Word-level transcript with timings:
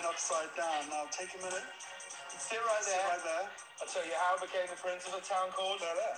Flipped, 0.00 0.14
upside 0.14 0.56
down. 0.56 0.88
Now, 0.90 1.04
take 1.10 1.28
a 1.34 1.38
minute. 1.38 1.62
Sit 2.38 2.58
right 2.58 2.82
Sit 2.82 2.94
there. 2.94 3.08
right 3.08 3.24
there. 3.24 3.48
I'll 3.80 3.88
tell 3.88 4.04
you 4.04 4.12
how 4.18 4.36
I 4.36 4.40
became 4.40 4.66
the 4.70 4.76
prince 4.76 5.06
of 5.06 5.14
a 5.14 5.20
town 5.20 5.50
called. 5.52 5.80
There, 5.80 5.94
there. 5.94 6.14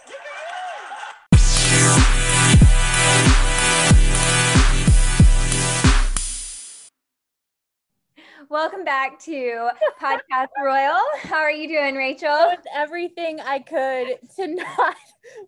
Welcome 8.49 8.85
back 8.85 9.19
to 9.21 9.71
Podcast 10.01 10.49
Royal. 10.65 10.99
How 11.23 11.39
are 11.39 11.53
you 11.53 11.69
doing, 11.69 11.95
Rachel? 11.95 12.49
With 12.49 12.65
everything 12.75 13.41
I 13.41 13.61
could 13.61 14.19
to 14.37 14.47
not 14.55 14.97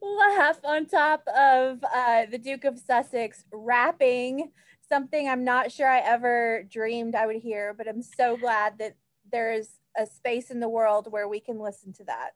laugh 0.01 0.61
on 0.65 0.87
top 0.87 1.25
of 1.37 1.83
uh, 1.95 2.27
the 2.31 2.39
Duke 2.39 2.65
of 2.65 2.79
Sussex 2.79 3.45
rapping 3.53 4.53
something 4.93 5.27
I'm 5.27 5.43
not 5.43 5.73
sure 5.73 5.89
I 5.89 6.01
ever 6.01 6.65
dreamed 6.71 7.15
I 7.15 7.27
would 7.27 7.37
hear, 7.37 7.75
but 7.77 7.89
I'm 7.89 8.03
so 8.03 8.37
glad 8.37 8.77
that 8.79 8.95
there 9.33 9.51
is 9.51 9.71
a 9.97 10.05
space 10.05 10.51
in 10.51 10.61
the 10.61 10.69
world 10.69 11.11
where 11.11 11.29
we 11.29 11.41
can 11.41 11.59
listen 11.59 11.95
to 11.95 12.05
that. 12.05 12.33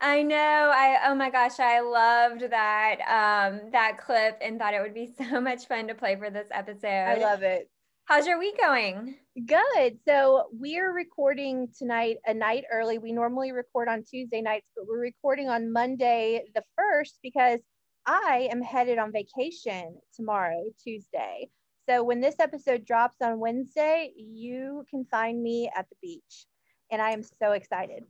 I 0.00 0.22
know. 0.22 0.36
I 0.74 0.98
oh 1.08 1.14
my 1.14 1.28
gosh, 1.28 1.60
I 1.60 1.80
loved 1.80 2.40
that 2.50 3.00
um 3.02 3.70
that 3.72 3.98
clip 3.98 4.38
and 4.40 4.58
thought 4.58 4.72
it 4.72 4.80
would 4.80 4.94
be 4.94 5.12
so 5.30 5.42
much 5.42 5.66
fun 5.66 5.88
to 5.88 5.94
play 5.94 6.16
for 6.16 6.30
this 6.30 6.48
episode. 6.50 6.86
I 6.86 7.16
love 7.16 7.42
it. 7.42 7.70
How's 8.06 8.26
your 8.26 8.38
week 8.38 8.58
going? 8.58 9.16
Good. 9.46 9.98
So 10.08 10.48
we're 10.52 10.92
recording 10.92 11.68
tonight 11.78 12.16
a 12.26 12.32
night 12.32 12.64
early. 12.72 12.96
We 12.96 13.12
normally 13.12 13.52
record 13.52 13.88
on 13.88 14.04
Tuesday 14.04 14.40
nights, 14.40 14.70
but 14.74 14.86
we're 14.88 15.00
recording 15.00 15.50
on 15.50 15.70
Monday 15.70 16.44
the 16.54 16.62
1st 16.80 17.18
because 17.22 17.60
I 18.06 18.48
am 18.50 18.62
headed 18.62 18.98
on 18.98 19.12
vacation 19.12 19.98
tomorrow, 20.16 20.64
Tuesday. 20.82 21.50
So 21.90 22.04
when 22.04 22.20
this 22.20 22.36
episode 22.38 22.84
drops 22.84 23.16
on 23.20 23.40
Wednesday, 23.40 24.12
you 24.16 24.84
can 24.88 25.04
find 25.06 25.42
me 25.42 25.68
at 25.76 25.88
the 25.90 25.96
beach. 26.00 26.46
And 26.92 27.02
I 27.02 27.10
am 27.10 27.24
so 27.24 27.50
excited. 27.50 28.04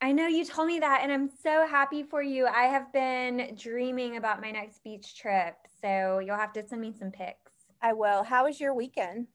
I 0.00 0.10
know 0.10 0.26
you 0.26 0.44
told 0.44 0.66
me 0.66 0.80
that 0.80 1.02
and 1.04 1.12
I'm 1.12 1.30
so 1.40 1.64
happy 1.64 2.02
for 2.02 2.22
you. 2.22 2.48
I 2.48 2.64
have 2.64 2.92
been 2.92 3.54
dreaming 3.56 4.16
about 4.16 4.40
my 4.40 4.50
next 4.50 4.82
beach 4.82 5.16
trip. 5.16 5.54
So 5.80 6.18
you'll 6.18 6.34
have 6.34 6.52
to 6.54 6.66
send 6.66 6.80
me 6.80 6.92
some 6.98 7.12
pics. 7.12 7.52
I 7.80 7.92
will. 7.92 8.24
How 8.24 8.46
was 8.46 8.58
your 8.58 8.74
weekend? 8.74 9.28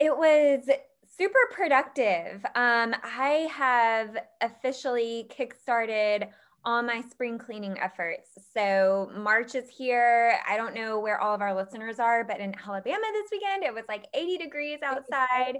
It 0.00 0.16
was 0.16 0.68
super 1.16 1.38
productive. 1.52 2.44
Um, 2.56 2.96
I 3.04 3.48
have 3.52 4.16
officially 4.40 5.30
kickstarted 5.30 6.30
all 6.64 6.82
my 6.82 7.02
spring 7.10 7.38
cleaning 7.38 7.78
efforts. 7.78 8.30
So 8.54 9.10
March 9.14 9.54
is 9.54 9.68
here. 9.68 10.38
I 10.48 10.56
don't 10.56 10.74
know 10.74 10.98
where 10.98 11.20
all 11.20 11.34
of 11.34 11.40
our 11.40 11.54
listeners 11.54 11.98
are, 11.98 12.24
but 12.24 12.40
in 12.40 12.54
Alabama 12.66 13.04
this 13.12 13.30
weekend, 13.30 13.64
it 13.64 13.74
was 13.74 13.84
like 13.88 14.06
80 14.14 14.38
degrees 14.38 14.78
outside. 14.82 15.58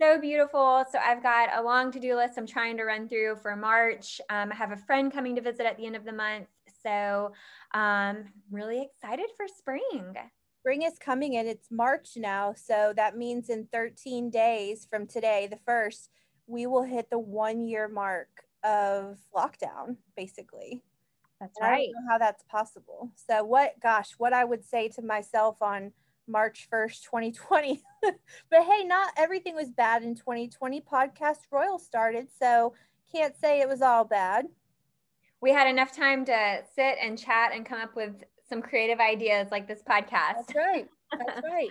So 0.00 0.18
beautiful. 0.18 0.84
So 0.90 0.98
I've 0.98 1.22
got 1.22 1.50
a 1.54 1.62
long 1.62 1.92
to 1.92 2.00
do 2.00 2.16
list 2.16 2.38
I'm 2.38 2.46
trying 2.46 2.76
to 2.78 2.84
run 2.84 3.08
through 3.08 3.36
for 3.42 3.54
March. 3.54 4.20
Um, 4.30 4.50
I 4.50 4.54
have 4.54 4.72
a 4.72 4.76
friend 4.76 5.12
coming 5.12 5.34
to 5.36 5.42
visit 5.42 5.66
at 5.66 5.76
the 5.76 5.84
end 5.84 5.96
of 5.96 6.04
the 6.04 6.12
month. 6.12 6.46
So 6.82 7.32
um, 7.74 8.24
really 8.50 8.82
excited 8.82 9.26
for 9.36 9.46
spring 9.46 10.14
spring 10.60 10.82
is 10.82 10.98
coming 10.98 11.36
and 11.36 11.48
it's 11.48 11.68
March 11.70 12.10
now. 12.16 12.54
So 12.54 12.92
that 12.94 13.16
means 13.16 13.48
in 13.48 13.66
13 13.72 14.30
days 14.30 14.86
from 14.88 15.06
today, 15.06 15.48
the 15.50 15.58
first, 15.64 16.10
we 16.46 16.66
will 16.66 16.82
hit 16.82 17.08
the 17.08 17.18
one 17.18 17.64
year 17.64 17.88
mark 17.88 18.28
of 18.64 19.18
lockdown, 19.34 19.96
basically. 20.16 20.82
That's 21.40 21.58
And 21.58 21.66
I 21.66 21.70
right. 21.70 21.88
don't 21.92 22.04
know 22.04 22.10
how 22.10 22.18
that's 22.18 22.42
possible. 22.44 23.10
So 23.14 23.44
what, 23.44 23.80
gosh, 23.80 24.12
what 24.18 24.32
I 24.32 24.44
would 24.44 24.64
say 24.64 24.88
to 24.88 25.02
myself 25.02 25.62
on 25.62 25.92
March 26.26 26.68
1st, 26.72 27.02
2020. 27.02 27.82
but 28.02 28.62
hey, 28.62 28.84
not 28.84 29.12
everything 29.16 29.54
was 29.54 29.70
bad 29.70 30.02
in 30.02 30.14
2020. 30.14 30.80
Podcast 30.80 31.38
Royal 31.50 31.78
started. 31.78 32.28
So 32.38 32.74
can't 33.12 33.36
say 33.36 33.60
it 33.60 33.68
was 33.68 33.82
all 33.82 34.04
bad. 34.04 34.46
We 35.40 35.50
had 35.50 35.68
enough 35.68 35.96
time 35.96 36.24
to 36.26 36.62
sit 36.74 36.96
and 37.02 37.18
chat 37.18 37.52
and 37.54 37.64
come 37.64 37.80
up 37.80 37.96
with 37.96 38.22
some 38.48 38.60
creative 38.60 39.00
ideas 39.00 39.48
like 39.50 39.66
this 39.66 39.82
podcast. 39.82 40.34
That's 40.36 40.54
right. 40.54 40.88
That's 41.18 41.42
right. 41.50 41.70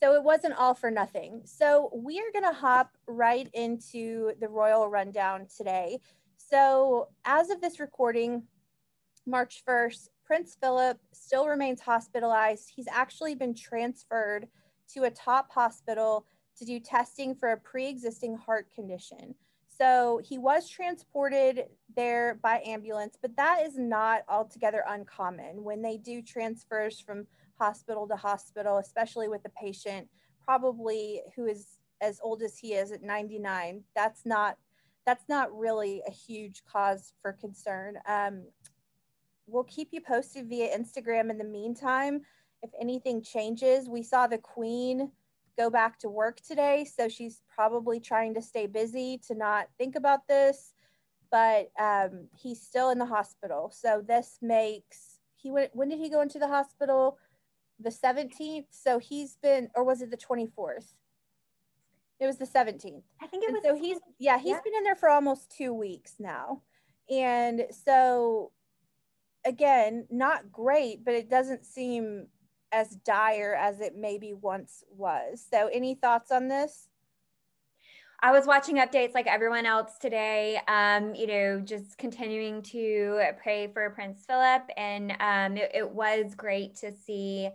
So 0.00 0.14
it 0.14 0.22
wasn't 0.22 0.54
all 0.54 0.74
for 0.74 0.90
nothing. 0.90 1.42
So 1.44 1.90
we 1.92 2.20
are 2.20 2.32
going 2.32 2.44
to 2.44 2.58
hop 2.58 2.90
right 3.08 3.48
into 3.52 4.32
the 4.40 4.48
royal 4.48 4.88
rundown 4.88 5.46
today. 5.54 5.98
So 6.38 7.08
as 7.24 7.50
of 7.50 7.60
this 7.60 7.78
recording, 7.78 8.44
March 9.26 9.62
1st, 9.68 10.08
Prince 10.24 10.56
Philip 10.60 10.98
still 11.12 11.46
remains 11.46 11.80
hospitalized. 11.80 12.72
He's 12.74 12.88
actually 12.90 13.34
been 13.34 13.54
transferred 13.54 14.48
to 14.94 15.04
a 15.04 15.10
top 15.10 15.52
hospital 15.52 16.26
to 16.56 16.64
do 16.64 16.80
testing 16.80 17.34
for 17.34 17.50
a 17.50 17.56
pre 17.56 17.86
existing 17.86 18.36
heart 18.36 18.68
condition. 18.74 19.34
So 19.68 20.20
he 20.24 20.38
was 20.38 20.68
transported 20.68 21.66
there 21.94 22.38
by 22.42 22.62
ambulance, 22.66 23.16
but 23.20 23.36
that 23.36 23.62
is 23.64 23.78
not 23.78 24.22
altogether 24.28 24.82
uncommon 24.88 25.62
when 25.62 25.82
they 25.82 25.98
do 25.98 26.20
transfers 26.20 26.98
from 26.98 27.26
hospital 27.58 28.08
to 28.08 28.16
hospital, 28.16 28.78
especially 28.78 29.28
with 29.28 29.42
a 29.44 29.50
patient 29.50 30.08
probably 30.44 31.20
who 31.36 31.46
is 31.46 31.66
as 32.00 32.18
old 32.22 32.42
as 32.42 32.58
he 32.58 32.74
is 32.74 32.90
at 32.90 33.02
99. 33.02 33.84
That's 33.94 34.24
not 34.24 34.56
that's 35.08 35.26
not 35.26 35.58
really 35.58 36.02
a 36.06 36.10
huge 36.10 36.62
cause 36.70 37.14
for 37.22 37.32
concern. 37.32 37.96
Um, 38.06 38.42
we'll 39.46 39.64
keep 39.64 39.88
you 39.90 40.02
posted 40.02 40.50
via 40.50 40.76
Instagram 40.76 41.30
in 41.30 41.38
the 41.38 41.44
meantime. 41.44 42.20
If 42.62 42.68
anything 42.78 43.22
changes, 43.22 43.88
we 43.88 44.02
saw 44.02 44.26
the 44.26 44.36
Queen 44.36 45.10
go 45.56 45.70
back 45.70 45.98
to 46.00 46.10
work 46.10 46.42
today. 46.42 46.84
So 46.84 47.08
she's 47.08 47.40
probably 47.48 48.00
trying 48.00 48.34
to 48.34 48.42
stay 48.42 48.66
busy 48.66 49.18
to 49.28 49.34
not 49.34 49.68
think 49.78 49.96
about 49.96 50.28
this. 50.28 50.74
But 51.30 51.70
um, 51.80 52.28
he's 52.36 52.60
still 52.60 52.90
in 52.90 52.98
the 52.98 53.06
hospital. 53.06 53.72
So 53.74 54.02
this 54.06 54.36
makes 54.42 55.20
he 55.36 55.50
went. 55.50 55.74
When 55.74 55.88
did 55.88 56.00
he 56.00 56.10
go 56.10 56.20
into 56.20 56.38
the 56.38 56.48
hospital? 56.48 57.16
The 57.80 57.88
17th. 57.88 58.66
So 58.68 58.98
he's 58.98 59.38
been, 59.42 59.70
or 59.74 59.84
was 59.84 60.02
it 60.02 60.10
the 60.10 60.18
24th? 60.18 60.92
It 62.20 62.26
was 62.26 62.36
the 62.36 62.46
17th. 62.46 63.02
I 63.22 63.26
think 63.26 63.44
it 63.44 63.48
And 63.48 63.54
was 63.54 63.62
so 63.64 63.74
he's 63.74 63.98
yeah 64.18 64.38
he's 64.38 64.50
yeah. 64.50 64.60
been 64.64 64.74
in 64.76 64.84
there 64.84 64.96
for 64.96 65.08
almost 65.08 65.54
two 65.56 65.72
weeks 65.72 66.14
now 66.18 66.62
and 67.10 67.66
so 67.70 68.52
again 69.44 70.06
not 70.10 70.50
great 70.50 71.04
but 71.04 71.14
it 71.14 71.30
doesn't 71.30 71.64
seem 71.64 72.26
as 72.72 72.96
dire 72.96 73.54
as 73.54 73.80
it 73.80 73.94
maybe 73.96 74.34
once 74.34 74.82
was 74.90 75.44
so 75.50 75.68
any 75.72 75.94
thoughts 75.94 76.30
on 76.30 76.48
this 76.48 76.88
I 78.20 78.32
was 78.32 78.46
watching 78.46 78.78
updates 78.78 79.14
like 79.14 79.28
everyone 79.28 79.64
else 79.64 79.92
today, 80.00 80.60
um, 80.66 81.14
you 81.14 81.28
know, 81.28 81.60
just 81.60 81.96
continuing 81.98 82.62
to 82.62 83.20
pray 83.40 83.68
for 83.68 83.88
Prince 83.90 84.24
Philip. 84.26 84.62
And 84.76 85.12
um, 85.20 85.56
it, 85.56 85.70
it 85.72 85.88
was 85.88 86.34
great 86.34 86.74
to 86.78 86.92
see 86.92 87.48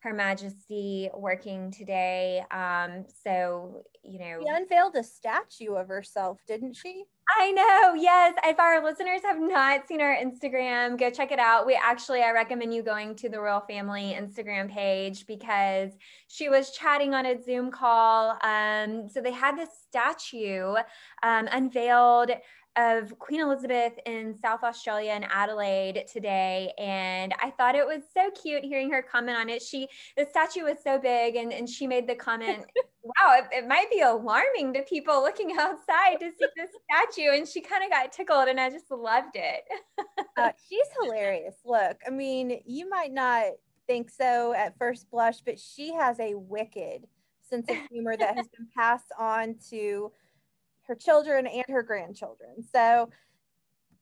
Her 0.00 0.14
Majesty 0.14 1.10
working 1.14 1.70
today. 1.70 2.42
Um, 2.50 3.04
so, 3.24 3.82
you 4.02 4.18
know, 4.18 4.40
she 4.40 4.48
unveiled 4.48 4.94
a 4.96 5.02
statue 5.02 5.74
of 5.74 5.88
herself 5.88 6.38
didn't 6.46 6.74
she 6.74 7.04
I 7.36 7.52
know. 7.52 7.94
Yes. 7.94 8.34
If 8.44 8.58
our 8.58 8.82
listeners 8.82 9.20
have 9.22 9.38
not 9.38 9.86
seen 9.86 10.00
our 10.00 10.16
Instagram, 10.16 10.98
go 10.98 11.10
check 11.10 11.30
it 11.30 11.38
out. 11.38 11.66
We 11.66 11.78
actually, 11.80 12.22
I 12.22 12.32
recommend 12.32 12.72
you 12.72 12.82
going 12.82 13.14
to 13.16 13.28
the 13.28 13.40
Royal 13.40 13.60
Family 13.60 14.16
Instagram 14.18 14.70
page 14.70 15.26
because 15.26 15.92
she 16.28 16.48
was 16.48 16.70
chatting 16.70 17.14
on 17.14 17.26
a 17.26 17.40
Zoom 17.42 17.70
call. 17.70 18.38
Um, 18.42 19.08
so 19.10 19.20
they 19.20 19.32
had 19.32 19.58
this 19.58 19.68
statue 19.88 20.74
um, 21.22 21.48
unveiled 21.52 22.30
of 22.78 23.18
Queen 23.18 23.40
Elizabeth 23.40 23.92
in 24.06 24.34
South 24.38 24.62
Australia 24.62 25.10
and 25.10 25.26
Adelaide 25.30 26.04
today. 26.10 26.72
And 26.78 27.34
I 27.42 27.50
thought 27.50 27.74
it 27.74 27.86
was 27.86 28.02
so 28.14 28.30
cute 28.30 28.64
hearing 28.64 28.90
her 28.92 29.02
comment 29.02 29.36
on 29.36 29.48
it. 29.48 29.60
She, 29.60 29.88
the 30.16 30.24
statue 30.24 30.64
was 30.64 30.78
so 30.82 30.98
big 30.98 31.36
and, 31.36 31.52
and 31.52 31.68
she 31.68 31.86
made 31.86 32.08
the 32.08 32.14
comment, 32.14 32.64
wow, 33.02 33.34
it, 33.34 33.44
it 33.52 33.68
might 33.68 33.90
be 33.90 34.00
alarming 34.00 34.72
to 34.74 34.82
people 34.82 35.20
looking 35.20 35.52
outside 35.58 36.20
to 36.20 36.30
see 36.38 36.46
this 36.56 36.70
statue. 36.90 37.36
And 37.36 37.46
she 37.46 37.60
kind 37.60 37.84
of 37.84 37.90
got 37.90 38.12
tickled 38.12 38.48
and 38.48 38.60
I 38.60 38.70
just 38.70 38.90
loved 38.90 39.34
it. 39.34 39.64
uh, 40.36 40.52
she's 40.68 40.86
hilarious 41.02 41.56
look 41.64 41.96
i 42.06 42.10
mean 42.10 42.60
you 42.64 42.88
might 42.88 43.12
not 43.12 43.44
think 43.88 44.10
so 44.10 44.52
at 44.52 44.78
first 44.78 45.10
blush, 45.10 45.40
but 45.40 45.58
she 45.58 45.92
has 45.94 46.20
a 46.20 46.34
wicked 46.34 47.08
sense 47.42 47.66
of 47.68 47.76
humor 47.90 48.16
that 48.16 48.36
has 48.36 48.46
been 48.48 48.68
passed 48.76 49.10
on 49.18 49.56
to 49.70 50.12
her 50.88 50.94
children 50.94 51.46
and 51.46 51.64
her 51.68 51.82
grandchildren. 51.82 52.64
So, 52.72 53.10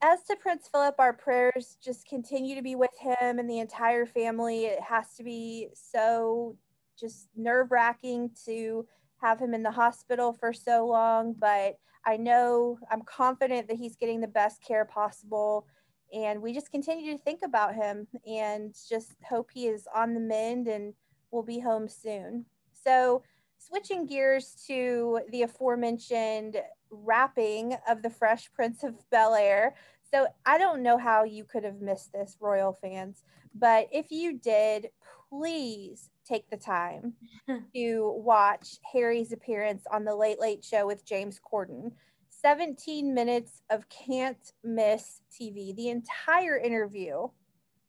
as 0.01 0.23
to 0.25 0.35
Prince 0.35 0.69
Philip, 0.71 0.95
our 0.99 1.13
prayers 1.13 1.77
just 1.83 2.07
continue 2.07 2.55
to 2.55 2.61
be 2.61 2.75
with 2.75 2.95
him 2.99 3.39
and 3.39 3.49
the 3.49 3.59
entire 3.59 4.05
family. 4.05 4.65
It 4.65 4.79
has 4.79 5.15
to 5.15 5.23
be 5.23 5.69
so 5.73 6.55
just 6.99 7.29
nerve 7.35 7.71
wracking 7.71 8.31
to 8.45 8.85
have 9.21 9.39
him 9.39 9.53
in 9.53 9.63
the 9.63 9.71
hospital 9.71 10.33
for 10.33 10.53
so 10.53 10.85
long, 10.85 11.33
but 11.37 11.77
I 12.05 12.15
know 12.17 12.77
I'm 12.91 13.01
confident 13.01 13.67
that 13.67 13.77
he's 13.77 13.95
getting 13.95 14.21
the 14.21 14.27
best 14.27 14.63
care 14.63 14.85
possible. 14.85 15.65
And 16.13 16.41
we 16.41 16.53
just 16.53 16.71
continue 16.71 17.11
to 17.11 17.23
think 17.23 17.41
about 17.43 17.75
him 17.75 18.07
and 18.25 18.73
just 18.87 19.15
hope 19.27 19.49
he 19.53 19.67
is 19.67 19.87
on 19.93 20.13
the 20.13 20.19
mend 20.19 20.67
and 20.67 20.93
will 21.31 21.43
be 21.43 21.59
home 21.59 21.89
soon. 21.89 22.45
So, 22.71 23.23
switching 23.57 24.05
gears 24.05 24.55
to 24.67 25.19
the 25.31 25.41
aforementioned 25.41 26.57
rapping 26.91 27.77
of 27.87 28.01
the 28.01 28.09
Fresh 28.09 28.51
Prince 28.53 28.83
of 28.83 28.95
Bel 29.09 29.35
Air. 29.35 29.75
So 30.11 30.27
I 30.45 30.57
don't 30.57 30.83
know 30.83 30.97
how 30.97 31.23
you 31.23 31.43
could 31.43 31.63
have 31.63 31.81
missed 31.81 32.13
this, 32.13 32.37
Royal 32.39 32.73
fans, 32.73 33.23
but 33.53 33.87
if 33.91 34.11
you 34.11 34.37
did, 34.37 34.89
please 35.29 36.09
take 36.25 36.49
the 36.49 36.57
time 36.57 37.13
to 37.75 38.13
watch 38.17 38.77
Harry's 38.93 39.31
appearance 39.31 39.83
on 39.91 40.05
the 40.05 40.15
Late 40.15 40.39
Late 40.39 40.63
Show 40.63 40.87
with 40.87 41.05
James 41.05 41.39
Corden. 41.39 41.91
17 42.29 43.13
minutes 43.13 43.61
of 43.69 43.89
can't 43.89 44.53
miss 44.63 45.21
TV. 45.31 45.75
The 45.75 45.89
entire 45.89 46.57
interview 46.57 47.27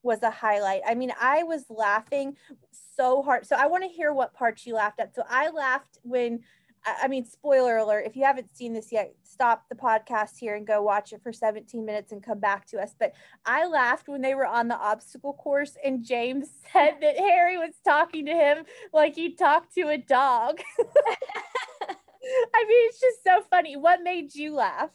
was 0.02 0.22
a 0.22 0.30
highlight. 0.30 0.80
I 0.86 0.94
mean, 0.94 1.12
I 1.20 1.42
was 1.42 1.64
laughing 1.68 2.36
so 2.96 3.22
hard. 3.22 3.46
So 3.46 3.56
I 3.56 3.66
want 3.66 3.84
to 3.84 3.90
hear 3.90 4.12
what 4.12 4.34
parts 4.34 4.66
you 4.66 4.74
laughed 4.74 5.00
at. 5.00 5.14
So 5.14 5.22
I 5.28 5.50
laughed 5.50 5.98
when 6.02 6.40
I 7.02 7.08
mean, 7.08 7.24
spoiler 7.24 7.76
alert, 7.76 8.04
if 8.06 8.16
you 8.16 8.24
haven't 8.24 8.56
seen 8.56 8.72
this 8.72 8.92
yet, 8.92 9.14
stop 9.22 9.64
the 9.68 9.74
podcast 9.74 10.38
here 10.38 10.54
and 10.54 10.66
go 10.66 10.82
watch 10.82 11.12
it 11.12 11.22
for 11.22 11.32
17 11.32 11.84
minutes 11.84 12.12
and 12.12 12.22
come 12.22 12.40
back 12.40 12.66
to 12.68 12.78
us. 12.78 12.94
But 12.98 13.12
I 13.44 13.66
laughed 13.66 14.08
when 14.08 14.22
they 14.22 14.34
were 14.34 14.46
on 14.46 14.68
the 14.68 14.78
obstacle 14.78 15.34
course 15.34 15.76
and 15.84 16.04
James 16.04 16.48
said 16.72 16.96
that 17.00 17.16
Harry 17.16 17.58
was 17.58 17.74
talking 17.84 18.26
to 18.26 18.32
him 18.32 18.64
like 18.92 19.14
he 19.14 19.34
talked 19.34 19.74
to 19.74 19.88
a 19.88 19.98
dog. 19.98 20.60
I 22.54 22.64
mean, 22.68 22.88
it's 22.88 23.00
just 23.00 23.24
so 23.24 23.42
funny. 23.50 23.76
What 23.76 24.02
made 24.02 24.34
you 24.34 24.54
laugh? 24.54 24.90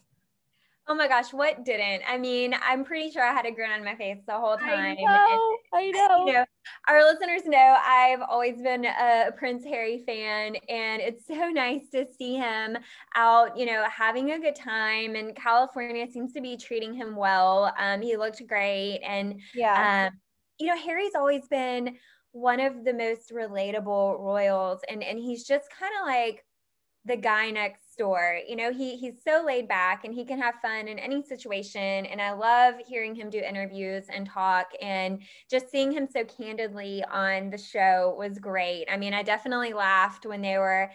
Oh 0.85 0.95
my 0.95 1.07
gosh, 1.07 1.31
what 1.31 1.63
didn't? 1.63 2.03
I 2.05 2.17
mean, 2.17 2.53
I'm 2.61 2.83
pretty 2.83 3.09
sure 3.09 3.23
I 3.23 3.31
had 3.31 3.45
a 3.45 3.51
grin 3.51 3.71
on 3.71 3.85
my 3.85 3.95
face 3.95 4.17
the 4.27 4.33
whole 4.33 4.57
time. 4.57 4.97
I 4.99 5.01
know. 5.01 5.57
I 5.73 5.91
know. 5.91 6.25
You 6.27 6.33
know, 6.33 6.45
our 6.89 7.03
listeners 7.03 7.45
know 7.45 7.77
I've 7.81 8.21
always 8.21 8.61
been 8.61 8.83
a 8.85 9.31
Prince 9.37 9.63
Harry 9.63 10.03
fan, 10.05 10.57
and 10.67 11.01
it's 11.01 11.25
so 11.25 11.49
nice 11.49 11.89
to 11.91 12.05
see 12.17 12.35
him 12.35 12.77
out, 13.15 13.57
you 13.57 13.65
know, 13.65 13.85
having 13.89 14.31
a 14.31 14.39
good 14.39 14.55
time. 14.55 15.15
And 15.15 15.33
California 15.35 16.05
seems 16.11 16.33
to 16.33 16.41
be 16.41 16.57
treating 16.57 16.93
him 16.93 17.15
well. 17.15 17.73
Um, 17.79 18.01
he 18.01 18.17
looked 18.17 18.45
great, 18.45 18.99
and 19.03 19.39
yeah, 19.53 20.09
um, 20.11 20.19
you 20.59 20.67
know, 20.67 20.77
Harry's 20.77 21.15
always 21.15 21.47
been 21.47 21.97
one 22.31 22.59
of 22.59 22.83
the 22.83 22.93
most 22.93 23.31
relatable 23.31 24.19
royals, 24.19 24.81
and 24.89 25.01
and 25.01 25.17
he's 25.17 25.45
just 25.45 25.69
kind 25.79 25.93
of 26.01 26.07
like 26.07 26.43
the 27.05 27.17
guy 27.17 27.51
next 27.51 27.97
door. 27.97 28.39
You 28.47 28.55
know, 28.55 28.71
he 28.71 28.95
he's 28.95 29.23
so 29.23 29.43
laid 29.45 29.67
back 29.67 30.05
and 30.05 30.13
he 30.13 30.25
can 30.25 30.39
have 30.39 30.55
fun 30.61 30.87
in 30.87 30.97
any 30.97 31.21
situation. 31.21 32.05
And 32.05 32.21
I 32.21 32.31
love 32.31 32.75
hearing 32.87 33.15
him 33.15 33.29
do 33.29 33.39
interviews 33.39 34.05
and 34.09 34.27
talk 34.27 34.71
and 34.81 35.21
just 35.49 35.69
seeing 35.69 35.91
him 35.91 36.07
so 36.11 36.23
candidly 36.23 37.03
on 37.11 37.49
the 37.49 37.57
show 37.57 38.15
was 38.17 38.39
great. 38.39 38.85
I 38.89 38.97
mean, 38.97 39.13
I 39.13 39.23
definitely 39.23 39.73
laughed 39.73 40.25
when 40.25 40.41
they 40.41 40.57
were 40.57 40.91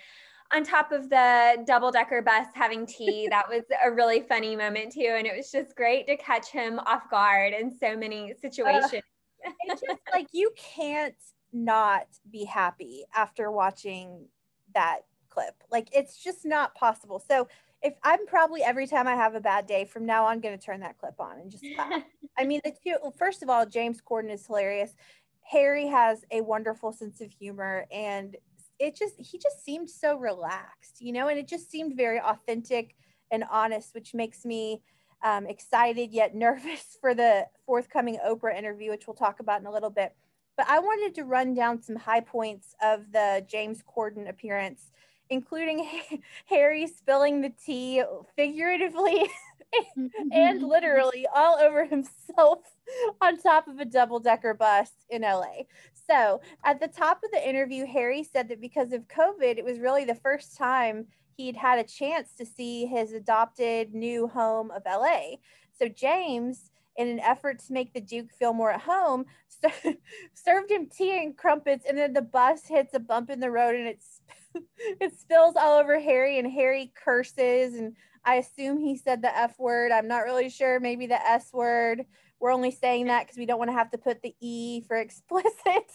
on 0.52 0.64
top 0.64 0.92
of 0.92 1.10
the 1.10 1.62
double 1.66 1.90
decker 1.90 2.22
bus 2.22 2.46
having 2.54 2.86
tea. 2.86 3.28
that 3.30 3.48
was 3.48 3.62
a 3.84 3.90
really 3.90 4.20
funny 4.20 4.56
moment 4.56 4.92
too. 4.92 5.14
And 5.16 5.26
it 5.26 5.36
was 5.36 5.50
just 5.50 5.76
great 5.76 6.06
to 6.06 6.16
catch 6.16 6.48
him 6.48 6.78
off 6.80 7.10
guard 7.10 7.52
in 7.52 7.70
so 7.70 7.96
many 7.96 8.34
situations. 8.40 9.02
Uh, 9.46 9.50
it's 9.66 9.82
just 9.82 10.00
like 10.12 10.28
you 10.32 10.50
can't 10.56 11.14
not 11.52 12.06
be 12.30 12.44
happy 12.44 13.04
after 13.14 13.50
watching 13.50 14.26
that 14.74 15.00
clip. 15.38 15.54
Like 15.70 15.88
it's 15.92 16.22
just 16.22 16.44
not 16.44 16.74
possible. 16.74 17.22
So 17.26 17.48
if 17.82 17.94
I'm 18.02 18.26
probably 18.26 18.62
every 18.62 18.86
time 18.86 19.06
I 19.06 19.14
have 19.14 19.34
a 19.34 19.40
bad 19.40 19.66
day 19.66 19.84
from 19.84 20.04
now 20.04 20.24
on 20.24 20.40
going 20.40 20.58
to 20.58 20.64
turn 20.64 20.80
that 20.80 20.98
clip 20.98 21.14
on 21.20 21.38
and 21.38 21.50
just 21.50 21.64
laugh. 21.78 22.02
I 22.36 22.44
mean, 22.44 22.60
the 22.64 22.72
two, 22.84 22.96
first 23.16 23.42
of 23.42 23.48
all, 23.48 23.66
James 23.66 24.00
Corden 24.00 24.32
is 24.32 24.46
hilarious. 24.46 24.94
Harry 25.42 25.86
has 25.86 26.24
a 26.30 26.40
wonderful 26.40 26.92
sense 26.92 27.20
of 27.20 27.30
humor 27.30 27.86
and 27.90 28.36
it 28.78 28.96
just 28.96 29.14
he 29.18 29.38
just 29.38 29.64
seemed 29.64 29.90
so 29.90 30.16
relaxed, 30.16 31.00
you 31.00 31.12
know, 31.12 31.28
and 31.28 31.38
it 31.38 31.48
just 31.48 31.70
seemed 31.70 31.96
very 31.96 32.20
authentic 32.20 32.94
and 33.30 33.44
honest, 33.50 33.94
which 33.94 34.14
makes 34.14 34.44
me 34.44 34.82
um, 35.24 35.46
excited 35.46 36.12
yet 36.12 36.34
nervous 36.34 36.96
for 37.00 37.14
the 37.14 37.46
forthcoming 37.66 38.18
Oprah 38.26 38.56
interview, 38.56 38.90
which 38.90 39.06
we'll 39.06 39.14
talk 39.14 39.40
about 39.40 39.60
in 39.60 39.66
a 39.66 39.72
little 39.72 39.90
bit. 39.90 40.14
But 40.56 40.68
I 40.68 40.80
wanted 40.80 41.14
to 41.14 41.24
run 41.24 41.54
down 41.54 41.80
some 41.80 41.94
high 41.94 42.20
points 42.20 42.74
of 42.82 43.12
the 43.12 43.44
James 43.48 43.82
Corden 43.82 44.28
appearance 44.28 44.90
including 45.30 45.88
Harry 46.46 46.86
spilling 46.86 47.40
the 47.40 47.52
tea 47.64 48.02
figuratively 48.36 49.28
and 49.96 50.10
mm-hmm. 50.32 50.64
literally 50.64 51.26
all 51.34 51.58
over 51.58 51.84
himself 51.84 52.60
on 53.20 53.36
top 53.38 53.68
of 53.68 53.78
a 53.78 53.84
double 53.84 54.18
decker 54.18 54.54
bus 54.54 54.90
in 55.10 55.22
LA. 55.22 55.62
So, 56.08 56.40
at 56.64 56.80
the 56.80 56.88
top 56.88 57.20
of 57.22 57.30
the 57.32 57.48
interview, 57.48 57.84
Harry 57.86 58.24
said 58.24 58.48
that 58.48 58.60
because 58.60 58.92
of 58.92 59.08
COVID, 59.08 59.58
it 59.58 59.64
was 59.64 59.78
really 59.78 60.04
the 60.04 60.14
first 60.14 60.56
time 60.56 61.06
he'd 61.36 61.56
had 61.56 61.78
a 61.78 61.84
chance 61.84 62.32
to 62.38 62.46
see 62.46 62.86
his 62.86 63.12
adopted 63.12 63.94
new 63.94 64.26
home 64.26 64.70
of 64.70 64.82
LA. 64.86 65.36
So, 65.78 65.88
James 65.88 66.70
in 66.98 67.08
an 67.08 67.20
effort 67.20 67.60
to 67.60 67.72
make 67.72 67.94
the 67.94 68.00
Duke 68.00 68.32
feel 68.32 68.52
more 68.52 68.72
at 68.72 68.80
home, 68.82 69.24
served 70.34 70.70
him 70.70 70.88
tea 70.88 71.22
and 71.22 71.36
crumpets, 71.36 71.86
and 71.88 71.96
then 71.96 72.12
the 72.12 72.20
bus 72.20 72.66
hits 72.66 72.92
a 72.92 72.98
bump 72.98 73.30
in 73.30 73.40
the 73.40 73.50
road 73.50 73.76
and 73.76 73.86
it's 73.86 74.20
it 75.00 75.18
spills 75.18 75.54
all 75.56 75.78
over 75.78 75.98
Harry, 76.00 76.38
and 76.38 76.50
Harry 76.50 76.92
curses, 77.02 77.74
and 77.74 77.94
I 78.24 78.34
assume 78.34 78.80
he 78.80 78.96
said 78.96 79.22
the 79.22 79.36
F 79.36 79.58
word. 79.58 79.92
I'm 79.92 80.08
not 80.08 80.24
really 80.24 80.50
sure, 80.50 80.80
maybe 80.80 81.06
the 81.06 81.24
S 81.24 81.50
word. 81.52 82.04
We're 82.40 82.52
only 82.52 82.70
saying 82.70 83.06
that 83.06 83.26
because 83.26 83.36
we 83.36 83.46
don't 83.46 83.58
want 83.58 83.70
to 83.70 83.76
have 83.76 83.90
to 83.92 83.98
put 83.98 84.22
the 84.22 84.34
E 84.40 84.82
for 84.82 84.96
explicit 85.00 85.86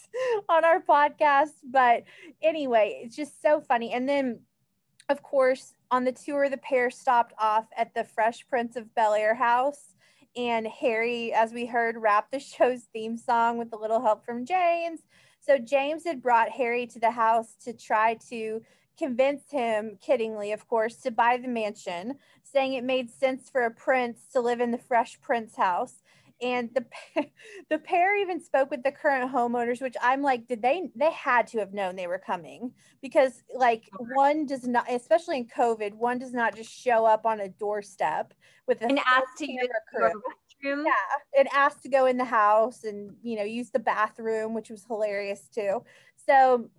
on 0.50 0.64
our 0.64 0.82
podcast. 0.82 1.52
But 1.64 2.04
anyway, 2.42 3.02
it's 3.04 3.16
just 3.16 3.42
so 3.42 3.62
funny. 3.62 3.92
And 3.92 4.08
then, 4.08 4.40
of 5.10 5.22
course, 5.22 5.74
on 5.92 6.06
the 6.06 6.12
tour, 6.12 6.50
the 6.50 6.58
pair 6.58 6.90
stopped 6.90 7.34
off 7.38 7.66
at 7.78 7.94
the 7.94 8.04
Fresh 8.04 8.48
Prince 8.50 8.76
of 8.76 8.94
Bel 8.96 9.14
Air 9.14 9.36
house 9.36 9.93
and 10.36 10.68
Harry, 10.68 11.34
as 11.34 11.54
we 11.54 11.66
heard, 11.66 11.98
rapped 11.98 12.32
the 12.32 12.40
show's 12.40 12.84
theme 12.94 13.18
song 13.18 13.58
with 13.58 13.74
a 13.74 13.78
little 13.78 14.02
help 14.02 14.26
from 14.26 14.46
James. 14.46 15.02
So 15.40 15.58
James 15.58 16.06
had 16.06 16.22
brought 16.22 16.50
Harry 16.50 16.88
to 16.88 17.00
the 17.00 17.12
house 17.12 17.56
to 17.66 17.74
try 17.74 18.18
to 18.30 18.62
convince 18.98 19.50
him, 19.52 19.98
kiddingly, 20.06 20.54
of 20.54 20.68
course, 20.68 20.98
to 20.98 21.12
buy 21.12 21.38
the 21.38 21.48
mansion, 21.48 22.16
saying 22.44 22.74
it 22.74 22.84
made 22.84 23.10
sense 23.10 23.50
for 23.50 23.64
a 23.64 23.72
prince 23.72 24.28
to 24.32 24.40
live 24.40 24.62
in 24.62 24.72
the 24.72 24.78
Fresh 24.78 25.20
Prince 25.22 25.56
house. 25.56 26.02
And 26.44 26.70
the 26.74 26.86
the 27.70 27.80
pair 27.80 28.18
even 28.18 28.42
spoke 28.42 28.70
with 28.70 28.84
the 28.84 28.92
current 28.92 29.32
homeowners, 29.32 29.82
which 29.82 29.96
I'm 30.02 30.22
like, 30.22 30.48
did 30.48 30.62
they? 30.62 30.90
They 30.96 31.12
had 31.12 31.48
to 31.48 31.60
have 31.60 31.74
known 31.74 31.96
they 31.96 32.08
were 32.08 32.20
coming 32.20 32.74
because, 33.02 33.44
like, 33.54 33.84
one 33.98 34.46
does 34.46 34.68
not, 34.68 34.92
especially 34.92 35.38
in 35.38 35.48
COVID, 35.48 35.94
one 35.94 36.20
does 36.20 36.34
not 36.34 36.56
just 36.56 36.72
show 36.72 37.06
up 37.06 37.26
on 37.26 37.40
a 37.40 37.50
doorstep 37.50 38.34
with 38.68 38.82
a 38.82 38.86
and 38.86 39.00
ask 39.00 39.38
to 39.38 39.52
use 39.52 39.68
crew 39.96 40.22
bathroom. 40.64 40.86
Yeah, 40.86 41.42
it 41.42 41.48
asked 41.54 41.84
to 41.84 41.90
go 41.90 42.06
in 42.06 42.18
the 42.18 42.26
house 42.26 42.84
and 42.84 43.16
you 43.22 43.38
know 43.38 43.44
use 43.44 43.70
the 43.70 43.80
bathroom, 43.80 44.54
which 44.54 44.70
was 44.70 44.86
hilarious 44.86 45.48
too. 45.54 45.84
So 46.26 46.70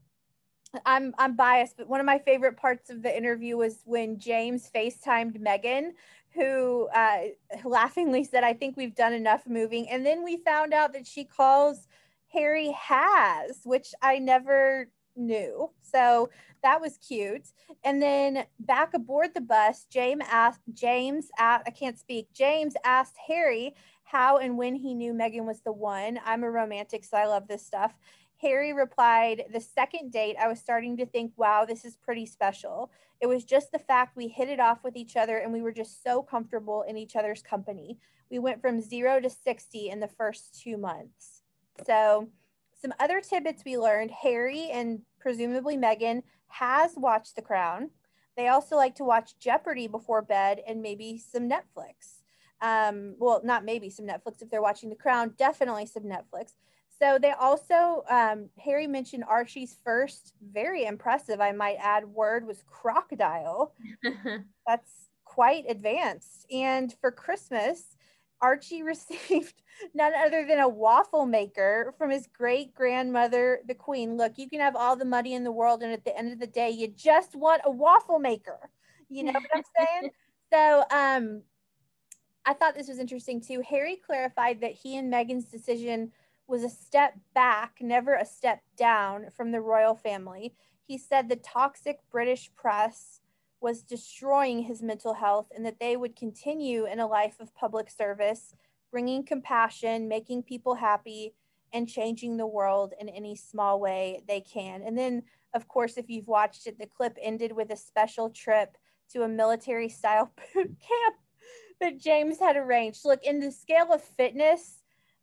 I'm 0.85 1.15
I'm 1.19 1.37
biased, 1.37 1.77
but 1.77 1.89
one 1.89 2.01
of 2.01 2.07
my 2.07 2.19
favorite 2.19 2.57
parts 2.57 2.91
of 2.91 3.03
the 3.03 3.17
interview 3.17 3.57
was 3.57 3.83
when 3.85 4.19
James 4.19 4.69
FaceTimed 4.75 5.41
Meghan, 5.41 5.91
who 6.35 6.89
uh, 6.95 7.19
laughingly 7.65 8.25
said, 8.25 8.45
"I 8.45 8.55
think 8.55 8.77
we've 8.77 8.95
done 8.95 9.13
enough 9.13 9.47
moving," 9.47 9.89
and 9.89 10.05
then 10.05 10.25
we 10.25 10.39
found 10.39 10.75
out 10.75 10.93
that 10.93 11.07
she 11.07 11.25
calls 11.25 11.87
Harry 12.33 12.73
Haz, 12.73 13.61
which 13.65 13.95
I 14.03 14.19
never 14.19 14.89
knew. 15.17 15.71
So 15.81 16.31
that 16.63 16.81
was 16.81 16.99
cute. 16.99 17.53
And 17.85 18.03
then 18.03 18.45
back 18.59 18.95
aboard 18.95 19.35
the 19.35 19.41
bus, 19.41 19.87
James 19.91 20.25
asked 20.31 20.63
James 20.73 21.29
asked, 21.39 21.65
I 21.67 21.71
can't 21.71 21.99
speak. 21.99 22.29
James 22.33 22.75
asked 22.85 23.17
Harry 23.29 23.75
how 24.05 24.39
and 24.39 24.57
when 24.57 24.77
he 24.77 24.95
knew 24.95 25.13
Meghan 25.13 25.47
was 25.47 25.61
the 25.61 25.73
one. 25.73 26.21
I'm 26.25 26.45
a 26.45 26.51
romantic, 26.51 27.05
so 27.05 27.17
I 27.17 27.27
love 27.27 27.49
this 27.49 27.65
stuff. 27.65 27.95
Harry 28.41 28.73
replied, 28.73 29.45
The 29.53 29.61
second 29.61 30.13
date, 30.13 30.37
I 30.41 30.49
was 30.49 30.61
starting 30.61 30.97
to 30.99 31.07
think, 31.07 31.33
wow, 31.37 31.65
this 31.65 31.85
is 31.85 31.97
pretty 31.97 32.27
special. 32.27 32.91
It 33.21 33.27
was 33.27 33.45
just 33.45 33.73
the 33.73 33.79
fact 33.79 34.17
we 34.17 34.29
hit 34.29 34.49
it 34.49 34.61
off 34.61 34.85
with 34.85 34.97
each 34.97 35.17
other 35.17 35.39
and 35.39 35.53
we 35.53 35.63
were 35.63 35.73
just 35.73 36.03
so 36.03 36.23
comfortable 36.23 36.85
in 36.87 36.97
each 36.97 37.17
other's 37.17 37.43
company. 37.43 37.99
We 38.31 38.39
went 38.39 38.61
from 38.61 38.81
zero 38.81 39.21
to 39.21 39.31
60 39.31 39.89
in 39.89 40.01
the 40.01 40.09
first 40.09 40.61
two 40.61 40.77
months. 40.77 41.43
So 41.87 42.29
some 42.81 42.93
other 43.01 43.21
tidbits 43.21 43.65
we 43.65 43.79
learned 43.79 44.11
Harry 44.11 44.69
and 44.71 45.01
presumably 45.19 45.77
Meghan 45.77 46.23
has 46.49 46.93
watched 46.97 47.37
The 47.37 47.43
Crown. 47.43 47.91
They 48.37 48.49
also 48.49 48.77
like 48.77 48.95
to 48.97 49.05
watch 49.05 49.39
Jeopardy 49.39 49.87
before 49.87 50.23
bed 50.23 50.61
and 50.67 50.83
maybe 50.83 51.19
some 51.19 51.49
Netflix. 51.49 52.24
Um, 52.61 53.17
well, 53.19 53.41
not 53.45 53.65
maybe 53.65 53.91
some 53.91 54.07
Netflix 54.07 54.41
if 54.41 54.51
they're 54.51 54.63
watching 54.63 54.89
The 54.89 54.97
Crown, 54.97 55.35
definitely 55.37 55.87
some 55.87 56.05
Netflix. 56.05 56.53
So 56.99 57.19
they 57.21 57.33
also, 57.33 58.05
um, 58.09 58.49
Harry 58.63 58.87
mentioned 58.87 59.25
Archie's 59.29 59.77
first, 59.85 60.33
very 60.41 60.85
impressive, 60.85 61.41
I 61.41 61.53
might 61.53 61.77
add, 61.81 62.07
word 62.07 62.47
was 62.47 62.63
crocodile. 62.67 63.75
That's 64.67 65.09
quite 65.25 65.65
advanced. 65.69 66.47
And 66.53 66.95
for 67.01 67.11
Christmas, 67.11 67.97
Archie 68.41 68.83
received 68.85 69.63
none 69.95 70.13
other 70.15 70.47
than 70.47 70.61
a 70.61 70.69
waffle 70.69 71.27
maker 71.27 71.95
from 71.99 72.11
his 72.11 72.29
great 72.33 72.75
grandmother, 72.75 73.61
the 73.67 73.75
Queen. 73.75 74.17
Look, 74.17 74.39
you 74.39 74.49
can 74.49 74.61
have 74.61 74.77
all 74.77 74.97
the 74.97 75.05
money 75.05 75.35
in 75.35 75.45
the 75.45 75.53
world, 75.53 75.83
and 75.83 75.93
at 75.93 76.05
the 76.05 76.17
end 76.17 76.33
of 76.33 76.39
the 76.39 76.47
day, 76.47 76.71
you 76.71 76.89
just 76.89 77.35
want 77.35 77.63
a 77.65 77.71
waffle 77.71 78.19
maker. 78.19 78.71
You 79.09 79.25
know 79.25 79.33
what 79.33 79.51
I'm 79.55 79.63
saying? 79.79 80.11
so, 80.53 80.85
um, 80.91 81.43
I 82.47 82.53
thought 82.53 82.75
this 82.75 82.89
was 82.89 82.99
interesting 82.99 83.41
too. 83.41 83.63
Harry 83.69 83.97
clarified 83.97 84.61
that 84.61 84.73
he 84.73 84.97
and 84.97 85.13
Meghan's 85.13 85.47
decision 85.47 86.13
was 86.47 86.63
a 86.63 86.69
step 86.69 87.15
back, 87.35 87.79
never 87.81 88.15
a 88.15 88.27
step 88.27 88.63
down 88.77 89.27
from 89.35 89.51
the 89.51 89.61
royal 89.61 89.95
family. 89.95 90.55
He 90.87 90.99
said 90.99 91.29
the 91.29 91.37
toxic 91.37 92.01
British 92.11 92.51
press 92.55 93.21
was 93.61 93.83
destroying 93.83 94.63
his 94.63 94.83
mental 94.83 95.15
health 95.15 95.47
and 95.57 95.65
that 95.65 95.81
they 95.81 95.97
would 95.97 96.17
continue 96.17 96.85
in 96.85 97.01
a 97.01 97.07
life 97.07 97.41
of 97.41 97.55
public 97.55 97.89
service, 97.89 98.55
bringing 98.91 99.25
compassion, 99.25 100.07
making 100.07 100.43
people 100.43 100.75
happy, 100.75 101.35
and 101.73 101.89
changing 101.89 102.37
the 102.37 102.47
world 102.47 102.93
in 103.01 103.09
any 103.09 103.35
small 103.35 103.81
way 103.81 104.23
they 104.29 104.41
can. 104.41 104.83
And 104.83 104.97
then, 104.97 105.23
of 105.55 105.67
course, 105.67 105.97
if 105.97 106.11
you've 106.11 106.29
watched 106.29 106.67
it, 106.67 106.79
the 106.79 106.87
clip 106.87 107.17
ended 107.21 107.53
with 107.53 107.71
a 107.71 107.77
special 107.77 108.29
trip 108.29 108.77
to 109.13 109.23
a 109.23 109.29
military 109.29 109.89
style 109.89 110.31
boot 110.55 110.77
camp 110.79 111.17
that 111.85 111.99
James 112.01 112.39
had 112.39 112.57
arranged. 112.57 113.05
Look, 113.05 113.23
in 113.23 113.41
the 113.41 113.53
scale 113.53 113.93
of 113.93 114.03
fitness, 114.03 114.81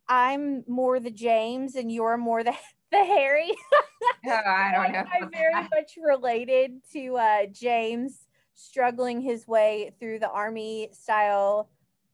I'm 0.08 0.64
more 0.68 1.00
the 1.00 1.10
James 1.10 1.76
and 1.76 1.92
you're 1.92 2.18
more 2.18 2.44
the 2.44 2.54
the 2.92 3.04
Harry. 3.04 3.52
oh, 4.26 4.30
I 4.30 4.72
don't 4.74 4.92
know. 4.92 5.04
I'm 5.12 5.32
very 5.32 5.54
much 5.54 5.98
related 6.02 6.82
to 6.94 7.16
uh, 7.16 7.46
James 7.52 8.28
struggling 8.54 9.22
his 9.22 9.48
way 9.48 9.92
through 10.00 10.20
the 10.20 10.30
army 10.30 10.90
style 10.92 11.70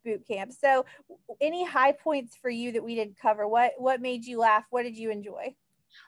boot 0.06 0.26
camp. 0.28 0.54
So, 0.54 0.86
any 1.42 1.66
high 1.66 1.92
points 1.92 2.38
for 2.42 2.50
you 2.50 2.72
that 2.74 2.84
we 2.84 2.96
didn't 2.96 3.20
cover? 3.20 3.48
What 3.48 3.74
what 3.78 4.02
made 4.02 4.26
you 4.26 4.40
laugh? 4.40 4.64
What 4.70 4.84
did 4.84 4.98
you 4.98 5.12
enjoy? 5.12 5.56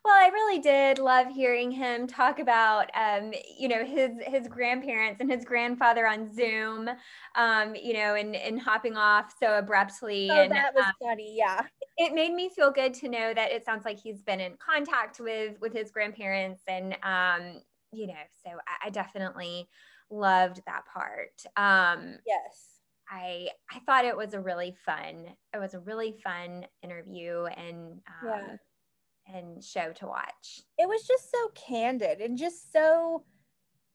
Well, 0.05 0.13
I 0.13 0.29
really 0.29 0.59
did 0.59 0.99
love 0.99 1.27
hearing 1.27 1.71
him 1.71 2.07
talk 2.07 2.39
about, 2.39 2.89
um, 2.95 3.33
you 3.57 3.67
know, 3.67 3.83
his 3.85 4.11
his 4.25 4.47
grandparents 4.47 5.19
and 5.21 5.29
his 5.31 5.43
grandfather 5.45 6.07
on 6.07 6.33
Zoom, 6.33 6.89
um, 7.35 7.75
you 7.75 7.93
know, 7.93 8.15
and 8.15 8.35
and 8.35 8.59
hopping 8.61 8.95
off 8.97 9.33
so 9.39 9.57
abruptly. 9.57 10.29
Oh, 10.31 10.43
and, 10.43 10.51
that 10.51 10.73
was 10.75 10.85
um, 10.85 10.93
funny. 11.01 11.35
Yeah, 11.37 11.65
it 11.97 12.13
made 12.13 12.33
me 12.33 12.49
feel 12.49 12.71
good 12.71 12.93
to 12.95 13.09
know 13.09 13.33
that 13.33 13.51
it 13.51 13.65
sounds 13.65 13.85
like 13.85 13.99
he's 13.99 14.21
been 14.21 14.39
in 14.39 14.57
contact 14.57 15.19
with 15.19 15.59
with 15.59 15.73
his 15.73 15.91
grandparents, 15.91 16.61
and 16.67 16.93
um, 17.03 17.61
you 17.91 18.07
know, 18.07 18.13
so 18.45 18.51
I, 18.67 18.87
I 18.87 18.89
definitely 18.89 19.67
loved 20.09 20.61
that 20.65 20.85
part. 20.85 21.43
Um, 21.57 22.17
yes. 22.25 22.81
I 23.09 23.49
I 23.71 23.79
thought 23.85 24.05
it 24.05 24.15
was 24.15 24.33
a 24.33 24.39
really 24.39 24.75
fun 24.85 25.25
it 25.53 25.57
was 25.57 25.73
a 25.73 25.79
really 25.79 26.13
fun 26.23 26.65
interview 26.83 27.45
and 27.45 28.01
um, 28.07 28.47
Yeah. 28.47 28.57
And 29.33 29.63
show 29.63 29.91
to 29.93 30.07
watch. 30.07 30.61
it 30.77 30.87
was 30.87 31.05
just 31.07 31.31
so 31.31 31.49
candid 31.55 32.19
and 32.19 32.37
just 32.37 32.71
so 32.71 33.23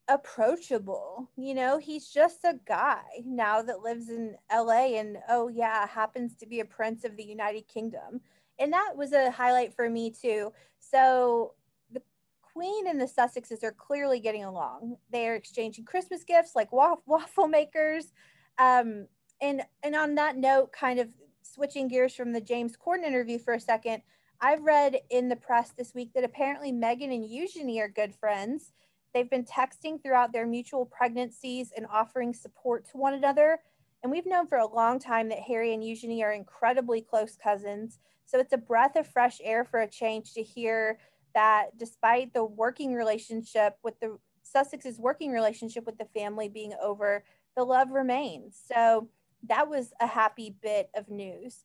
approachable. 0.08 1.30
You 1.36 1.54
know, 1.54 1.78
he's 1.78 2.08
just 2.08 2.44
a 2.44 2.58
guy 2.66 3.02
now 3.24 3.62
that 3.62 3.80
lives 3.80 4.08
in 4.08 4.36
LA 4.52 4.96
and 4.98 5.18
oh 5.28 5.48
yeah, 5.48 5.86
happens 5.86 6.36
to 6.36 6.46
be 6.46 6.60
a 6.60 6.64
prince 6.64 7.04
of 7.04 7.16
the 7.16 7.24
United 7.24 7.66
Kingdom. 7.68 8.20
And 8.58 8.72
that 8.72 8.92
was 8.96 9.12
a 9.12 9.30
highlight 9.30 9.74
for 9.74 9.88
me 9.90 10.10
too. 10.10 10.52
So 10.78 11.54
the 11.90 12.02
Queen 12.42 12.86
and 12.86 13.00
the 13.00 13.06
Sussexes 13.06 13.64
are 13.64 13.72
clearly 13.72 14.20
getting 14.20 14.44
along. 14.44 14.96
They 15.10 15.28
are 15.28 15.34
exchanging 15.34 15.84
Christmas 15.84 16.22
gifts 16.24 16.54
like 16.54 16.72
wa- 16.72 16.96
waffle 17.06 17.48
makers. 17.48 18.12
Um, 18.58 19.08
and 19.40 19.62
and 19.82 19.96
on 19.96 20.14
that 20.16 20.36
note, 20.36 20.72
kind 20.72 21.00
of 21.00 21.08
switching 21.42 21.88
gears 21.88 22.14
from 22.14 22.32
the 22.32 22.40
James 22.40 22.74
Corden 22.76 23.04
interview 23.04 23.38
for 23.38 23.54
a 23.54 23.60
second, 23.60 24.02
I've 24.44 24.62
read 24.62 25.00
in 25.08 25.30
the 25.30 25.36
press 25.36 25.70
this 25.70 25.94
week 25.94 26.12
that 26.12 26.22
apparently 26.22 26.70
Meghan 26.70 27.14
and 27.14 27.24
Eugenie 27.24 27.80
are 27.80 27.88
good 27.88 28.14
friends. 28.14 28.72
They've 29.14 29.30
been 29.30 29.46
texting 29.46 30.02
throughout 30.02 30.34
their 30.34 30.46
mutual 30.46 30.84
pregnancies 30.84 31.72
and 31.74 31.86
offering 31.90 32.34
support 32.34 32.84
to 32.90 32.98
one 32.98 33.14
another. 33.14 33.60
And 34.02 34.12
we've 34.12 34.26
known 34.26 34.46
for 34.46 34.58
a 34.58 34.66
long 34.66 34.98
time 34.98 35.30
that 35.30 35.38
Harry 35.38 35.72
and 35.72 35.82
Eugenie 35.82 36.22
are 36.22 36.32
incredibly 36.34 37.00
close 37.00 37.38
cousins. 37.42 38.00
So 38.26 38.38
it's 38.38 38.52
a 38.52 38.58
breath 38.58 38.96
of 38.96 39.06
fresh 39.06 39.40
air 39.42 39.64
for 39.64 39.80
a 39.80 39.88
change 39.88 40.34
to 40.34 40.42
hear 40.42 40.98
that 41.34 41.78
despite 41.78 42.34
the 42.34 42.44
working 42.44 42.92
relationship 42.92 43.78
with 43.82 43.98
the 44.00 44.18
Sussex's 44.44 44.98
working 44.98 45.32
relationship 45.32 45.86
with 45.86 45.96
the 45.96 46.04
family 46.04 46.50
being 46.50 46.74
over, 46.82 47.24
the 47.56 47.64
love 47.64 47.92
remains. 47.92 48.60
So 48.62 49.08
that 49.48 49.70
was 49.70 49.94
a 50.00 50.06
happy 50.06 50.54
bit 50.60 50.90
of 50.94 51.08
news. 51.08 51.64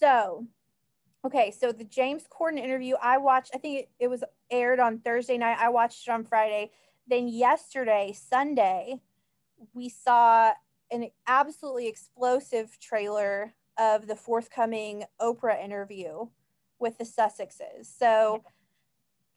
So 0.00 0.46
Okay, 1.26 1.50
so 1.50 1.72
the 1.72 1.82
James 1.82 2.22
Corden 2.30 2.56
interview 2.56 2.94
I 3.02 3.18
watched, 3.18 3.50
I 3.52 3.58
think 3.58 3.80
it, 3.80 3.88
it 3.98 4.06
was 4.06 4.22
aired 4.48 4.78
on 4.78 5.00
Thursday 5.00 5.36
night. 5.36 5.58
I 5.58 5.70
watched 5.70 6.06
it 6.06 6.12
on 6.12 6.22
Friday. 6.22 6.70
Then 7.08 7.26
yesterday, 7.26 8.14
Sunday, 8.16 9.00
we 9.74 9.88
saw 9.88 10.52
an 10.92 11.08
absolutely 11.26 11.88
explosive 11.88 12.78
trailer 12.78 13.54
of 13.76 14.06
the 14.06 14.14
forthcoming 14.14 15.02
Oprah 15.20 15.60
interview 15.60 16.28
with 16.78 16.96
the 16.96 17.04
Sussexes. 17.04 17.86
So 17.86 18.44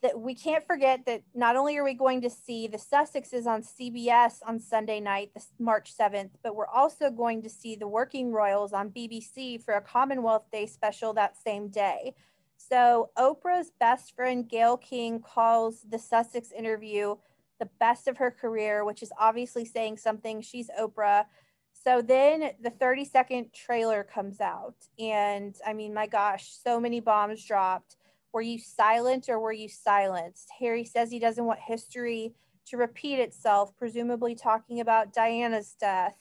that 0.01 0.19
we 0.19 0.33
can't 0.33 0.65
forget 0.65 1.05
that 1.05 1.23
not 1.35 1.55
only 1.55 1.77
are 1.77 1.83
we 1.83 1.93
going 1.93 2.21
to 2.21 2.29
see 2.29 2.67
the 2.67 2.77
Sussexes 2.77 3.45
on 3.45 3.61
CBS 3.61 4.35
on 4.45 4.59
Sunday 4.59 4.99
night, 4.99 5.31
this 5.33 5.47
March 5.59 5.95
7th, 5.95 6.31
but 6.41 6.55
we're 6.55 6.67
also 6.67 7.09
going 7.09 7.41
to 7.41 7.49
see 7.49 7.75
the 7.75 7.87
Working 7.87 8.31
Royals 8.31 8.71
on 8.71 8.91
BBC 8.91 9.61
for 9.63 9.73
a 9.73 9.81
Commonwealth 9.81 10.45
Day 10.51 10.65
special 10.65 11.13
that 11.13 11.35
same 11.35 11.67
day. 11.67 12.13
So 12.55 13.09
Oprah's 13.17 13.71
best 13.79 14.15
friend 14.15 14.47
Gayle 14.47 14.77
King 14.77 15.19
calls 15.19 15.85
the 15.89 15.99
Sussex 15.99 16.51
interview 16.51 17.15
the 17.59 17.69
best 17.79 18.07
of 18.07 18.17
her 18.17 18.31
career, 18.31 18.85
which 18.85 19.03
is 19.03 19.11
obviously 19.19 19.65
saying 19.65 19.97
something. 19.97 20.41
She's 20.41 20.69
Oprah. 20.79 21.25
So 21.73 22.01
then 22.01 22.51
the 22.61 22.69
30 22.69 23.05
second 23.05 23.53
trailer 23.53 24.03
comes 24.03 24.39
out. 24.39 24.75
And 24.97 25.55
I 25.65 25.73
mean, 25.73 25.93
my 25.93 26.07
gosh, 26.07 26.51
so 26.63 26.79
many 26.79 26.99
bombs 26.99 27.43
dropped. 27.45 27.95
Were 28.31 28.41
you 28.41 28.59
silent 28.59 29.27
or 29.29 29.39
were 29.39 29.53
you 29.53 29.67
silenced? 29.67 30.49
Harry 30.59 30.83
says 30.83 31.11
he 31.11 31.19
doesn't 31.19 31.45
want 31.45 31.59
history 31.59 32.33
to 32.67 32.77
repeat 32.77 33.19
itself, 33.19 33.75
presumably 33.77 34.35
talking 34.35 34.79
about 34.79 35.13
Diana's 35.13 35.75
death. 35.79 36.15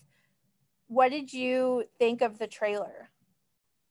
What 0.87 1.11
did 1.11 1.33
you 1.33 1.85
think 1.99 2.23
of 2.23 2.39
the 2.39 2.47
trailer? 2.47 3.11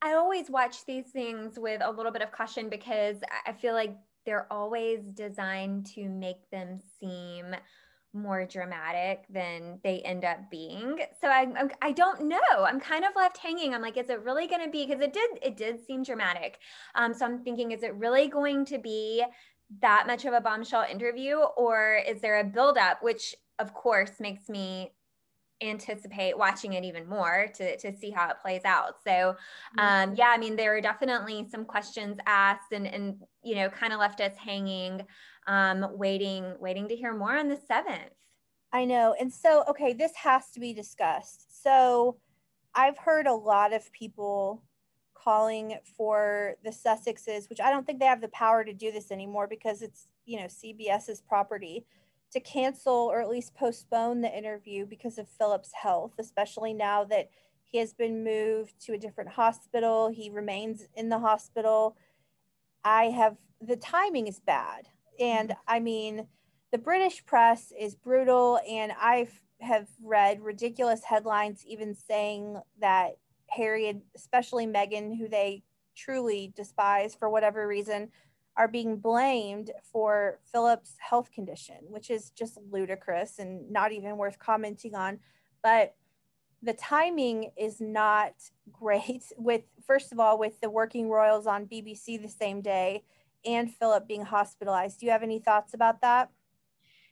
I 0.02 0.14
always 0.14 0.50
watch 0.50 0.86
these 0.86 1.12
things 1.12 1.60
with 1.60 1.82
a 1.84 1.92
little 1.92 2.12
bit 2.12 2.22
of 2.22 2.32
caution 2.32 2.70
because 2.70 3.18
I- 3.46 3.54
feel 3.54 3.74
like 3.74 3.96
they're 4.26 4.52
always 4.52 5.04
designed 5.06 5.86
to 5.88 6.10
make 6.10 6.50
them 6.50 6.80
seem 7.00 7.56
more 8.14 8.46
dramatic 8.46 9.26
than 9.30 9.80
they 9.84 10.00
end 10.02 10.26
up 10.26 10.50
being. 10.50 11.00
So 11.22 11.28
I 11.28 11.42
I'm- 11.42 11.72
I 11.82 11.92
don't 11.92 12.24
know. 12.24 12.38
I'm 12.58 12.80
kind 12.80 13.06
of 13.06 13.16
left 13.16 13.38
hanging. 13.38 13.74
I'm 13.74 13.82
like, 13.82 13.98
is 13.98 14.10
it 14.10 14.24
really 14.24 14.48
going 14.48 14.64
to 14.64 14.70
be? 14.72 14.86
Because 14.86 15.02
it 15.02 15.14
did 15.14 15.30
it 15.42 15.58
did 15.58 15.86
seem 15.86 16.04
dramatic. 16.04 16.60
Um, 16.96 17.14
so 17.14 17.26
I'm 17.26 17.44
thinking, 17.44 17.72
is 17.72 17.84
it 17.84 17.94
really 17.96 18.28
going 18.28 18.66
to 18.66 18.78
be 18.78 19.24
that 19.82 20.06
much 20.08 20.26
of 20.26 20.34
a 20.34 20.42
bombshell 20.42 20.86
interview, 20.90 21.36
or 21.36 22.02
is 22.08 22.22
there 22.22 22.40
a 22.40 22.44
buildup, 22.44 23.04
which 23.04 23.36
of 23.60 23.74
course 23.74 24.20
makes 24.20 24.48
me 24.50 24.94
anticipate 25.62 26.38
watching 26.38 26.74
it 26.74 26.84
even 26.84 27.08
more 27.08 27.48
to, 27.56 27.78
to 27.78 27.96
see 27.98 28.12
how 28.12 28.30
it 28.30 28.38
plays 28.42 28.62
out. 28.64 28.96
So 29.04 29.36
um, 29.78 30.14
yeah, 30.16 30.28
I 30.28 30.38
mean, 30.38 30.56
there 30.56 30.72
were 30.72 30.82
definitely 30.82 31.48
some 31.50 31.66
questions 31.66 32.18
asked 32.28 32.72
and, 32.72 32.86
and 32.86 33.16
you 33.44 33.56
know, 33.56 33.70
kind 33.70 33.94
of 33.94 34.00
left 34.00 34.22
us 34.22 34.34
hanging, 34.38 35.02
um, 35.48 35.88
waiting, 35.94 36.56
waiting 36.60 36.88
to 36.88 36.96
hear 36.96 37.14
more 37.14 37.38
on 37.38 37.48
the 37.48 37.60
seventh. 37.68 38.14
I 38.72 38.86
know. 38.86 39.16
And 39.20 39.32
so, 39.32 39.64
okay, 39.70 39.94
this 39.94 40.14
has 40.16 40.52
to 40.52 40.60
be 40.60 40.74
discussed. 40.74 41.64
So, 41.64 42.18
I've 42.76 42.98
heard 42.98 43.26
a 43.26 43.34
lot 43.34 43.74
of 43.74 43.92
people 43.92 44.62
calling 45.16 45.78
for 45.98 46.56
the 46.64 46.70
Sussexes, 46.70 47.50
which 47.50 47.60
I 47.60 47.72
don't 47.72 47.86
think 47.86 48.00
they 48.00 48.06
have 48.06 48.22
the 48.22 48.28
power 48.30 48.64
to 48.64 48.74
do 48.74 48.92
this 48.92 49.12
anymore 49.12 49.48
because 49.48 49.82
it's, 49.82 50.08
you 50.26 50.40
know, 50.40 50.46
CBS's 50.46 51.22
property, 51.22 51.86
to 52.32 52.40
cancel 52.40 52.94
or 52.94 53.22
at 53.22 53.30
least 53.30 53.56
postpone 53.56 54.22
the 54.22 54.38
interview 54.38 54.86
because 54.86 55.18
of 55.18 55.28
Philip's 55.28 55.72
health, 55.74 56.14
especially 56.20 56.74
now 56.74 57.04
that 57.06 57.30
he 57.64 57.78
has 57.80 57.94
been 57.94 58.24
moved 58.24 58.74
to 58.86 58.94
a 58.94 58.98
different 58.98 59.32
hospital. 59.32 60.10
He 60.10 60.30
remains 60.30 60.88
in 60.96 61.10
the 61.10 61.20
hospital. 61.20 61.98
I 62.84 63.06
have 63.06 63.38
the 63.62 63.76
timing 63.76 64.28
is 64.28 64.40
bad. 64.40 64.88
And 65.20 65.50
mm-hmm. 65.50 65.60
I 65.68 65.80
mean, 65.80 66.28
the 66.72 66.78
British 66.78 67.26
press 67.26 67.72
is 67.78 67.96
brutal, 67.96 68.60
and 68.70 68.92
I 69.00 69.28
have 69.62 69.88
read 70.04 70.42
ridiculous 70.42 71.04
headlines 71.04 71.64
even 71.66 71.96
saying 71.96 72.60
that 72.80 73.18
Harry 73.50 73.88
and 73.88 74.02
especially 74.16 74.68
Meghan, 74.68 75.18
who 75.18 75.28
they 75.28 75.64
truly 75.96 76.54
despise 76.56 77.16
for 77.16 77.30
whatever 77.30 77.68
reason, 77.68 78.10
are 78.56 78.68
being 78.68 78.98
blamed 78.98 79.72
for 79.92 80.40
Philip's 80.52 80.96
health 81.00 81.32
condition, 81.32 81.78
which 81.88 82.10
is 82.10 82.32
just 82.32 82.58
ludicrous 82.72 83.40
and 83.40 83.72
not 83.72 83.92
even 83.92 84.18
worth 84.18 84.40
commenting 84.40 84.96
on. 84.96 85.20
But 85.64 85.96
the 86.64 86.74
timing 86.74 87.52
is 87.56 87.80
not 87.80 88.34
great 88.72 89.24
with 89.38 89.62
first 89.86 90.12
of 90.12 90.20
all 90.20 90.38
with 90.38 90.60
the 90.60 90.70
working 90.70 91.10
royals 91.10 91.48
on 91.48 91.68
BBC 91.68 92.22
the 92.22 92.30
same 92.30 92.62
day 92.62 93.04
and 93.46 93.74
Philip 93.74 94.08
being 94.08 94.26
hospitalized. 94.26 95.00
Do 95.00 95.06
you 95.06 95.12
have 95.12 95.24
any 95.24 95.40
thoughts 95.40 95.74
about 95.74 96.02
that? 96.02 96.30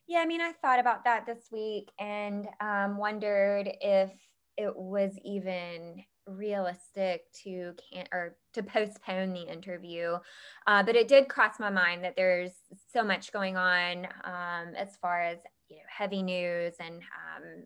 Yeah, 0.08 0.20
I 0.20 0.26
mean, 0.26 0.42
I 0.42 0.52
thought 0.52 0.80
about 0.80 1.04
that 1.06 1.26
this 1.26 1.48
week 1.52 1.90
and 2.00 2.48
um, 2.60 2.98
wondered 2.98 3.70
if 3.82 4.12
it 4.58 4.76
was 4.76 5.18
even 5.24 6.04
realistic 6.28 7.32
to 7.44 7.74
can 7.92 8.08
or 8.12 8.36
to 8.54 8.64
postpone 8.64 9.32
the 9.32 9.44
interview 9.44 10.18
uh, 10.66 10.82
but 10.82 10.96
it 10.96 11.08
did 11.08 11.28
cross 11.30 11.60
my 11.60 11.70
mind 11.70 12.04
that 12.04 12.16
there's 12.16 12.52
so 12.92 13.04
much 13.04 13.32
going 13.32 13.56
on 13.56 14.06
um, 14.24 14.74
as 14.76 14.98
far 15.02 15.22
as 15.22 15.38
you 15.70 15.76
know 15.76 15.84
heavy 15.88 16.24
news 16.24 16.74
and 16.80 16.96
um, 16.96 17.64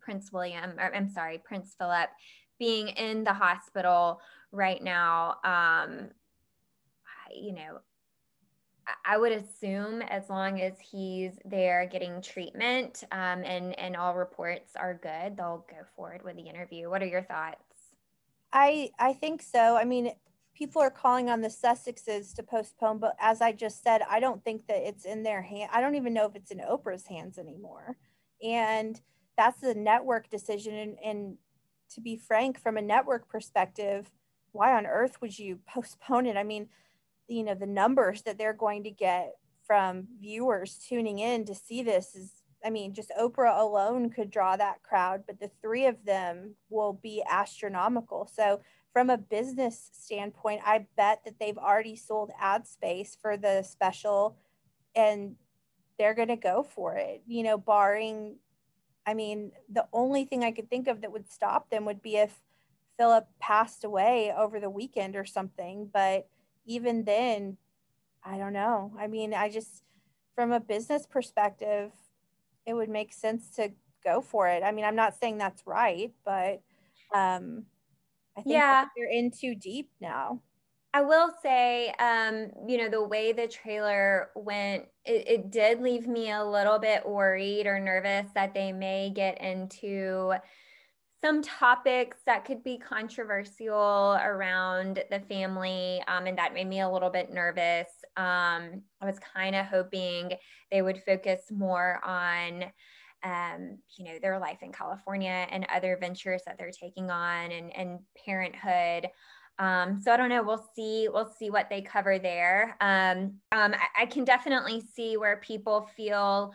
prince 0.00 0.30
william 0.32 0.74
or 0.78 0.94
i'm 0.94 1.08
sorry 1.08 1.38
prince 1.38 1.74
philip 1.78 2.10
being 2.58 2.88
in 2.88 3.24
the 3.24 3.32
hospital 3.32 4.20
right 4.52 4.82
now 4.82 5.36
um, 5.44 6.10
you 7.34 7.52
know 7.52 7.80
I 9.04 9.18
would 9.18 9.32
assume 9.32 10.02
as 10.02 10.28
long 10.30 10.60
as 10.60 10.74
he's 10.78 11.32
there 11.44 11.88
getting 11.90 12.22
treatment 12.22 13.02
um, 13.10 13.42
and 13.44 13.76
and 13.78 13.96
all 13.96 14.14
reports 14.14 14.72
are 14.76 14.94
good, 14.94 15.36
they'll 15.36 15.66
go 15.68 15.84
forward 15.96 16.22
with 16.24 16.36
the 16.36 16.48
interview. 16.48 16.88
What 16.88 17.02
are 17.02 17.06
your 17.06 17.22
thoughts? 17.22 17.64
I 18.52 18.90
I 18.98 19.12
think 19.12 19.42
so. 19.42 19.76
I 19.76 19.84
mean, 19.84 20.12
people 20.54 20.80
are 20.80 20.90
calling 20.90 21.28
on 21.28 21.40
the 21.40 21.48
Sussexes 21.48 22.34
to 22.36 22.42
postpone, 22.42 22.98
but 22.98 23.16
as 23.20 23.40
I 23.40 23.52
just 23.52 23.82
said, 23.82 24.02
I 24.08 24.20
don't 24.20 24.44
think 24.44 24.66
that 24.68 24.86
it's 24.86 25.04
in 25.04 25.24
their 25.24 25.42
hand. 25.42 25.70
I 25.72 25.80
don't 25.80 25.96
even 25.96 26.14
know 26.14 26.26
if 26.26 26.36
it's 26.36 26.52
in 26.52 26.58
Oprah's 26.58 27.06
hands 27.06 27.38
anymore, 27.38 27.96
and 28.42 29.00
that's 29.36 29.62
a 29.64 29.74
network 29.74 30.30
decision. 30.30 30.74
And, 30.74 30.96
and 31.04 31.36
to 31.90 32.00
be 32.00 32.16
frank, 32.16 32.60
from 32.60 32.76
a 32.76 32.82
network 32.82 33.28
perspective, 33.28 34.12
why 34.52 34.76
on 34.76 34.86
earth 34.86 35.20
would 35.20 35.36
you 35.36 35.58
postpone 35.66 36.26
it? 36.26 36.36
I 36.36 36.44
mean 36.44 36.68
you 37.28 37.42
know 37.42 37.54
the 37.54 37.66
numbers 37.66 38.22
that 38.22 38.38
they're 38.38 38.52
going 38.52 38.84
to 38.84 38.90
get 38.90 39.34
from 39.66 40.06
viewers 40.20 40.78
tuning 40.88 41.18
in 41.18 41.44
to 41.44 41.54
see 41.54 41.82
this 41.82 42.14
is 42.14 42.42
I 42.64 42.70
mean, 42.70 42.94
just 42.94 43.12
Oprah 43.20 43.60
alone 43.60 44.10
could 44.10 44.30
draw 44.30 44.56
that 44.56 44.82
crowd, 44.82 45.22
but 45.24 45.38
the 45.38 45.50
three 45.62 45.86
of 45.86 46.04
them 46.04 46.56
will 46.68 46.94
be 46.94 47.22
astronomical. 47.30 48.28
So, 48.34 48.60
from 48.92 49.08
a 49.08 49.18
business 49.18 49.90
standpoint, 49.92 50.62
I 50.64 50.86
bet 50.96 51.20
that 51.24 51.38
they've 51.38 51.58
already 51.58 51.96
sold 51.96 52.32
ad 52.40 52.66
space 52.66 53.16
for 53.20 53.36
the 53.36 53.62
special 53.62 54.38
and 54.96 55.36
they're 55.98 56.14
going 56.14 56.28
to 56.28 56.36
go 56.36 56.62
for 56.62 56.96
it, 56.96 57.22
you 57.26 57.42
know, 57.42 57.58
barring, 57.58 58.36
I 59.06 59.14
mean, 59.14 59.52
the 59.70 59.86
only 59.92 60.24
thing 60.24 60.44
I 60.44 60.50
could 60.50 60.70
think 60.70 60.88
of 60.88 61.02
that 61.02 61.12
would 61.12 61.30
stop 61.30 61.70
them 61.70 61.84
would 61.84 62.02
be 62.02 62.16
if 62.16 62.40
Philip 62.98 63.28
passed 63.38 63.84
away 63.84 64.32
over 64.36 64.58
the 64.58 64.70
weekend 64.70 65.14
or 65.14 65.26
something. 65.26 65.88
But 65.92 66.28
even 66.66 67.04
then, 67.04 67.56
I 68.24 68.38
don't 68.38 68.52
know. 68.52 68.92
I 68.98 69.06
mean, 69.06 69.32
I 69.32 69.48
just, 69.48 69.84
from 70.34 70.52
a 70.52 70.60
business 70.60 71.06
perspective, 71.06 71.92
it 72.66 72.74
would 72.74 72.88
make 72.88 73.12
sense 73.12 73.48
to 73.56 73.70
go 74.04 74.20
for 74.20 74.48
it. 74.48 74.62
I 74.62 74.72
mean, 74.72 74.84
I'm 74.84 74.96
not 74.96 75.14
saying 75.18 75.38
that's 75.38 75.66
right, 75.66 76.12
but 76.24 76.60
um, 77.14 77.64
I 78.36 78.42
think 78.42 78.54
yeah. 78.54 78.86
they're 78.96 79.10
in 79.10 79.30
too 79.30 79.54
deep 79.54 79.90
now. 80.00 80.42
I 80.92 81.02
will 81.02 81.30
say, 81.42 81.90
um, 81.98 82.50
you 82.66 82.78
know, 82.78 82.88
the 82.88 83.04
way 83.04 83.32
the 83.32 83.46
trailer 83.46 84.30
went, 84.34 84.84
it, 85.04 85.28
it 85.28 85.50
did 85.50 85.80
leave 85.80 86.06
me 86.06 86.30
a 86.30 86.44
little 86.44 86.78
bit 86.78 87.06
worried 87.06 87.66
or 87.66 87.78
nervous 87.78 88.30
that 88.34 88.54
they 88.54 88.72
may 88.72 89.10
get 89.10 89.40
into 89.42 90.32
some 91.22 91.42
topics 91.42 92.18
that 92.26 92.44
could 92.44 92.62
be 92.62 92.78
controversial 92.78 94.18
around 94.22 95.02
the 95.10 95.20
family, 95.20 96.02
um, 96.08 96.26
and 96.26 96.36
that 96.38 96.54
made 96.54 96.68
me 96.68 96.80
a 96.80 96.88
little 96.88 97.10
bit 97.10 97.32
nervous. 97.32 97.88
Um, 98.16 98.82
I 99.00 99.04
was 99.04 99.18
kind 99.18 99.56
of 99.56 99.66
hoping 99.66 100.32
they 100.70 100.82
would 100.82 101.02
focus 101.04 101.40
more 101.50 102.00
on, 102.04 102.64
um, 103.22 103.78
you 103.96 104.04
know, 104.04 104.18
their 104.20 104.38
life 104.38 104.58
in 104.62 104.72
California 104.72 105.46
and 105.50 105.66
other 105.74 105.96
ventures 106.00 106.42
that 106.46 106.58
they're 106.58 106.70
taking 106.70 107.10
on, 107.10 107.50
and 107.50 107.74
and 107.74 107.98
parenthood. 108.24 109.08
Um, 109.58 110.00
so 110.02 110.12
I 110.12 110.18
don't 110.18 110.28
know. 110.28 110.42
We'll 110.42 110.68
see. 110.76 111.08
We'll 111.10 111.32
see 111.38 111.48
what 111.48 111.70
they 111.70 111.80
cover 111.80 112.18
there. 112.18 112.76
Um, 112.80 113.38
um, 113.52 113.74
I, 113.74 114.02
I, 114.02 114.06
can 114.06 114.24
definitely 114.24 114.82
see 114.94 115.16
where 115.16 115.38
people 115.38 115.88
feel 115.96 116.52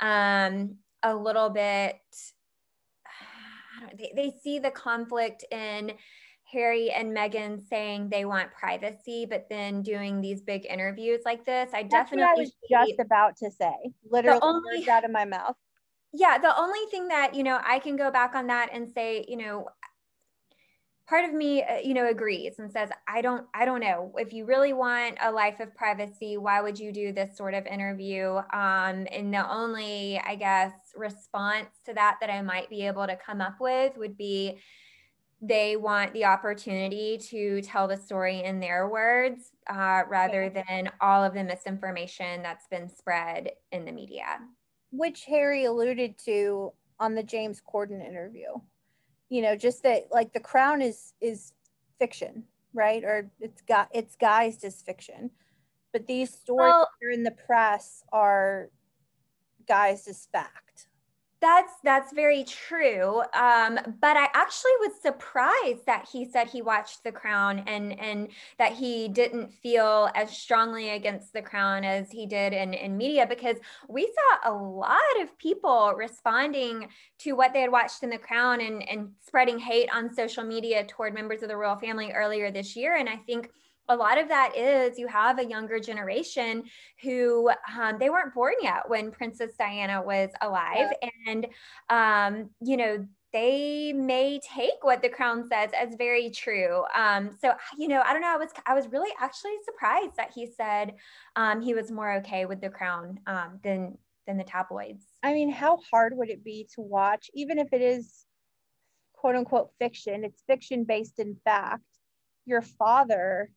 a 0.00 1.14
little 1.14 1.50
bit 1.50 1.96
they, 3.96 4.12
they 4.14 4.32
see 4.42 4.58
the 4.58 4.70
conflict 4.70 5.44
in 5.50 5.92
Harry 6.52 6.90
and 6.90 7.16
Meghan 7.16 7.60
saying 7.68 8.08
they 8.08 8.24
want 8.24 8.52
privacy, 8.52 9.26
but 9.28 9.46
then 9.50 9.82
doing 9.82 10.20
these 10.20 10.42
big 10.42 10.64
interviews 10.66 11.22
like 11.24 11.44
this. 11.44 11.70
I 11.74 11.82
That's 11.82 12.10
definitely 12.10 12.24
I 12.24 12.34
was 12.34 12.52
just 12.88 13.00
about 13.00 13.36
to 13.38 13.50
say. 13.50 13.74
Literally 14.08 14.40
only, 14.42 14.78
words 14.78 14.88
out 14.88 15.04
of 15.04 15.10
my 15.10 15.24
mouth. 15.24 15.56
Yeah, 16.12 16.38
the 16.38 16.56
only 16.58 16.78
thing 16.90 17.08
that, 17.08 17.34
you 17.34 17.42
know, 17.42 17.60
I 17.64 17.80
can 17.80 17.96
go 17.96 18.10
back 18.10 18.34
on 18.34 18.46
that 18.46 18.70
and 18.72 18.88
say, 18.88 19.24
you 19.28 19.36
know, 19.36 19.66
part 21.08 21.24
of 21.24 21.32
me 21.32 21.62
uh, 21.62 21.78
you 21.78 21.94
know 21.94 22.08
agrees 22.08 22.58
and 22.58 22.70
says 22.70 22.90
i 23.08 23.20
don't 23.20 23.46
i 23.54 23.64
don't 23.64 23.80
know. 23.80 24.12
If 24.16 24.32
you 24.32 24.44
really 24.44 24.72
want 24.72 25.16
a 25.22 25.30
life 25.30 25.60
of 25.60 25.74
privacy 25.74 26.36
why 26.36 26.60
would 26.60 26.78
you 26.78 26.92
do 26.92 27.12
this 27.12 27.36
sort 27.36 27.54
of 27.54 27.66
interview? 27.66 28.36
Um, 28.52 29.06
and 29.12 29.32
the 29.32 29.48
only 29.50 30.20
i 30.24 30.34
guess 30.34 30.72
response 30.94 31.68
to 31.86 31.94
that 31.94 32.18
that 32.20 32.30
i 32.30 32.42
might 32.42 32.70
be 32.70 32.86
able 32.86 33.06
to 33.06 33.16
come 33.16 33.40
up 33.40 33.56
with 33.60 33.96
would 33.96 34.16
be 34.16 34.58
they 35.42 35.76
want 35.76 36.14
the 36.14 36.24
opportunity 36.24 37.18
to 37.18 37.60
tell 37.60 37.86
the 37.86 37.96
story 37.96 38.42
in 38.42 38.58
their 38.58 38.88
words 38.88 39.50
uh, 39.68 40.02
rather 40.08 40.48
than 40.48 40.90
all 41.02 41.22
of 41.22 41.34
the 41.34 41.44
misinformation 41.44 42.42
that's 42.42 42.66
been 42.68 42.88
spread 42.88 43.50
in 43.70 43.84
the 43.84 43.92
media. 43.92 44.38
Which 44.90 45.24
harry 45.24 45.66
alluded 45.66 46.18
to 46.24 46.72
on 46.98 47.14
the 47.14 47.22
james 47.22 47.60
corden 47.60 48.04
interview 48.04 48.46
you 49.28 49.42
know 49.42 49.56
just 49.56 49.82
that 49.82 50.08
like 50.10 50.32
the 50.32 50.40
crown 50.40 50.82
is 50.82 51.12
is 51.20 51.52
fiction 51.98 52.44
right? 52.76 53.02
Or 53.02 53.28
it's 53.40 53.62
got 53.62 53.88
it's 53.92 54.14
guised 54.14 54.62
as 54.62 54.80
fiction. 54.82 55.30
But 55.92 56.06
these 56.06 56.30
stories 56.30 56.72
well, 56.72 56.88
that 57.00 57.06
are 57.06 57.10
in 57.10 57.24
the 57.24 57.32
press 57.32 58.04
are 58.12 58.70
guised 59.68 60.06
as 60.08 60.28
fact 60.30 60.65
that's 61.40 61.74
that's 61.84 62.12
very 62.12 62.44
true. 62.44 63.20
Um, 63.34 63.78
but 64.00 64.16
I 64.16 64.28
actually 64.34 64.72
was 64.80 64.92
surprised 65.00 65.84
that 65.86 66.08
he 66.10 66.24
said 66.24 66.48
he 66.48 66.62
watched 66.62 67.04
The 67.04 67.12
Crown 67.12 67.62
and 67.66 67.98
and 68.00 68.28
that 68.58 68.72
he 68.72 69.08
didn't 69.08 69.52
feel 69.52 70.08
as 70.14 70.30
strongly 70.30 70.90
against 70.90 71.32
The 71.32 71.42
Crown 71.42 71.84
as 71.84 72.10
he 72.10 72.26
did 72.26 72.52
in 72.52 72.72
in 72.72 72.96
media 72.96 73.26
because 73.26 73.56
we 73.88 74.10
saw 74.14 74.50
a 74.50 74.54
lot 74.54 75.00
of 75.20 75.36
people 75.38 75.92
responding 75.96 76.88
to 77.18 77.32
what 77.32 77.52
they 77.52 77.60
had 77.60 77.72
watched 77.72 78.02
in 78.02 78.10
The 78.10 78.18
Crown 78.18 78.60
and 78.62 78.88
and 78.88 79.10
spreading 79.26 79.58
hate 79.58 79.90
on 79.94 80.14
social 80.14 80.44
media 80.44 80.84
toward 80.84 81.12
members 81.12 81.42
of 81.42 81.48
the 81.48 81.56
royal 81.56 81.76
family 81.76 82.12
earlier 82.12 82.50
this 82.50 82.76
year. 82.76 82.96
And 82.96 83.08
I 83.08 83.16
think 83.16 83.50
a 83.88 83.96
lot 83.96 84.18
of 84.18 84.28
that 84.28 84.56
is 84.56 84.98
you 84.98 85.06
have 85.06 85.38
a 85.38 85.44
younger 85.44 85.78
generation 85.78 86.64
who 87.02 87.50
um, 87.78 87.98
they 87.98 88.10
weren't 88.10 88.34
born 88.34 88.54
yet 88.60 88.88
when 88.88 89.10
Princess 89.10 89.52
Diana 89.58 90.02
was 90.02 90.30
alive, 90.40 90.92
yeah. 91.02 91.08
and 91.26 91.46
um, 91.88 92.50
you 92.60 92.76
know 92.76 93.06
they 93.32 93.92
may 93.92 94.40
take 94.40 94.82
what 94.82 95.02
the 95.02 95.08
crown 95.08 95.46
says 95.48 95.70
as 95.78 95.94
very 95.96 96.30
true. 96.30 96.84
Um, 96.94 97.36
so 97.40 97.52
you 97.78 97.88
know, 97.88 98.02
I 98.04 98.12
don't 98.12 98.22
know. 98.22 98.32
I 98.32 98.36
was 98.36 98.50
I 98.66 98.74
was 98.74 98.88
really 98.88 99.12
actually 99.20 99.56
surprised 99.64 100.16
that 100.16 100.32
he 100.34 100.46
said 100.46 100.94
um, 101.36 101.60
he 101.60 101.74
was 101.74 101.90
more 101.90 102.14
okay 102.14 102.46
with 102.46 102.60
the 102.60 102.70
crown 102.70 103.20
um, 103.26 103.60
than 103.62 103.98
than 104.26 104.36
the 104.36 104.44
tabloids. 104.44 105.04
I 105.22 105.32
mean, 105.32 105.50
how 105.50 105.78
hard 105.90 106.16
would 106.16 106.30
it 106.30 106.42
be 106.42 106.68
to 106.74 106.80
watch, 106.80 107.30
even 107.34 107.58
if 107.58 107.68
it 107.72 107.82
is 107.82 108.24
quote 109.12 109.36
unquote 109.36 109.70
fiction? 109.78 110.24
It's 110.24 110.42
fiction 110.46 110.84
based 110.84 111.18
in 111.18 111.36
fact. 111.44 111.82
Your 112.46 112.62
father 112.62 113.50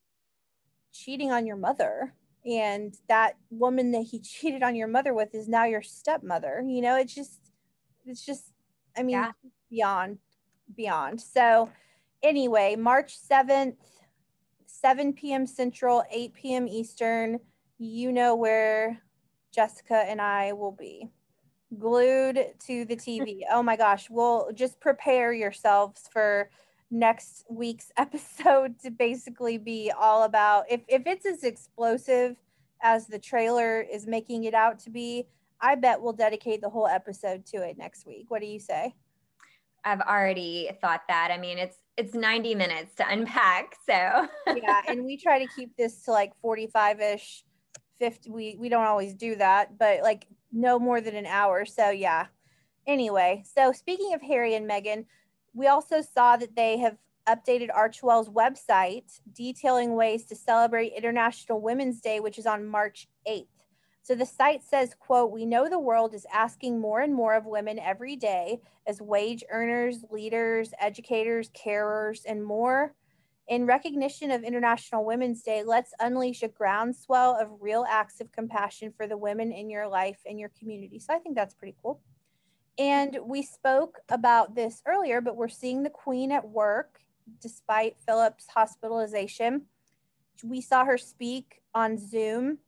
cheating 0.94 1.32
on 1.32 1.46
your 1.46 1.56
mother 1.56 2.14
and 2.46 2.96
that 3.08 3.36
woman 3.50 3.92
that 3.92 4.04
he 4.04 4.20
cheated 4.24 4.64
on 4.64 4.76
your 4.76 4.88
mother 4.88 5.14
with 5.14 5.34
is 5.34 5.48
now 5.48 5.66
your 5.66 5.82
stepmother 5.82 6.64
you 6.68 6.82
know 6.82 6.98
it's 6.98 7.14
just 7.14 7.52
it's 8.06 8.26
just 8.26 8.52
i 8.98 9.04
mean 9.04 9.12
yeah. 9.12 9.32
beyond 9.70 10.18
beyond 10.76 11.20
so 11.20 11.70
anyway 12.24 12.76
march 12.76 13.18
7th 13.20 13.76
7 14.70 15.14
p.m. 15.14 15.46
Central, 15.46 16.04
8 16.10 16.34
p.m. 16.34 16.68
Eastern. 16.68 17.40
You 17.80 18.12
know 18.12 18.36
where 18.36 19.02
Jessica 19.54 19.96
and 19.96 20.22
I 20.22 20.54
will 20.54 20.72
be 20.72 21.10
glued 21.78 22.54
to 22.68 22.86
the 22.86 22.96
TV. 22.96 23.42
oh 23.52 23.64
my 23.64 23.76
gosh. 23.76 24.10
Well, 24.10 24.50
just 24.54 24.80
prepare 24.80 25.34
yourselves 25.34 26.08
for 26.12 26.50
next 26.92 27.46
week's 27.50 27.92
episode 27.98 28.80
to 28.80 28.92
basically 28.92 29.58
be 29.58 29.92
all 29.98 30.24
about 30.24 30.66
if, 30.70 30.82
if 30.88 31.04
it's 31.06 31.26
as 31.26 31.44
explosive 31.44 32.36
as 32.82 33.08
the 33.08 33.20
trailer 33.20 33.82
is 33.82 34.08
making 34.08 34.46
it 34.46 34.54
out 34.54 34.80
to 34.80 34.90
be, 34.90 35.28
I 35.62 35.76
bet 35.76 36.02
we'll 36.02 36.14
dedicate 36.14 36.62
the 36.62 36.70
whole 36.70 36.88
episode 36.88 37.46
to 37.48 37.58
it 37.58 37.78
next 37.78 38.06
week. 38.06 38.26
What 38.30 38.42
do 38.42 38.48
you 38.48 38.60
say? 38.60 38.96
I've 39.84 40.02
already 40.02 40.70
thought 40.82 41.02
that. 41.08 41.30
I 41.32 41.38
mean, 41.38 41.58
it's 41.58 41.78
it's 41.98 42.14
90 42.14 42.56
minutes 42.56 42.96
to 42.96 43.10
unpack. 43.10 43.76
So 43.86 43.92
yeah, 44.56 44.82
and 44.88 45.04
we 45.04 45.18
try 45.18 45.40
to 45.40 45.52
keep 45.54 45.76
this 45.76 46.04
to 46.06 46.12
like 46.12 46.32
45-ish, 46.44 47.44
50. 48.00 48.30
We 48.32 48.58
we 48.60 48.70
don't 48.70 48.86
always 48.86 49.14
do 49.14 49.36
that, 49.36 49.78
but 49.78 50.02
like 50.02 50.26
no 50.52 50.80
more 50.80 51.02
than 51.02 51.16
an 51.16 51.26
hour. 51.26 51.66
So 51.66 51.90
yeah. 51.90 52.28
Anyway, 52.88 53.44
so 53.56 53.72
speaking 53.72 54.14
of 54.14 54.22
Harry 54.22 54.56
and 54.56 54.70
Meghan, 54.70 55.06
we 55.60 55.68
also 55.68 56.02
saw 56.02 56.38
that 56.38 56.56
they 56.56 56.78
have 56.78 56.96
updated 57.28 57.70
Archewell's 57.70 58.30
website 58.30 59.20
detailing 59.34 59.94
ways 59.94 60.26
to 60.28 60.36
celebrate 60.36 60.94
International 60.94 61.60
Women's 61.60 62.00
Day, 62.00 62.22
which 62.22 62.40
is 62.40 62.46
on 62.46 62.66
March 62.66 63.10
8th. 63.28 63.48
So 64.02 64.16
the 64.16 64.26
site 64.26 64.64
says, 64.64 64.96
quote, 64.98 65.32
we 65.32 65.46
know 65.46 65.68
the 65.68 65.78
world 65.78 66.14
is 66.14 66.26
asking 66.34 66.80
more 66.80 67.02
and 67.02 67.14
more 67.14 67.36
of 67.36 67.46
women 67.46 67.78
every 67.78 68.16
day 68.16 68.62
as 68.88 69.02
wage 69.02 69.44
earners, 69.52 70.06
leaders, 70.10 70.72
educators, 70.80 71.50
carers, 71.50 72.22
and 72.26 72.42
more. 72.42 72.96
In 73.50 73.66
recognition 73.66 74.32
of 74.32 74.44
International 74.44 75.04
Women's 75.04 75.42
Day, 75.42 75.62
let's 75.66 75.94
unleash 76.00 76.42
a 76.42 76.48
groundswell 76.48 77.38
of 77.40 77.50
real 77.60 77.86
acts 77.90 78.22
of 78.22 78.32
compassion 78.32 78.94
for 78.96 79.08
the 79.08 79.18
women 79.18 79.52
in 79.52 79.70
your 79.70 79.90
life 79.90 80.20
and 80.26 80.40
your 80.40 80.52
community. 80.58 81.00
So 81.00 81.14
I 81.14 81.18
think 81.18 81.36
that's 81.36 81.54
pretty 81.54 81.76
cool. 81.84 82.00
And 82.80 83.20
we 83.26 83.44
spoke 83.44 84.00
about 84.08 84.56
this 84.56 84.82
earlier, 84.88 85.20
but 85.20 85.36
we're 85.36 85.50
seeing 85.50 85.84
the 85.84 85.90
Queen 85.90 86.32
at 86.32 86.48
work 86.48 87.02
despite 87.42 88.00
Philip's 88.08 88.48
hospitalization. 88.48 89.64
We 90.44 90.62
saw 90.62 90.86
her 90.86 90.98
speak 90.98 91.62
on 91.76 91.98
Zoom 91.98 92.60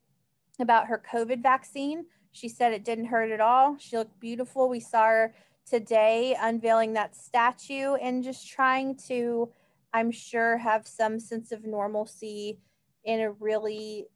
about 0.60 0.88
her 0.88 1.02
COVID 1.12 1.42
vaccine. 1.42 2.06
She 2.34 2.50
said 2.50 2.74
it 2.74 2.84
didn't 2.84 3.06
hurt 3.06 3.32
at 3.32 3.40
all. 3.40 3.78
She 3.80 3.98
looked 3.98 4.20
beautiful. 4.20 4.68
We 4.68 4.82
saw 4.82 5.06
her 5.06 5.34
today 5.66 6.36
unveiling 6.40 6.92
that 6.94 7.16
statue 7.16 7.94
and 7.96 8.22
just 8.22 8.50
trying 8.50 8.98
to, 9.08 9.50
I'm 9.94 10.12
sure, 10.12 10.58
have 10.58 10.86
some 10.86 11.22
sense 11.22 11.54
of 11.54 11.66
normalcy 11.66 12.60
in 13.06 13.22
a 13.22 13.32
really 13.32 14.08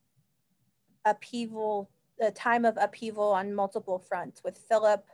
upheaval, 1.06 1.90
a 2.20 2.32
time 2.32 2.66
of 2.66 2.78
upheaval 2.78 3.32
on 3.32 3.56
multiple 3.56 4.00
fronts 4.00 4.44
with 4.44 4.58
Philip, 4.58 5.06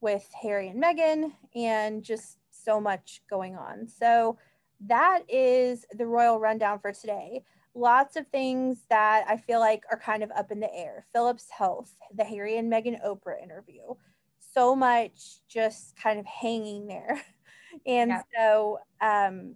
with 0.00 0.26
Harry 0.40 0.68
and 0.68 0.82
Meghan, 0.82 1.32
and 1.54 2.02
just 2.02 2.38
so 2.50 2.80
much 2.80 3.22
going 3.28 3.56
on. 3.56 3.88
So 3.88 4.38
that 4.86 5.22
is 5.28 5.84
the 5.92 6.06
royal 6.06 6.38
rundown 6.40 6.78
for 6.78 6.92
today 6.92 7.42
lots 7.74 8.16
of 8.16 8.26
things 8.28 8.84
that 8.90 9.24
I 9.28 9.36
feel 9.36 9.60
like 9.60 9.84
are 9.90 9.98
kind 9.98 10.22
of 10.22 10.30
up 10.32 10.50
in 10.50 10.60
the 10.60 10.74
air. 10.74 11.06
Philip's 11.12 11.48
health, 11.50 11.94
the 12.14 12.24
Harry 12.24 12.58
and 12.58 12.72
Meghan 12.72 13.04
Oprah 13.04 13.42
interview, 13.42 13.82
so 14.52 14.74
much 14.74 15.40
just 15.48 15.96
kind 15.96 16.18
of 16.18 16.26
hanging 16.26 16.86
there. 16.86 17.22
And 17.86 18.10
yeah. 18.10 18.22
so 18.36 18.80
um, 19.00 19.54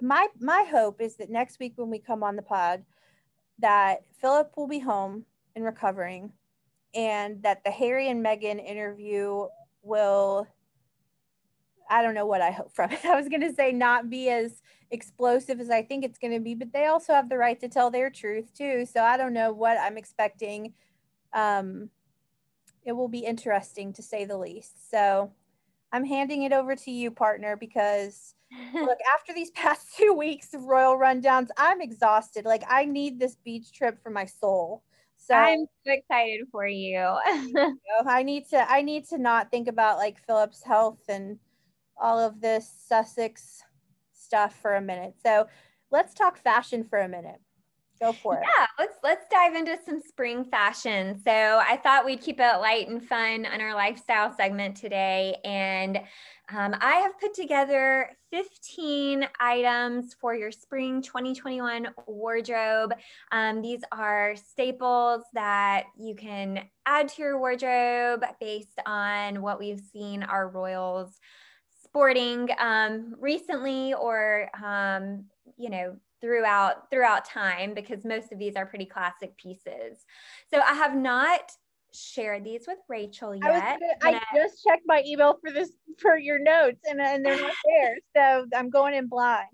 my 0.00 0.28
my 0.38 0.64
hope 0.70 1.00
is 1.00 1.16
that 1.16 1.30
next 1.30 1.58
week 1.58 1.72
when 1.74 1.90
we 1.90 1.98
come 1.98 2.22
on 2.22 2.36
the 2.36 2.42
pod, 2.42 2.84
that 3.58 4.02
Philip 4.20 4.52
will 4.56 4.68
be 4.68 4.78
home 4.78 5.24
and 5.56 5.64
recovering, 5.64 6.30
and 6.94 7.42
that 7.42 7.64
the 7.64 7.72
Harry 7.72 8.08
and 8.08 8.24
Meghan 8.24 8.64
interview 8.64 9.46
will 9.86 10.46
I 11.88 12.02
don't 12.02 12.14
know 12.14 12.26
what 12.26 12.42
I 12.42 12.50
hope 12.50 12.72
from 12.72 12.90
it. 12.90 13.04
I 13.04 13.16
was 13.16 13.28
going 13.28 13.42
to 13.42 13.54
say 13.54 13.72
not 13.72 14.10
be 14.10 14.28
as 14.28 14.62
explosive 14.90 15.60
as 15.60 15.70
I 15.70 15.82
think 15.82 16.04
it's 16.04 16.18
going 16.18 16.32
to 16.32 16.40
be, 16.40 16.54
but 16.54 16.72
they 16.72 16.86
also 16.86 17.12
have 17.12 17.28
the 17.28 17.38
right 17.38 17.58
to 17.60 17.68
tell 17.68 17.90
their 17.90 18.10
truth 18.10 18.52
too. 18.54 18.86
So 18.86 19.02
I 19.02 19.16
don't 19.16 19.32
know 19.32 19.52
what 19.52 19.78
I'm 19.78 19.96
expecting. 19.96 20.74
Um, 21.32 21.90
it 22.84 22.92
will 22.92 23.08
be 23.08 23.20
interesting 23.20 23.92
to 23.94 24.02
say 24.02 24.24
the 24.24 24.38
least. 24.38 24.90
So 24.90 25.32
I'm 25.92 26.04
handing 26.04 26.42
it 26.42 26.52
over 26.52 26.76
to 26.76 26.90
you, 26.90 27.10
partner, 27.10 27.56
because 27.56 28.34
look, 28.74 28.98
after 29.14 29.32
these 29.34 29.50
past 29.50 29.86
two 29.96 30.12
weeks 30.12 30.54
of 30.54 30.64
royal 30.64 30.96
rundowns, 30.96 31.48
I'm 31.56 31.80
exhausted. 31.80 32.44
Like 32.44 32.62
I 32.68 32.84
need 32.84 33.18
this 33.18 33.36
beach 33.44 33.72
trip 33.72 34.02
for 34.02 34.10
my 34.10 34.26
soul. 34.26 34.82
So 35.26 35.34
I'm 35.34 35.66
so 35.84 35.92
excited 35.92 36.46
for 36.52 36.66
you. 36.66 37.16
you 37.26 37.74
I 38.06 38.22
need 38.22 38.48
to 38.50 38.70
I 38.70 38.82
need 38.82 39.08
to 39.08 39.18
not 39.18 39.50
think 39.50 39.66
about 39.66 39.98
like 39.98 40.18
Philip's 40.18 40.62
health 40.62 41.00
and 41.08 41.38
all 42.00 42.18
of 42.20 42.40
this 42.40 42.72
Sussex 42.86 43.62
stuff 44.12 44.58
for 44.60 44.76
a 44.76 44.80
minute. 44.80 45.14
So 45.22 45.46
let's 45.90 46.14
talk 46.14 46.38
fashion 46.38 46.84
for 46.84 47.00
a 47.00 47.08
minute. 47.08 47.40
Go 48.00 48.12
for 48.12 48.36
it. 48.36 48.42
Yeah, 48.42 48.66
let's 48.78 48.96
let's 49.02 49.26
dive 49.30 49.54
into 49.54 49.78
some 49.84 50.00
spring 50.00 50.44
fashion. 50.44 51.20
So 51.24 51.30
I 51.30 51.78
thought 51.82 52.04
we'd 52.04 52.20
keep 52.20 52.40
it 52.40 52.56
light 52.58 52.88
and 52.88 53.02
fun 53.02 53.46
on 53.46 53.60
our 53.60 53.74
lifestyle 53.74 54.34
segment 54.36 54.76
today, 54.76 55.36
and 55.44 55.98
um, 56.48 56.76
I 56.80 56.96
have 56.96 57.18
put 57.18 57.34
together 57.34 58.10
15 58.30 59.26
items 59.40 60.14
for 60.20 60.34
your 60.34 60.52
spring 60.52 61.02
2021 61.02 61.88
wardrobe. 62.06 62.94
Um, 63.32 63.62
these 63.62 63.80
are 63.90 64.36
staples 64.36 65.24
that 65.34 65.84
you 65.98 66.14
can 66.14 66.68
add 66.84 67.08
to 67.08 67.22
your 67.22 67.38
wardrobe 67.38 68.24
based 68.40 68.78
on 68.84 69.42
what 69.42 69.58
we've 69.58 69.82
seen 69.92 70.22
our 70.22 70.48
royals 70.48 71.18
sporting 71.82 72.48
um, 72.60 73.14
recently 73.18 73.94
or 73.94 74.50
um, 74.62 75.24
you 75.56 75.70
know 75.70 75.96
throughout 76.20 76.90
throughout 76.90 77.24
time 77.24 77.74
because 77.74 78.04
most 78.04 78.32
of 78.32 78.38
these 78.38 78.56
are 78.56 78.66
pretty 78.66 78.86
classic 78.86 79.36
pieces. 79.36 80.04
So 80.52 80.60
i 80.60 80.74
have 80.74 80.94
not 80.94 81.40
shared 81.94 82.44
these 82.44 82.64
with 82.66 82.78
rachel 82.90 83.34
yet 83.34 83.78
i, 84.02 84.10
gonna, 84.10 84.20
I 84.20 84.36
just 84.36 84.62
checked 84.62 84.82
my 84.86 85.02
email 85.06 85.38
for 85.40 85.50
this 85.50 85.72
for 85.98 86.18
your 86.18 86.38
notes 86.38 86.80
and, 86.84 87.00
and 87.00 87.24
they're 87.24 87.40
not 87.40 87.54
there. 87.64 87.96
So 88.16 88.46
i'm 88.54 88.68
going 88.68 88.92
in 88.94 89.06
blind. 89.06 89.46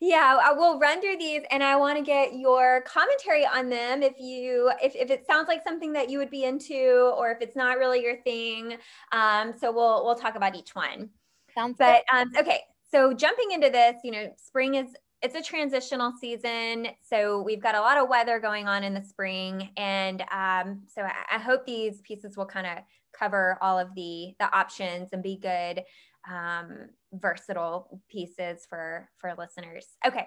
Yeah 0.00 0.38
i 0.42 0.52
will 0.52 0.78
run 0.78 1.02
through 1.02 1.18
these 1.18 1.42
and 1.50 1.62
i 1.62 1.76
want 1.76 1.98
to 1.98 2.04
get 2.04 2.36
your 2.36 2.82
commentary 2.82 3.44
on 3.44 3.68
them 3.68 4.02
if 4.02 4.14
you 4.18 4.70
if, 4.82 4.94
if 4.94 5.10
it 5.10 5.26
sounds 5.26 5.48
like 5.48 5.62
something 5.62 5.92
that 5.92 6.08
you 6.08 6.16
would 6.18 6.30
be 6.30 6.44
into 6.44 7.12
or 7.18 7.30
if 7.32 7.42
it's 7.42 7.56
not 7.56 7.76
really 7.76 8.02
your 8.02 8.16
thing. 8.22 8.76
Um, 9.12 9.52
so 9.58 9.70
we'll 9.70 10.04
we'll 10.06 10.14
talk 10.14 10.36
about 10.36 10.54
each 10.56 10.74
one. 10.74 11.10
Sounds 11.54 11.76
but 11.78 12.02
um, 12.12 12.32
okay. 12.38 12.60
So 12.90 13.12
jumping 13.12 13.50
into 13.50 13.70
this, 13.70 13.96
you 14.04 14.12
know, 14.12 14.32
spring 14.36 14.76
is 14.76 14.94
it's 15.24 15.34
a 15.34 15.42
transitional 15.42 16.12
season, 16.20 16.88
so 17.02 17.40
we've 17.40 17.62
got 17.62 17.74
a 17.74 17.80
lot 17.80 17.96
of 17.96 18.10
weather 18.10 18.38
going 18.38 18.68
on 18.68 18.84
in 18.84 18.92
the 18.92 19.02
spring, 19.02 19.70
and 19.78 20.20
um, 20.30 20.82
so 20.86 21.00
I, 21.00 21.36
I, 21.36 21.38
hope 21.38 21.64
these 21.64 22.02
pieces 22.02 22.36
will 22.36 22.44
kind 22.44 22.66
of 22.66 22.84
cover 23.18 23.56
all 23.62 23.78
of 23.78 23.94
the 23.94 24.34
the 24.38 24.54
options 24.54 25.08
and 25.14 25.22
be 25.22 25.38
good, 25.38 25.82
um, 26.30 26.90
versatile 27.14 28.02
pieces 28.10 28.66
for 28.68 29.08
for 29.16 29.34
listeners. 29.38 29.86
Okay, 30.06 30.26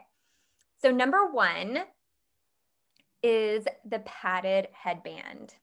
so 0.82 0.90
number 0.90 1.28
one 1.32 1.84
is 3.22 3.66
the 3.88 4.00
padded 4.00 4.68
headband. 4.72 5.54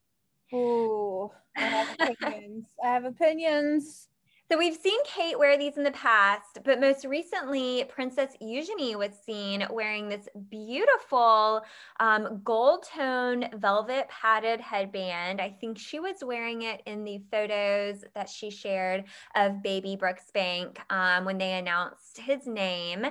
Oh, 0.53 1.33
I 1.57 1.61
have 1.63 1.97
opinions. 1.99 2.67
I 2.85 2.87
have 2.87 3.05
opinions. 3.05 4.07
So 4.51 4.59
we've 4.59 4.77
seen 4.77 4.99
Kate 5.07 5.39
wear 5.39 5.57
these 5.57 5.79
in 5.79 5.85
the 5.85 5.91
past, 5.93 6.59
but 6.67 6.79
most 6.79 7.07
recently, 7.07 7.85
Princess 7.89 8.37
Eugenie 8.43 8.95
was 8.95 9.13
seen 9.25 9.67
wearing 9.71 10.07
this 10.07 10.29
beautiful 10.51 11.63
um, 11.99 12.43
gold 12.45 12.85
tone 12.95 13.47
velvet 13.55 14.07
padded 14.11 14.61
headband. 14.61 15.41
I 15.41 15.49
think 15.49 15.79
she 15.79 15.99
was 15.99 16.17
wearing 16.23 16.61
it 16.61 16.83
in 16.85 17.05
the 17.05 17.23
photos 17.31 18.05
that 18.15 18.29
she 18.29 18.51
shared 18.51 19.05
of 19.35 19.63
baby 19.63 19.97
Brooksbank 19.99 20.77
um, 20.91 21.25
when 21.25 21.39
they 21.39 21.55
announced 21.55 22.19
his 22.19 22.47
name, 22.47 23.07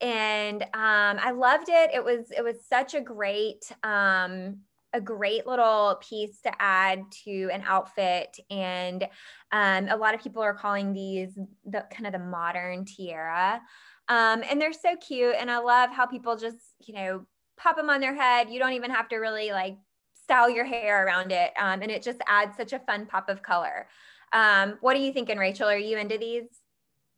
and 0.00 0.62
um, 0.62 0.68
I 0.72 1.32
loved 1.32 1.68
it. 1.68 1.90
It 1.94 2.04
was 2.04 2.30
it 2.30 2.44
was 2.44 2.64
such 2.64 2.94
a 2.94 3.00
great 3.00 3.72
um, 3.82 4.58
a 4.92 5.00
great 5.00 5.46
little 5.46 6.00
piece 6.00 6.40
to 6.42 6.52
add 6.60 7.04
to 7.24 7.50
an 7.52 7.62
outfit. 7.66 8.38
And 8.50 9.06
um, 9.52 9.88
a 9.88 9.96
lot 9.96 10.14
of 10.14 10.22
people 10.22 10.42
are 10.42 10.54
calling 10.54 10.92
these 10.92 11.38
the 11.64 11.84
kind 11.92 12.06
of 12.06 12.12
the 12.12 12.18
modern 12.18 12.84
tiara. 12.84 13.60
Um, 14.08 14.42
and 14.48 14.60
they're 14.60 14.72
so 14.72 14.96
cute. 14.96 15.34
And 15.38 15.50
I 15.50 15.58
love 15.58 15.90
how 15.90 16.06
people 16.06 16.36
just, 16.36 16.58
you 16.86 16.94
know, 16.94 17.26
pop 17.56 17.76
them 17.76 17.90
on 17.90 18.00
their 18.00 18.14
head. 18.14 18.50
You 18.50 18.58
don't 18.58 18.74
even 18.74 18.90
have 18.90 19.08
to 19.08 19.16
really 19.16 19.50
like 19.50 19.76
style 20.14 20.48
your 20.48 20.64
hair 20.64 21.06
around 21.06 21.32
it. 21.32 21.52
Um, 21.60 21.82
and 21.82 21.90
it 21.90 22.02
just 22.02 22.20
adds 22.28 22.56
such 22.56 22.72
a 22.72 22.78
fun 22.80 23.06
pop 23.06 23.28
of 23.28 23.42
color. 23.42 23.88
Um, 24.32 24.76
what 24.80 24.96
are 24.96 25.00
you 25.00 25.12
thinking, 25.12 25.38
Rachel? 25.38 25.68
Are 25.68 25.78
you 25.78 25.98
into 25.98 26.18
these? 26.18 26.44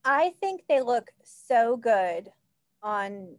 I 0.05 0.33
think 0.41 0.63
they 0.69 0.81
look 0.81 1.11
so 1.25 1.77
good 1.77 2.31
on 2.83 3.37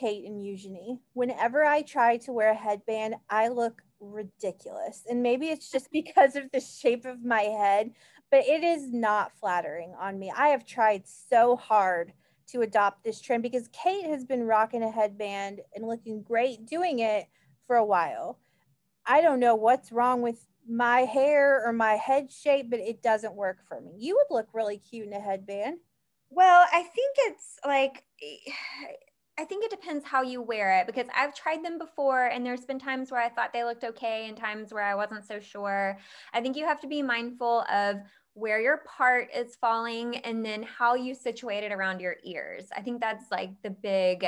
Kate 0.00 0.24
and 0.24 0.42
Eugenie. 0.42 0.98
Whenever 1.12 1.62
I 1.62 1.82
try 1.82 2.16
to 2.18 2.32
wear 2.32 2.52
a 2.52 2.54
headband, 2.54 3.16
I 3.28 3.48
look 3.48 3.82
ridiculous. 4.00 5.04
And 5.08 5.22
maybe 5.22 5.48
it's 5.48 5.70
just 5.70 5.90
because 5.92 6.36
of 6.36 6.50
the 6.52 6.60
shape 6.60 7.04
of 7.04 7.24
my 7.24 7.42
head, 7.42 7.92
but 8.30 8.44
it 8.44 8.64
is 8.64 8.92
not 8.92 9.36
flattering 9.38 9.94
on 10.00 10.18
me. 10.18 10.32
I 10.34 10.48
have 10.48 10.64
tried 10.64 11.06
so 11.06 11.56
hard 11.56 12.14
to 12.48 12.62
adopt 12.62 13.04
this 13.04 13.20
trend 13.20 13.42
because 13.42 13.68
Kate 13.68 14.06
has 14.06 14.24
been 14.24 14.44
rocking 14.44 14.82
a 14.82 14.90
headband 14.90 15.60
and 15.74 15.86
looking 15.86 16.22
great 16.22 16.66
doing 16.66 17.00
it 17.00 17.26
for 17.66 17.76
a 17.76 17.84
while. 17.84 18.38
I 19.06 19.20
don't 19.20 19.38
know 19.38 19.54
what's 19.54 19.92
wrong 19.92 20.22
with 20.22 20.46
my 20.68 21.00
hair 21.00 21.62
or 21.64 21.72
my 21.72 21.94
head 21.94 22.32
shape, 22.32 22.70
but 22.70 22.80
it 22.80 23.02
doesn't 23.02 23.34
work 23.34 23.58
for 23.68 23.80
me. 23.80 23.92
You 23.98 24.16
would 24.16 24.34
look 24.34 24.48
really 24.52 24.78
cute 24.78 25.06
in 25.06 25.12
a 25.12 25.20
headband. 25.20 25.78
Well, 26.30 26.64
I 26.72 26.82
think 26.82 27.16
it's 27.18 27.58
like 27.64 28.04
I 29.40 29.44
think 29.46 29.64
it 29.64 29.70
depends 29.70 30.04
how 30.04 30.20
you 30.20 30.42
wear 30.42 30.78
it 30.78 30.86
because 30.86 31.06
I've 31.16 31.34
tried 31.34 31.64
them 31.64 31.78
before 31.78 32.26
and 32.26 32.44
there's 32.44 32.66
been 32.66 32.78
times 32.78 33.10
where 33.10 33.22
I 33.22 33.30
thought 33.30 33.54
they 33.54 33.64
looked 33.64 33.84
okay 33.84 34.28
and 34.28 34.36
times 34.36 34.70
where 34.70 34.84
I 34.84 34.94
wasn't 34.94 35.26
so 35.26 35.40
sure. 35.40 35.96
I 36.34 36.42
think 36.42 36.58
you 36.58 36.66
have 36.66 36.82
to 36.82 36.86
be 36.86 37.00
mindful 37.00 37.64
of 37.72 37.96
where 38.34 38.60
your 38.60 38.82
part 38.98 39.28
is 39.34 39.56
falling 39.56 40.18
and 40.18 40.44
then 40.44 40.62
how 40.62 40.94
you 40.94 41.14
situate 41.14 41.64
it 41.64 41.72
around 41.72 42.00
your 42.00 42.16
ears. 42.22 42.68
I 42.76 42.82
think 42.82 43.00
that's 43.00 43.30
like 43.30 43.52
the 43.62 43.70
big 43.70 44.26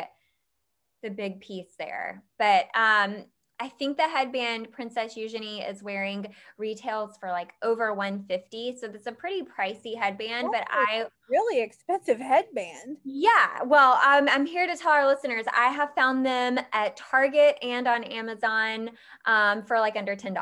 the 1.02 1.10
big 1.10 1.42
piece 1.42 1.74
there. 1.78 2.22
But 2.38 2.68
um 2.74 3.26
I 3.62 3.68
think 3.68 3.96
the 3.96 4.08
headband 4.08 4.72
Princess 4.72 5.16
Eugenie 5.16 5.60
is 5.60 5.84
wearing 5.84 6.26
retails 6.58 7.16
for 7.20 7.28
like 7.28 7.52
over 7.62 7.94
150. 7.94 8.76
So 8.76 8.88
that's 8.88 9.06
a 9.06 9.12
pretty 9.12 9.42
pricey 9.42 9.96
headband, 9.96 10.48
but 10.50 10.66
I 10.68 11.04
really 11.30 11.62
expensive 11.62 12.18
headband. 12.18 12.96
Yeah. 13.04 13.62
Well, 13.64 13.92
um, 14.04 14.28
I'm 14.28 14.46
here 14.46 14.66
to 14.66 14.76
tell 14.76 14.90
our 14.90 15.06
listeners 15.06 15.44
I 15.56 15.68
have 15.68 15.90
found 15.94 16.26
them 16.26 16.58
at 16.72 16.96
Target 16.96 17.56
and 17.62 17.86
on 17.86 18.02
Amazon 18.02 18.90
um, 19.26 19.62
for 19.62 19.78
like 19.78 19.94
under 19.94 20.16
$10. 20.16 20.36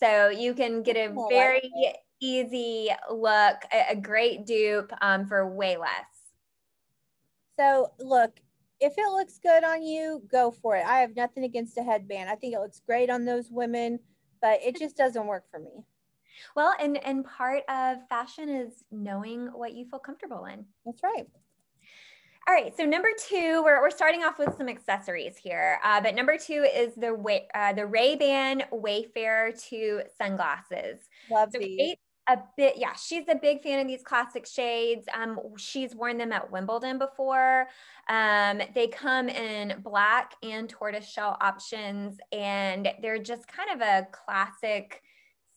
So 0.00 0.30
you 0.30 0.54
can 0.54 0.82
get 0.82 0.96
a 0.96 1.14
very 1.28 1.70
easy 2.22 2.88
look, 3.10 3.56
a, 3.70 3.90
a 3.90 3.96
great 3.96 4.46
dupe 4.46 4.90
um, 5.02 5.26
for 5.26 5.46
way 5.46 5.76
less. 5.76 5.90
So 7.58 7.92
look, 8.00 8.32
if 8.82 8.94
it 8.98 9.12
looks 9.12 9.38
good 9.38 9.64
on 9.64 9.82
you, 9.82 10.22
go 10.30 10.50
for 10.50 10.76
it. 10.76 10.84
I 10.84 10.98
have 10.98 11.14
nothing 11.14 11.44
against 11.44 11.78
a 11.78 11.82
headband. 11.82 12.28
I 12.28 12.34
think 12.34 12.54
it 12.54 12.58
looks 12.58 12.80
great 12.84 13.10
on 13.10 13.24
those 13.24 13.48
women, 13.50 14.00
but 14.40 14.60
it 14.62 14.76
just 14.76 14.96
doesn't 14.96 15.26
work 15.26 15.44
for 15.50 15.60
me. 15.60 15.84
Well, 16.56 16.74
and 16.80 17.02
and 17.04 17.24
part 17.24 17.62
of 17.68 17.98
fashion 18.08 18.48
is 18.48 18.84
knowing 18.90 19.46
what 19.54 19.74
you 19.74 19.84
feel 19.84 20.00
comfortable 20.00 20.46
in. 20.46 20.64
That's 20.84 21.02
right. 21.02 21.26
All 22.48 22.54
right, 22.54 22.76
so 22.76 22.84
number 22.84 23.10
two, 23.28 23.62
we're, 23.64 23.80
we're 23.80 23.90
starting 23.90 24.24
off 24.24 24.36
with 24.36 24.56
some 24.58 24.68
accessories 24.68 25.36
here, 25.36 25.78
uh, 25.84 26.00
but 26.00 26.16
number 26.16 26.36
two 26.36 26.66
is 26.74 26.92
the 26.96 27.14
uh, 27.54 27.72
the 27.72 27.86
Ray 27.86 28.16
Ban 28.16 28.64
Wayfarer 28.72 29.52
2 29.52 30.02
sunglasses. 30.20 31.08
Love 31.30 31.50
so 31.52 31.60
these. 31.60 31.78
Kate 31.78 31.98
a 32.28 32.38
bit 32.56 32.74
yeah 32.76 32.92
she's 32.94 33.24
a 33.28 33.34
big 33.34 33.62
fan 33.62 33.80
of 33.80 33.86
these 33.86 34.02
classic 34.02 34.46
shades. 34.46 35.06
Um 35.12 35.38
she's 35.56 35.94
worn 35.94 36.18
them 36.18 36.32
at 36.32 36.50
wimbledon 36.52 36.98
before. 36.98 37.66
Um 38.08 38.62
they 38.74 38.86
come 38.88 39.28
in 39.28 39.80
black 39.82 40.34
and 40.42 40.68
tortoiseshell 40.68 41.36
options 41.40 42.18
and 42.30 42.88
they're 43.02 43.18
just 43.22 43.48
kind 43.48 43.70
of 43.70 43.80
a 43.80 44.06
classic 44.12 45.02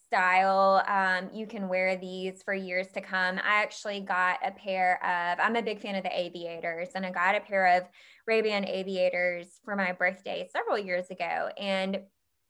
style. 0.07 0.83
Um 0.87 1.29
you 1.33 1.45
can 1.45 1.67
wear 1.67 1.97
these 1.97 2.41
for 2.43 2.53
years 2.53 2.87
to 2.93 3.01
come. 3.01 3.37
I 3.37 3.61
actually 3.61 3.99
got 4.01 4.39
a 4.43 4.51
pair 4.51 5.03
of 5.03 5.39
i'm 5.39 5.55
a 5.55 5.61
big 5.61 5.81
fan 5.81 5.95
of 5.95 6.03
the 6.03 6.19
aviators 6.19 6.89
and 6.95 7.05
i 7.05 7.11
got 7.11 7.35
a 7.35 7.41
pair 7.41 7.77
of 7.77 7.83
ray-ban 8.27 8.65
aviators 8.67 9.59
for 9.63 9.75
my 9.75 9.91
birthday 9.91 10.47
several 10.51 10.79
years 10.79 11.09
ago 11.11 11.49
and 11.59 11.99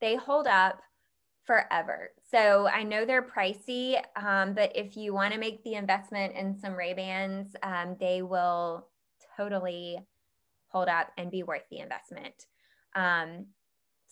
they 0.01 0.15
hold 0.15 0.47
up 0.47 0.81
forever. 1.45 2.09
So 2.31 2.67
I 2.67 2.83
know 2.83 3.05
they're 3.05 3.21
pricey, 3.21 4.01
um, 4.15 4.53
but 4.53 4.75
if 4.75 4.97
you 4.97 5.13
want 5.13 5.33
to 5.33 5.39
make 5.39 5.63
the 5.63 5.75
investment 5.75 6.35
in 6.35 6.57
some 6.57 6.73
Ray 6.73 6.93
Bans, 6.93 7.55
um, 7.61 7.95
they 7.99 8.23
will 8.23 8.87
totally 9.37 9.99
hold 10.69 10.87
up 10.87 11.11
and 11.17 11.29
be 11.29 11.43
worth 11.43 11.63
the 11.69 11.79
investment. 11.79 12.33
Um, 12.95 13.47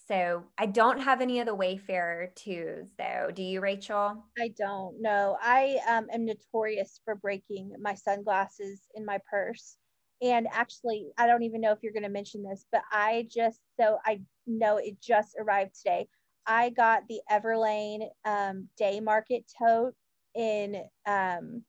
so 0.08 0.44
I 0.58 0.66
don't 0.66 1.00
have 1.00 1.22
any 1.22 1.40
of 1.40 1.46
the 1.46 1.56
Wayfarer 1.56 2.32
twos 2.36 2.88
though. 2.98 3.32
Do 3.34 3.42
you, 3.42 3.62
Rachel? 3.62 4.26
I 4.38 4.54
don't 4.58 5.02
No, 5.02 5.38
I 5.42 5.80
um, 5.88 6.08
am 6.12 6.26
notorious 6.26 7.00
for 7.06 7.16
breaking 7.16 7.74
my 7.82 7.96
sunglasses 7.96 8.82
in 8.96 9.06
my 9.06 9.20
purse. 9.30 9.78
And 10.22 10.48
actually, 10.52 11.08
I 11.18 11.28
don't 11.28 11.44
even 11.44 11.62
know 11.62 11.72
if 11.72 11.80
you're 11.82 11.94
going 11.94 12.04
to 12.04 12.10
mention 12.10 12.44
this, 12.44 12.66
but 12.72 12.84
I 12.92 13.28
just, 13.30 13.60
so 13.80 13.98
I 14.06 14.22
know 14.46 14.78
it 14.78 15.02
just 15.02 15.36
arrived 15.40 15.76
today. 15.76 16.08
I 16.46 16.70
got 16.70 17.04
the 17.08 17.22
Everlane 17.32 18.08
um, 18.26 18.68
Day 18.78 19.00
Market 19.00 19.46
tote 19.58 19.96
in 20.36 20.84
um, 21.06 21.64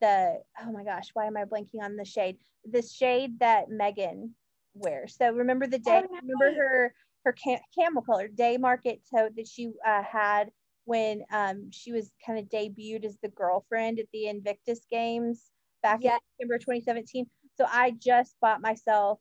the 0.00 0.40
oh 0.60 0.72
my 0.72 0.84
gosh, 0.84 1.08
why 1.14 1.26
am 1.26 1.36
I 1.36 1.44
blanking 1.44 1.82
on 1.82 1.96
the 1.96 2.04
shade? 2.04 2.36
The 2.70 2.82
shade 2.82 3.38
that 3.40 3.70
Meghan 3.70 4.30
wears. 4.74 5.16
So 5.16 5.30
remember 5.30 5.66
the 5.66 5.78
day, 5.78 6.02
oh, 6.04 6.16
remember 6.22 6.60
her 6.60 6.94
her 7.24 7.32
cam- 7.32 7.60
camel 7.78 8.02
color 8.02 8.28
Day 8.28 8.56
Market 8.56 9.02
tote 9.14 9.36
that 9.36 9.48
she 9.48 9.72
uh, 9.86 10.02
had 10.02 10.50
when 10.84 11.22
um, 11.30 11.70
she 11.70 11.92
was 11.92 12.10
kind 12.24 12.38
of 12.38 12.46
debuted 12.46 13.04
as 13.04 13.16
the 13.22 13.28
girlfriend 13.28 13.98
at 13.98 14.06
the 14.12 14.26
Invictus 14.26 14.80
Games 14.90 15.50
back 15.82 16.00
yeah. 16.02 16.14
in 16.14 16.18
September 16.38 16.58
2017. 16.58 17.26
So 17.56 17.66
I 17.68 17.92
just 17.92 18.34
bought 18.40 18.62
myself 18.62 19.20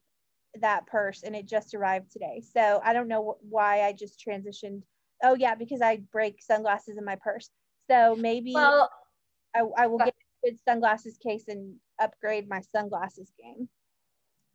that 0.62 0.88
purse 0.88 1.24
and 1.24 1.36
it 1.36 1.46
just 1.46 1.76
arrived 1.76 2.12
today. 2.12 2.42
So 2.42 2.82
I 2.84 2.94
don't 2.94 3.08
know 3.08 3.38
wh- 3.38 3.52
why 3.52 3.84
I 3.84 3.94
just 3.94 4.24
transitioned 4.26 4.82
oh 5.24 5.36
yeah, 5.36 5.56
because 5.56 5.82
I 5.82 6.02
break 6.12 6.42
sunglasses 6.42 6.98
in 6.98 7.06
my 7.06 7.16
purse. 7.16 7.50
So 7.90 8.16
maybe 8.16 8.54
well, 8.54 8.90
I, 9.56 9.62
I 9.78 9.88
will 9.88 9.98
get 10.00 10.10
a 10.10 10.48
good 10.48 10.60
sunglasses 10.68 11.18
case 11.18 11.46
and 11.48 11.76
upgrade 12.00 12.48
my 12.48 12.62
sunglasses 12.62 13.32
game. 13.42 13.70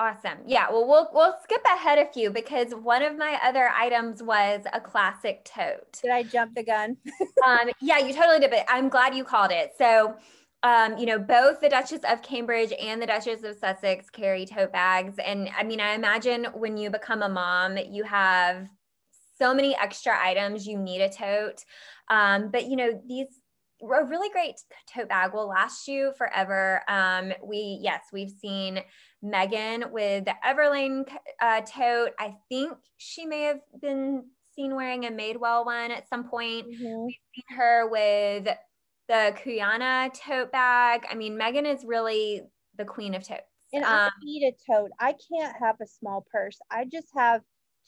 Awesome. 0.00 0.38
Yeah. 0.46 0.70
Well, 0.70 0.88
we'll 0.88 1.08
we'll 1.12 1.36
skip 1.42 1.62
ahead 1.64 1.98
a 1.98 2.12
few 2.12 2.30
because 2.30 2.74
one 2.74 3.02
of 3.02 3.16
my 3.16 3.38
other 3.44 3.68
items 3.68 4.22
was 4.22 4.64
a 4.72 4.80
classic 4.80 5.44
tote. 5.44 6.00
Did 6.02 6.10
I 6.10 6.24
jump 6.24 6.54
the 6.56 6.64
gun? 6.64 6.96
um, 7.46 7.70
yeah, 7.80 7.98
you 7.98 8.12
totally 8.12 8.40
did. 8.40 8.50
But 8.50 8.66
I'm 8.68 8.88
glad 8.88 9.14
you 9.14 9.22
called 9.22 9.52
it. 9.52 9.72
So, 9.78 10.16
um, 10.64 10.98
you 10.98 11.06
know, 11.06 11.18
both 11.20 11.60
the 11.60 11.68
Duchess 11.68 12.00
of 12.08 12.22
Cambridge 12.22 12.72
and 12.80 13.00
the 13.00 13.06
Duchess 13.06 13.44
of 13.44 13.56
Sussex 13.56 14.10
carry 14.10 14.46
tote 14.46 14.72
bags, 14.72 15.14
and 15.24 15.48
I 15.56 15.62
mean, 15.62 15.80
I 15.80 15.94
imagine 15.94 16.46
when 16.54 16.76
you 16.76 16.90
become 16.90 17.22
a 17.22 17.28
mom, 17.28 17.76
you 17.76 18.02
have 18.02 18.68
so 19.36 19.54
many 19.54 19.76
extra 19.76 20.12
items 20.20 20.66
you 20.66 20.78
need 20.78 21.00
a 21.00 21.10
tote. 21.10 21.64
Um, 22.08 22.50
but 22.50 22.66
you 22.66 22.76
know, 22.76 23.00
these 23.06 23.28
a 23.82 24.04
really 24.04 24.30
great 24.30 24.54
tote 24.92 25.08
bag 25.08 25.34
will 25.34 25.48
last 25.48 25.88
you 25.88 26.12
forever. 26.16 26.82
Um, 26.88 27.32
we, 27.42 27.78
yes, 27.82 28.04
we've 28.12 28.30
seen 28.30 28.80
Meghan 29.22 29.90
with 29.90 30.24
the 30.24 30.34
Everlane 30.44 31.08
uh, 31.40 31.60
tote. 31.62 32.12
I 32.18 32.34
think 32.48 32.72
she 32.96 33.26
may 33.26 33.42
have 33.42 33.60
been 33.80 34.24
seen 34.54 34.74
wearing 34.74 35.04
a 35.04 35.10
Madewell 35.10 35.66
one 35.66 35.90
at 35.90 36.08
some 36.08 36.28
point. 36.28 36.66
Mm-hmm. 36.66 37.06
We've 37.06 37.16
seen 37.34 37.56
her 37.56 37.88
with 37.88 38.48
the 39.08 39.34
Cuyana 39.42 40.10
tote 40.14 40.52
bag. 40.52 41.04
I 41.10 41.14
mean, 41.14 41.38
Meghan 41.38 41.66
is 41.66 41.84
really 41.84 42.42
the 42.76 42.84
queen 42.84 43.14
of 43.14 43.26
totes. 43.26 43.42
And 43.72 43.84
um, 43.84 43.90
I 43.90 44.10
need 44.22 44.48
a 44.48 44.72
tote. 44.72 44.90
I 45.00 45.14
can't 45.30 45.56
have 45.60 45.76
a 45.82 45.86
small 45.86 46.24
purse. 46.32 46.58
I 46.70 46.84
just 46.84 47.08
have 47.16 47.40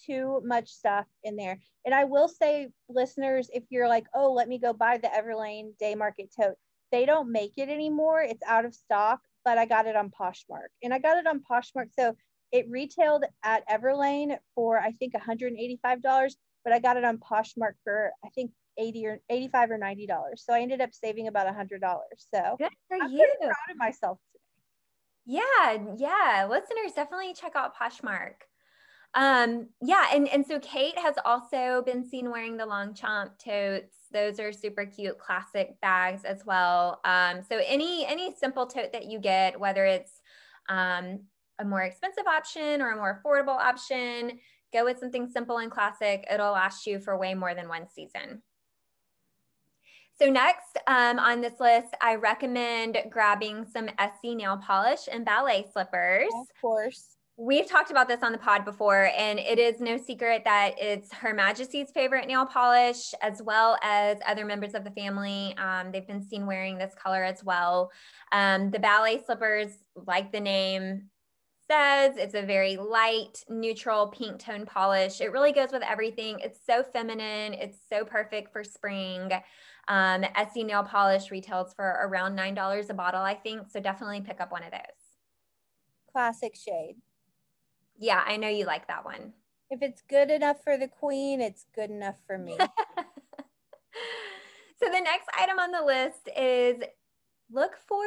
too 0.05 0.41
much 0.45 0.69
stuff 0.69 1.07
in 1.25 1.37
there. 1.37 1.59
And 1.85 1.95
I 1.95 2.05
will 2.05 2.29
say, 2.29 2.69
listeners, 2.89 3.51
if 3.53 3.65
you're 3.71 3.89
like, 3.89 4.07
oh, 4.15 4.33
let 4.33 4.49
me 4.49 4.59
go 4.59 4.73
buy 4.73 4.99
the 4.99 5.09
Everlane 5.09 5.77
Day 5.79 5.95
Market 5.95 6.33
tote, 6.39 6.57
they 6.93 7.07
don't 7.07 7.33
make 7.33 7.53
it 7.57 7.69
anymore. 7.69 8.23
It's 8.23 8.43
out 8.47 8.65
of 8.65 8.75
stock, 8.75 9.21
but 9.45 9.59
I 9.59 9.67
got 9.67 9.87
it 9.87 9.97
on 9.97 10.11
Poshmark. 10.11 10.69
And 10.83 10.93
I 10.93 10.99
got 10.99 11.19
it 11.19 11.27
on 11.27 11.43
Poshmark. 11.51 11.89
So 11.99 12.17
it 12.53 12.67
retailed 12.71 13.25
at 13.45 13.69
Everlane 13.69 14.37
for, 14.55 14.79
I 14.79 14.93
think, 14.93 15.15
$185, 15.15 16.35
but 16.65 16.73
I 16.73 16.79
got 16.79 16.97
it 16.97 17.05
on 17.05 17.19
Poshmark 17.19 17.75
for, 17.85 18.13
I 18.25 18.29
think, 18.31 18.53
80 18.79 19.07
or 19.07 19.21
85 19.31 19.71
or 19.71 19.79
90 19.79 20.07
dollars 20.07 20.43
so 20.45 20.53
i 20.53 20.61
ended 20.61 20.81
up 20.81 20.93
saving 20.93 21.29
about 21.29 21.47
a 21.47 21.53
hundred 21.53 21.81
dollars 21.81 22.27
so 22.33 22.57
good 22.59 22.69
for 22.89 22.99
I'm 23.03 23.11
you 23.11 23.27
proud 23.41 23.71
of 23.71 23.77
myself 23.79 24.19
today 24.33 25.39
yeah 25.41 25.95
yeah 25.97 26.47
listeners 26.49 26.93
definitely 26.95 27.35
check 27.35 27.53
out 27.57 27.73
poshmark 27.75 28.35
um, 29.17 29.69
yeah, 29.81 30.05
and, 30.13 30.29
and 30.29 30.47
so 30.47 30.61
Kate 30.61 30.99
has 30.99 31.15
also 31.25 31.83
been 31.85 32.07
seen 32.07 32.31
wearing 32.31 32.59
the 32.59 32.67
Longchamp 32.67 33.39
totes. 33.39 33.97
Those 34.13 34.39
are 34.39 34.53
super 34.53 34.85
cute 34.85 35.19
classic 35.19 35.81
bags 35.81 36.25
as 36.25 36.45
well. 36.45 37.01
Um, 37.05 37.41
so 37.43 37.61
any 37.67 38.07
any 38.07 38.35
simple 38.37 38.67
tote 38.67 38.93
that 38.93 39.07
you 39.07 39.19
get, 39.19 39.59
whether 39.59 39.87
it's 39.87 40.21
um, 40.69 41.21
a 41.59 41.65
more 41.65 41.83
expensive 41.83 42.27
option 42.27 42.83
or 42.83 42.91
a 42.91 42.97
more 42.97 43.23
affordable 43.25 43.57
option, 43.57 44.39
go 44.73 44.85
with 44.85 44.99
something 44.99 45.29
simple 45.29 45.59
and 45.59 45.71
classic. 45.71 46.27
It'll 46.31 46.53
last 46.53 46.87
you 46.87 47.01
for 47.01 47.17
way 47.17 47.33
more 47.33 47.55
than 47.55 47.69
one 47.69 47.89
season. 47.91 48.43
So 50.19 50.31
next 50.31 50.79
um, 50.87 51.19
on 51.19 51.41
this 51.41 51.59
list, 51.59 51.95
I 52.03 52.17
recommend 52.17 52.99
grabbing 53.11 53.67
some 53.67 53.89
Essie 53.99 54.35
nail 54.35 54.59
polish 54.59 55.09
and 55.11 55.25
ballet 55.25 55.67
slippers. 55.73 56.29
Of 56.33 56.61
course. 56.61 57.16
We've 57.39 57.69
talked 57.69 57.91
about 57.91 58.09
this 58.09 58.23
on 58.23 58.33
the 58.33 58.39
pod 58.39 58.65
before, 58.65 59.11
and 59.15 59.39
it 59.39 59.59
is 59.59 59.79
no 59.79 59.99
secret 59.99 60.41
that 60.47 60.73
it's 60.79 61.13
Her 61.13 61.35
Majesty's 61.35 61.91
favorite 61.91 62.27
nail 62.27 62.47
polish, 62.47 63.13
as 63.21 63.43
well 63.43 63.77
as 63.83 64.17
other 64.27 64.47
members 64.47 64.73
of 64.73 64.85
the 64.85 64.91
family. 64.93 65.55
Um, 65.59 65.93
they've 65.93 66.07
been 66.07 66.27
seen 66.27 66.47
wearing 66.47 66.79
this 66.79 66.95
color 66.95 67.23
as 67.23 67.45
well. 67.45 67.91
Um, 68.33 68.71
the 68.71 68.79
ballet 68.79 69.23
slippers, 69.23 69.69
like 69.95 70.33
the 70.33 70.41
name 70.41 71.11
says, 71.71 72.17
it's 72.17 72.35
a 72.35 72.41
very 72.41 72.79
light, 72.79 73.45
neutral 73.51 74.07
pink 74.07 74.39
tone 74.39 74.65
polish. 74.65 75.21
It 75.21 75.31
really 75.31 75.53
goes 75.53 75.73
with 75.73 75.83
everything. 75.83 76.39
It's 76.41 76.61
so 76.65 76.85
feminine, 76.91 77.53
it's 77.53 77.81
so 77.93 78.07
perfect 78.07 78.51
for 78.51 78.65
spring. 78.65 79.31
Um, 79.89 80.25
Essie 80.35 80.65
nail 80.65 80.85
polish 80.85 81.31
retails 81.31 81.75
for 81.75 81.85
around 81.85 82.35
$9 82.35 82.89
a 82.89 82.95
bottle, 82.95 83.21
I 83.21 83.35
think. 83.35 83.69
So 83.71 83.79
definitely 83.79 84.23
pick 84.23 84.41
up 84.41 84.53
one 84.53 84.63
of 84.63 84.71
those. 84.71 84.81
Classic 86.13 86.57
shade. 86.57 86.97
Yeah, 87.99 88.23
I 88.25 88.37
know 88.37 88.49
you 88.49 88.67
like 88.67 88.89
that 88.89 89.05
one. 89.05 89.33
If 89.71 89.83
it's 89.83 90.03
good 90.03 90.31
enough 90.31 90.63
for 90.63 90.77
the 90.77 90.89
queen, 90.89 91.41
it's 91.41 91.67
good 91.75 91.91
enough 91.91 92.17
for 92.27 92.39
me. 92.39 92.57
so 92.59 92.67
the 94.81 95.01
next 95.01 95.29
item 95.39 95.59
on 95.59 95.73
the 95.73 95.83
list 95.85 96.29
is 96.37 96.83
look 97.51 97.77
for 97.87 98.05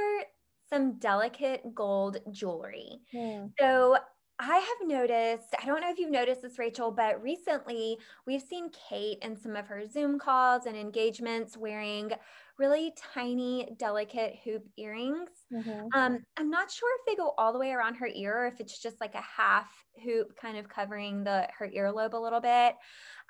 some 0.69 0.99
delicate 0.99 1.73
gold 1.73 2.17
jewelry. 2.31 3.01
Hmm. 3.11 3.47
So 3.59 3.97
I 4.41 4.55
have 4.57 4.87
noticed, 4.87 5.53
I 5.61 5.65
don't 5.65 5.81
know 5.81 5.89
if 5.89 5.99
you've 5.99 6.09
noticed 6.09 6.43
this, 6.43 6.57
Rachel, 6.57 6.91
but 6.91 7.21
recently 7.21 7.97
we've 8.25 8.41
seen 8.41 8.69
Kate 8.69 9.17
in 9.21 9.35
some 9.35 9.57
of 9.57 9.67
her 9.67 9.85
Zoom 9.85 10.17
calls 10.17 10.65
and 10.65 10.77
engagements 10.77 11.57
wearing 11.57 12.11
really 12.57 12.93
tiny, 12.97 13.75
delicate 13.77 14.37
hoop 14.45 14.63
earrings. 14.77 15.29
Mhm. 15.51 15.89
Um, 15.93 16.19
I'm 16.37 16.49
not 16.49 16.71
sure 16.71 16.89
if 16.99 17.05
they 17.05 17.15
go 17.15 17.33
all 17.37 17.51
the 17.51 17.59
way 17.59 17.71
around 17.71 17.95
her 17.95 18.07
ear 18.07 18.43
or 18.43 18.47
if 18.47 18.61
it's 18.61 18.79
just 18.79 19.01
like 19.01 19.13
a 19.13 19.21
half 19.21 19.85
hoop 20.01 20.37
kind 20.37 20.57
of 20.57 20.69
covering 20.69 21.25
the 21.25 21.49
her 21.57 21.67
earlobe 21.67 22.13
a 22.13 22.17
little 22.17 22.39
bit. 22.41 22.75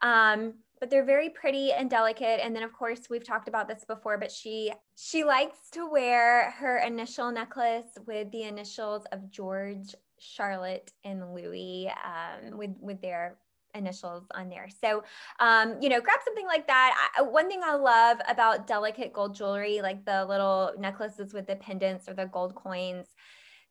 Um, 0.02 0.64
but 0.80 0.90
they're 0.90 1.06
very 1.06 1.30
pretty 1.30 1.72
and 1.74 1.90
delicate. 1.90 2.40
And 2.44 2.56
then 2.56 2.64
of 2.64 2.72
course 2.74 3.10
we've 3.10 3.24
talked 3.26 3.48
about 3.48 3.68
this 3.68 3.84
before, 3.86 4.18
but 4.18 4.32
she 4.32 4.74
she 4.96 5.24
likes 5.24 5.70
to 5.72 5.90
wear 5.90 6.52
her 6.52 6.78
initial 6.78 7.32
necklace 7.32 7.98
with 8.06 8.32
the 8.32 8.44
initials 8.44 9.06
of 9.12 9.30
George, 9.30 9.96
Charlotte, 10.20 10.92
and 11.04 11.34
Louis 11.34 11.92
um, 12.04 12.58
with 12.58 12.72
with 12.80 13.02
their 13.02 13.38
initials 13.76 14.24
on 14.34 14.50
there. 14.50 14.68
So, 14.82 15.04
um, 15.40 15.78
you 15.80 15.90
know, 15.90 16.02
grab 16.02 16.20
something 16.26 16.48
like 16.48 16.68
that. 16.68 17.12
I, 17.18 17.22
one 17.22 17.48
thing 17.48 17.62
I 17.64 17.76
love 17.76 18.18
about 18.28 18.68
delicate 18.68 19.14
gold 19.14 19.36
jewelry, 19.36 19.82
like 19.82 20.06
the 20.06 20.26
little 20.26 20.74
necklaces 20.80 21.34
with 21.34 21.48
the 21.48 21.56
pendants 21.56 22.10
or 22.10 22.14
the 22.14 22.26
gold 22.26 22.56
coins, 22.56 23.08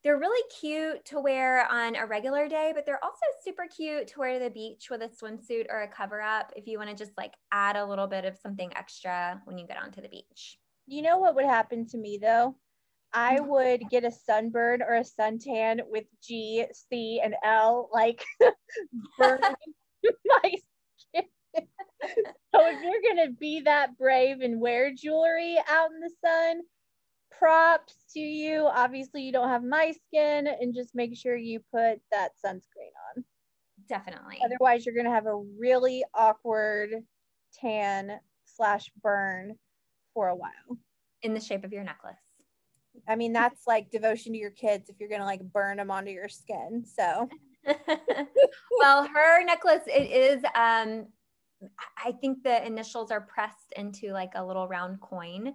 they're 0.04 0.18
really 0.18 0.42
cute 0.60 1.04
to 1.06 1.20
wear 1.20 1.66
on 1.70 1.96
a 1.96 2.06
regular 2.06 2.48
day, 2.48 2.72
but 2.74 2.86
they're 2.86 3.02
also 3.02 3.26
super 3.42 3.66
cute 3.66 4.06
to 4.08 4.20
wear 4.20 4.38
to 4.38 4.44
the 4.44 4.50
beach 4.50 4.88
with 4.90 5.02
a 5.02 5.08
swimsuit 5.08 5.66
or 5.68 5.82
a 5.82 5.88
cover 5.88 6.22
up 6.22 6.52
if 6.54 6.66
you 6.66 6.78
want 6.78 6.90
to 6.90 6.96
just 6.96 7.16
like 7.16 7.34
add 7.50 7.76
a 7.76 7.84
little 7.84 8.06
bit 8.06 8.24
of 8.24 8.36
something 8.36 8.70
extra 8.76 9.40
when 9.44 9.58
you 9.58 9.66
get 9.66 9.82
onto 9.82 10.00
the 10.00 10.08
beach. 10.08 10.58
You 10.86 11.02
know 11.02 11.18
what 11.18 11.34
would 11.34 11.46
happen 11.46 11.86
to 11.88 11.98
me 11.98 12.18
though? 12.22 12.54
I 13.12 13.40
would 13.40 13.82
get 13.90 14.04
a 14.04 14.10
sunburn 14.10 14.82
or 14.82 14.94
a 14.94 15.04
suntan 15.04 15.80
with 15.88 16.04
G, 16.22 16.66
C, 16.72 17.20
and 17.22 17.34
L, 17.42 17.88
like 17.92 18.22
burning 19.18 19.54
my 20.26 20.52
skin. 20.96 21.24
so 22.54 22.66
if 22.66 22.82
you're 22.82 23.14
gonna 23.14 23.32
be 23.32 23.62
that 23.62 23.96
brave 23.96 24.40
and 24.40 24.60
wear 24.60 24.92
jewelry 24.94 25.56
out 25.68 25.90
in 25.90 26.00
the 26.00 26.10
sun, 26.24 26.60
props 27.38 27.94
to 28.12 28.20
you. 28.20 28.66
Obviously, 28.66 29.22
you 29.22 29.32
don't 29.32 29.48
have 29.48 29.64
my 29.64 29.92
skin, 30.06 30.46
and 30.46 30.74
just 30.74 30.94
make 30.94 31.16
sure 31.16 31.36
you 31.36 31.60
put 31.72 32.00
that 32.10 32.32
sunscreen 32.44 32.94
on. 33.16 33.24
Definitely. 33.88 34.38
Otherwise, 34.44 34.84
you're 34.84 34.94
gonna 34.94 35.14
have 35.14 35.26
a 35.26 35.42
really 35.58 36.04
awkward 36.14 36.90
tan 37.54 38.20
slash 38.44 38.90
burn 39.02 39.56
for 40.14 40.28
a 40.28 40.36
while. 40.36 40.78
In 41.22 41.34
the 41.34 41.40
shape 41.40 41.64
of 41.64 41.72
your 41.72 41.84
necklace. 41.84 42.27
I 43.08 43.16
mean, 43.16 43.32
that's 43.32 43.66
like 43.66 43.90
devotion 43.90 44.32
to 44.32 44.38
your 44.38 44.50
kids 44.50 44.88
if 44.88 44.96
you're 45.00 45.08
gonna 45.08 45.24
like 45.24 45.40
burn 45.40 45.78
them 45.78 45.90
onto 45.90 46.10
your 46.10 46.28
skin. 46.28 46.84
So 46.84 47.28
well, 48.78 49.08
her 49.08 49.44
necklace 49.44 49.82
it 49.86 50.10
is 50.10 50.44
um 50.54 51.06
I 51.96 52.12
think 52.20 52.42
the 52.44 52.64
initials 52.64 53.10
are 53.10 53.20
pressed 53.20 53.72
into 53.76 54.12
like 54.12 54.32
a 54.34 54.44
little 54.44 54.68
round 54.68 55.00
coin. 55.00 55.54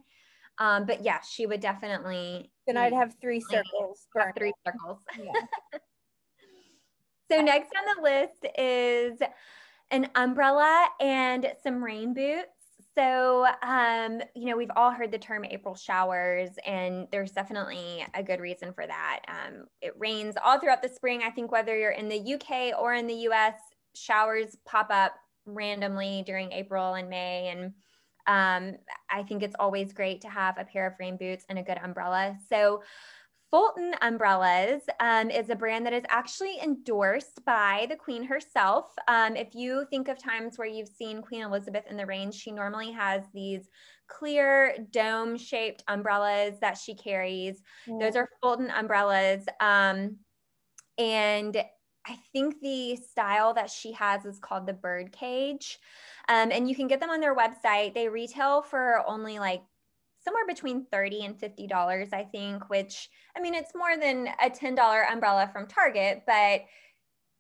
Um, 0.60 0.86
but 0.86 1.04
yeah, 1.04 1.20
she 1.22 1.46
would 1.46 1.62
definitely 1.62 2.52
then 2.68 2.78
I'd 2.78 2.94
have 2.94 3.16
three 3.22 3.40
circles. 3.40 4.08
have 4.18 4.36
three 4.38 4.54
circles. 4.66 5.00
Yeah. 5.18 5.32
So 7.32 7.42
next 7.42 7.72
on 7.76 7.96
the 7.96 8.04
list 8.04 8.46
is 8.60 9.20
an 9.90 10.10
umbrella 10.16 10.88
and 11.00 11.52
some 11.64 11.84
rain 11.84 12.14
boots. 12.14 12.50
So, 12.96 13.48
um, 13.64 14.22
you 14.36 14.46
know, 14.46 14.56
we've 14.56 14.70
all 14.76 14.92
heard 14.92 15.12
the 15.12 15.18
term 15.18 15.46
April 15.46 15.74
showers, 15.74 16.52
and 16.66 17.08
there's 17.12 17.32
definitely 17.32 18.06
a 18.14 18.22
good 18.22 18.40
reason 18.40 18.72
for 18.74 18.86
that. 18.86 19.22
Um, 19.28 19.66
it 19.82 19.94
rains 19.98 20.36
all 20.44 20.60
throughout 20.60 20.84
the 20.84 20.90
spring. 20.90 21.24
I 21.24 21.32
think 21.32 21.52
whether 21.52 21.78
you're 21.78 21.92
in 21.92 22.08
the 22.08 22.34
UK 22.36 22.80
or 22.80 22.94
in 22.94 23.08
the 23.08 23.28
US, 23.30 23.56
showers 23.96 24.56
pop 24.66 24.88
up 24.92 25.14
randomly 25.46 26.24
during 26.26 26.52
April 26.52 26.94
and 26.94 27.10
May. 27.10 27.48
And 27.48 27.74
um, 28.28 28.78
I 29.10 29.24
think 29.24 29.42
it's 29.42 29.56
always 29.58 29.92
great 29.92 30.22
to 30.22 30.30
have 30.30 30.58
a 30.60 30.64
pair 30.64 30.86
of 30.86 30.94
rain 31.00 31.18
boots 31.18 31.46
and 31.50 31.58
a 31.58 31.64
good 31.64 31.80
umbrella. 31.84 32.38
So, 32.48 32.84
Fulton 33.54 33.94
Umbrellas 34.02 34.82
um, 35.00 35.30
is 35.30 35.52
a 35.52 35.56
brand 35.56 35.86
that 35.86 35.94
is 35.94 36.02
actually 36.10 36.58
endorsed 36.60 37.46
by 37.46 37.86
the 37.88 37.96
Queen 37.96 38.24
herself. 38.24 38.86
Um, 39.08 39.36
if 39.36 39.54
you 39.54 39.86
think 39.92 40.08
of 40.08 40.18
times 40.18 40.58
where 40.58 40.68
you've 40.68 40.90
seen 40.90 41.22
Queen 41.22 41.44
Elizabeth 41.44 41.84
in 41.88 41.96
the 41.96 42.08
rain, 42.08 42.32
she 42.32 42.52
normally 42.52 42.92
has 42.94 43.22
these 43.32 43.70
clear 44.08 44.76
dome 44.90 45.38
shaped 45.38 45.84
umbrellas 45.88 46.56
that 46.62 46.80
she 46.80 46.96
carries. 46.96 47.62
Those 48.00 48.16
are 48.16 48.28
Fulton 48.42 48.72
umbrellas. 48.72 49.46
Um, 49.60 50.18
and 50.98 51.56
I 52.08 52.18
think 52.32 52.56
the 52.60 52.96
style 52.96 53.54
that 53.54 53.70
she 53.70 53.92
has 53.92 54.26
is 54.26 54.40
called 54.40 54.66
the 54.66 54.74
bird 54.74 55.12
cage. 55.12 55.78
Um, 56.28 56.52
and 56.52 56.68
you 56.68 56.76
can 56.76 56.88
get 56.88 57.00
them 57.00 57.12
on 57.12 57.20
their 57.20 57.36
website. 57.36 57.94
They 57.94 58.08
retail 58.10 58.64
for 58.64 59.04
only 59.08 59.38
like 59.38 59.62
somewhere 60.24 60.46
between 60.48 60.86
30 60.92 61.26
and 61.26 61.40
50 61.40 61.68
dollars 61.68 62.10
i 62.14 62.24
think 62.24 62.70
which 62.70 63.10
i 63.38 63.42
mean 63.42 63.54
it's 63.54 63.72
more 63.76 63.98
than 63.98 64.28
a 64.42 64.50
10 64.50 64.76
dollar 64.76 65.04
umbrella 65.12 65.50
from 65.52 65.68
target 65.68 66.24
but 66.26 66.62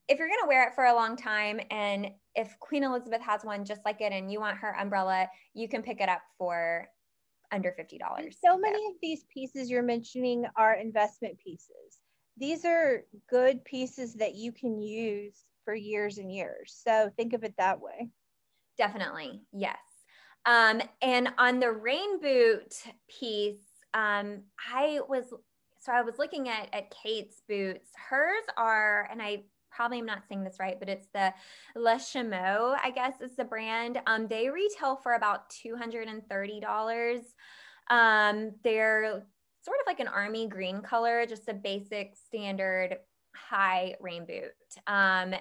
if 0.10 0.19
you're 0.19 0.28
going 0.28 0.41
to 0.41 0.48
wear 0.48 0.67
it 0.67 0.76
for 0.76 0.86
a 0.86 0.93
long 0.93 1.15
time 1.15 1.60
and 1.72 2.10
if 2.36 2.58
queen 2.60 2.84
elizabeth 2.84 3.22
has 3.22 3.43
one 3.43 3.65
just 3.65 3.82
like 3.86 4.02
it 4.02 4.12
and 4.12 4.32
you 4.32 4.39
want 4.39 4.58
her 4.58 4.76
umbrella 4.80 5.28
you 5.54 5.67
can 5.67 5.82
pick 5.82 6.02
it 6.02 6.10
up 6.10 6.22
for 6.38 6.88
under 7.54 7.72
50 7.72 7.98
dollars 7.98 8.38
So 8.43 8.58
many 8.58 8.86
of 8.88 8.93
these 9.02 9.24
pieces 9.34 9.69
you're 9.69 9.84
mentioning 9.84 10.46
are 10.58 10.74
investment 10.74 11.38
pieces. 11.39 12.00
These 12.36 12.65
are 12.65 13.04
good 13.30 13.63
pieces 13.63 14.15
that 14.15 14.34
you 14.34 14.52
can 14.52 14.82
use 14.82 15.46
for 15.63 15.76
years 15.76 16.17
and 16.17 16.32
years. 16.32 16.76
So 16.84 17.12
think 17.15 17.34
of 17.34 17.43
it 17.43 17.54
that 17.58 17.80
way. 17.80 18.10
Definitely, 18.78 19.41
yes. 19.54 19.78
Um, 20.45 20.82
and 21.01 21.29
on 21.38 21.60
the 21.60 21.71
rain 21.71 22.19
boot 22.19 22.75
piece, 23.08 23.62
um, 23.93 24.41
I 24.73 24.99
was 25.08 25.25
so 25.79 25.91
I 25.91 26.01
was 26.01 26.17
looking 26.17 26.49
at 26.49 26.69
at 26.73 26.93
Kate's 27.03 27.41
boots. 27.47 27.89
Hers 28.10 28.43
are, 28.58 29.08
and 29.12 29.21
I 29.21 29.43
probably 29.71 29.99
am 29.99 30.06
not 30.06 30.23
saying 30.27 30.43
this 30.43 30.58
right, 30.60 30.79
but 30.79 30.89
it's 30.89 31.08
the 31.13 31.34
Le 31.75 31.95
Chameau, 31.95 32.77
I 32.82 32.91
guess 32.91 33.21
is 33.21 33.36
the 33.36 33.43
brand. 33.43 33.99
Um, 34.06 34.27
they 34.27 34.49
retail 34.49 34.97
for 34.97 35.13
about 35.13 35.49
two 35.49 35.75
hundred 35.75 36.08
and 36.08 36.27
thirty 36.27 36.60
dollars. 36.60 37.21
Um, 37.89 38.51
they're 38.63 39.23
sort 39.62 39.77
of 39.79 39.88
like 39.88 39.99
an 39.99 40.08
army 40.08 40.47
green 40.47 40.82
color, 40.82 41.25
just 41.25 41.47
a 41.47 41.53
basic 41.53 42.15
standard 42.27 42.97
high 43.36 43.95
rain 43.99 44.26
boot. 44.26 44.51
Um, 44.88 45.34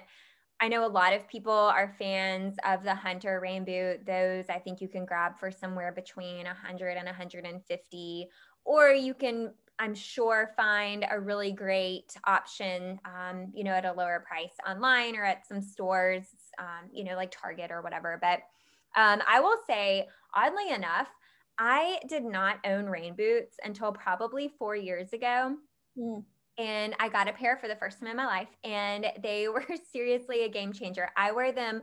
I 0.59 0.69
know 0.69 0.85
a 0.85 0.87
lot 0.87 1.13
of 1.13 1.27
people 1.27 1.51
are 1.51 1.93
fans 1.99 2.55
of 2.65 2.83
the 2.83 2.95
Hunter 2.95 3.39
rain 3.41 3.65
boot. 3.65 4.05
Those 4.05 4.45
I 4.49 4.59
think 4.59 4.79
you 4.79 4.87
can 4.87 5.05
grab 5.05 5.37
for 5.37 5.51
somewhere 5.51 5.91
between 5.91 6.45
100 6.45 6.97
and 6.97 7.05
150, 7.05 8.29
or 8.63 8.89
you 8.91 9.13
can, 9.13 9.53
I'm 9.79 9.93
sure, 9.93 10.53
find 10.55 11.05
a 11.09 11.19
really 11.19 11.51
great 11.51 12.15
option, 12.25 12.99
um, 13.03 13.51
you 13.53 13.63
know, 13.65 13.71
at 13.71 13.85
a 13.85 13.91
lower 13.91 14.23
price 14.25 14.55
online 14.67 15.17
or 15.17 15.25
at 15.25 15.45
some 15.45 15.61
stores, 15.61 16.27
um, 16.57 16.89
you 16.93 17.03
know, 17.03 17.15
like 17.15 17.31
Target 17.31 17.71
or 17.71 17.81
whatever. 17.81 18.17
But 18.21 18.39
um, 18.95 19.21
I 19.27 19.41
will 19.41 19.57
say, 19.67 20.07
oddly 20.33 20.69
enough, 20.69 21.09
I 21.57 21.99
did 22.07 22.23
not 22.23 22.59
own 22.65 22.85
rain 22.85 23.15
boots 23.15 23.57
until 23.63 23.91
probably 23.91 24.47
four 24.47 24.75
years 24.75 25.13
ago. 25.13 25.57
Hmm. 25.95 26.32
And 26.57 26.95
I 26.99 27.09
got 27.09 27.27
a 27.27 27.33
pair 27.33 27.57
for 27.57 27.67
the 27.67 27.75
first 27.75 27.99
time 27.99 28.09
in 28.09 28.17
my 28.17 28.25
life, 28.25 28.49
and 28.63 29.11
they 29.21 29.47
were 29.49 29.65
seriously 29.91 30.43
a 30.43 30.49
game 30.49 30.73
changer. 30.73 31.09
I 31.17 31.31
wear 31.31 31.51
them 31.51 31.81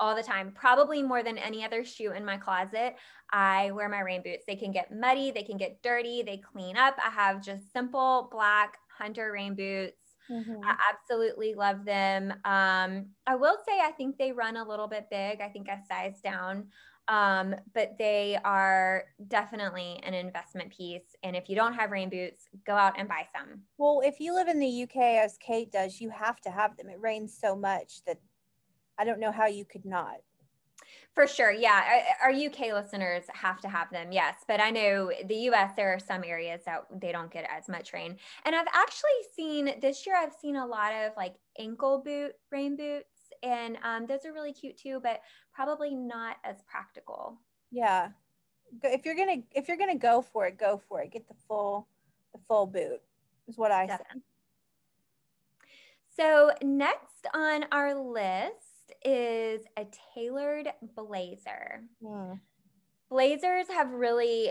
all 0.00 0.14
the 0.16 0.22
time, 0.22 0.52
probably 0.52 1.02
more 1.02 1.22
than 1.22 1.38
any 1.38 1.64
other 1.64 1.84
shoe 1.84 2.12
in 2.12 2.24
my 2.24 2.36
closet. 2.36 2.96
I 3.30 3.70
wear 3.72 3.88
my 3.88 4.00
rain 4.00 4.22
boots. 4.22 4.44
They 4.46 4.56
can 4.56 4.72
get 4.72 4.92
muddy, 4.92 5.30
they 5.30 5.44
can 5.44 5.56
get 5.56 5.82
dirty, 5.82 6.22
they 6.22 6.38
clean 6.38 6.76
up. 6.76 6.96
I 6.98 7.10
have 7.10 7.42
just 7.42 7.72
simple 7.72 8.28
black 8.32 8.78
hunter 8.98 9.30
rain 9.32 9.54
boots. 9.54 10.16
Mhm. 10.28 10.62
I 10.64 10.76
absolutely 10.92 11.54
love 11.54 11.84
them. 11.84 12.30
Um, 12.44 13.14
I 13.26 13.34
will 13.34 13.58
say 13.66 13.80
I 13.80 13.92
think 13.92 14.16
they 14.16 14.32
run 14.32 14.56
a 14.56 14.66
little 14.66 14.86
bit 14.88 15.08
big. 15.10 15.40
I 15.40 15.48
think 15.48 15.68
I 15.68 15.80
sized 15.88 16.22
down. 16.22 16.70
Um, 17.12 17.54
but 17.74 17.98
they 17.98 18.38
are 18.42 19.04
definitely 19.28 20.00
an 20.02 20.14
investment 20.14 20.70
piece. 20.70 21.14
And 21.22 21.36
if 21.36 21.50
you 21.50 21.54
don't 21.54 21.74
have 21.74 21.90
rain 21.90 22.08
boots, 22.08 22.48
go 22.66 22.72
out 22.72 22.98
and 22.98 23.06
buy 23.06 23.26
some. 23.36 23.60
Well, 23.76 24.00
if 24.02 24.18
you 24.18 24.34
live 24.34 24.48
in 24.48 24.58
the 24.58 24.84
UK 24.84 24.96
as 25.22 25.36
Kate 25.36 25.70
does, 25.70 26.00
you 26.00 26.08
have 26.08 26.40
to 26.40 26.50
have 26.50 26.74
them. 26.78 26.88
It 26.88 26.98
rains 26.98 27.36
so 27.38 27.54
much 27.54 28.02
that 28.06 28.18
I 28.98 29.04
don't 29.04 29.20
know 29.20 29.30
how 29.30 29.46
you 29.46 29.66
could 29.66 29.84
not. 29.84 30.16
For 31.14 31.26
sure. 31.26 31.52
Yeah. 31.52 32.02
Our 32.22 32.30
our 32.30 32.34
UK 32.34 32.72
listeners 32.72 33.24
have 33.34 33.60
to 33.60 33.68
have 33.68 33.90
them. 33.90 34.10
Yes. 34.10 34.36
But 34.48 34.60
I 34.60 34.70
know 34.70 35.12
the 35.26 35.36
US, 35.50 35.72
there 35.76 35.92
are 35.92 35.98
some 35.98 36.24
areas 36.24 36.62
that 36.64 36.84
they 36.98 37.12
don't 37.12 37.30
get 37.30 37.46
as 37.54 37.68
much 37.68 37.92
rain. 37.92 38.16
And 38.46 38.54
I've 38.56 38.68
actually 38.72 39.10
seen 39.36 39.74
this 39.82 40.06
year, 40.06 40.16
I've 40.16 40.32
seen 40.32 40.56
a 40.56 40.66
lot 40.66 40.92
of 40.94 41.12
like 41.18 41.34
ankle 41.58 42.02
boot 42.02 42.32
rain 42.50 42.74
boots. 42.76 43.11
And 43.42 43.78
um, 43.82 44.06
those 44.06 44.24
are 44.24 44.32
really 44.32 44.52
cute 44.52 44.76
too, 44.76 45.00
but 45.02 45.20
probably 45.52 45.94
not 45.94 46.36
as 46.44 46.62
practical. 46.62 47.38
Yeah. 47.70 48.10
If 48.82 49.04
you're 49.04 49.16
gonna 49.16 49.42
if 49.54 49.68
you're 49.68 49.76
gonna 49.76 49.98
go 49.98 50.22
for 50.22 50.46
it, 50.46 50.58
go 50.58 50.80
for 50.88 51.02
it. 51.02 51.10
Get 51.10 51.28
the 51.28 51.34
full 51.46 51.88
the 52.32 52.40
full 52.48 52.66
boot 52.66 53.02
is 53.48 53.58
what 53.58 53.70
I 53.70 53.86
say. 53.86 53.96
Definitely. 53.98 54.22
So, 56.14 56.52
next 56.62 57.26
on 57.34 57.64
our 57.72 57.94
list 57.94 58.92
is 59.04 59.62
a 59.78 59.86
tailored 60.14 60.68
blazer. 60.94 61.84
Hmm. 62.04 62.34
Blazers 63.12 63.68
have 63.68 63.92
really, 63.92 64.50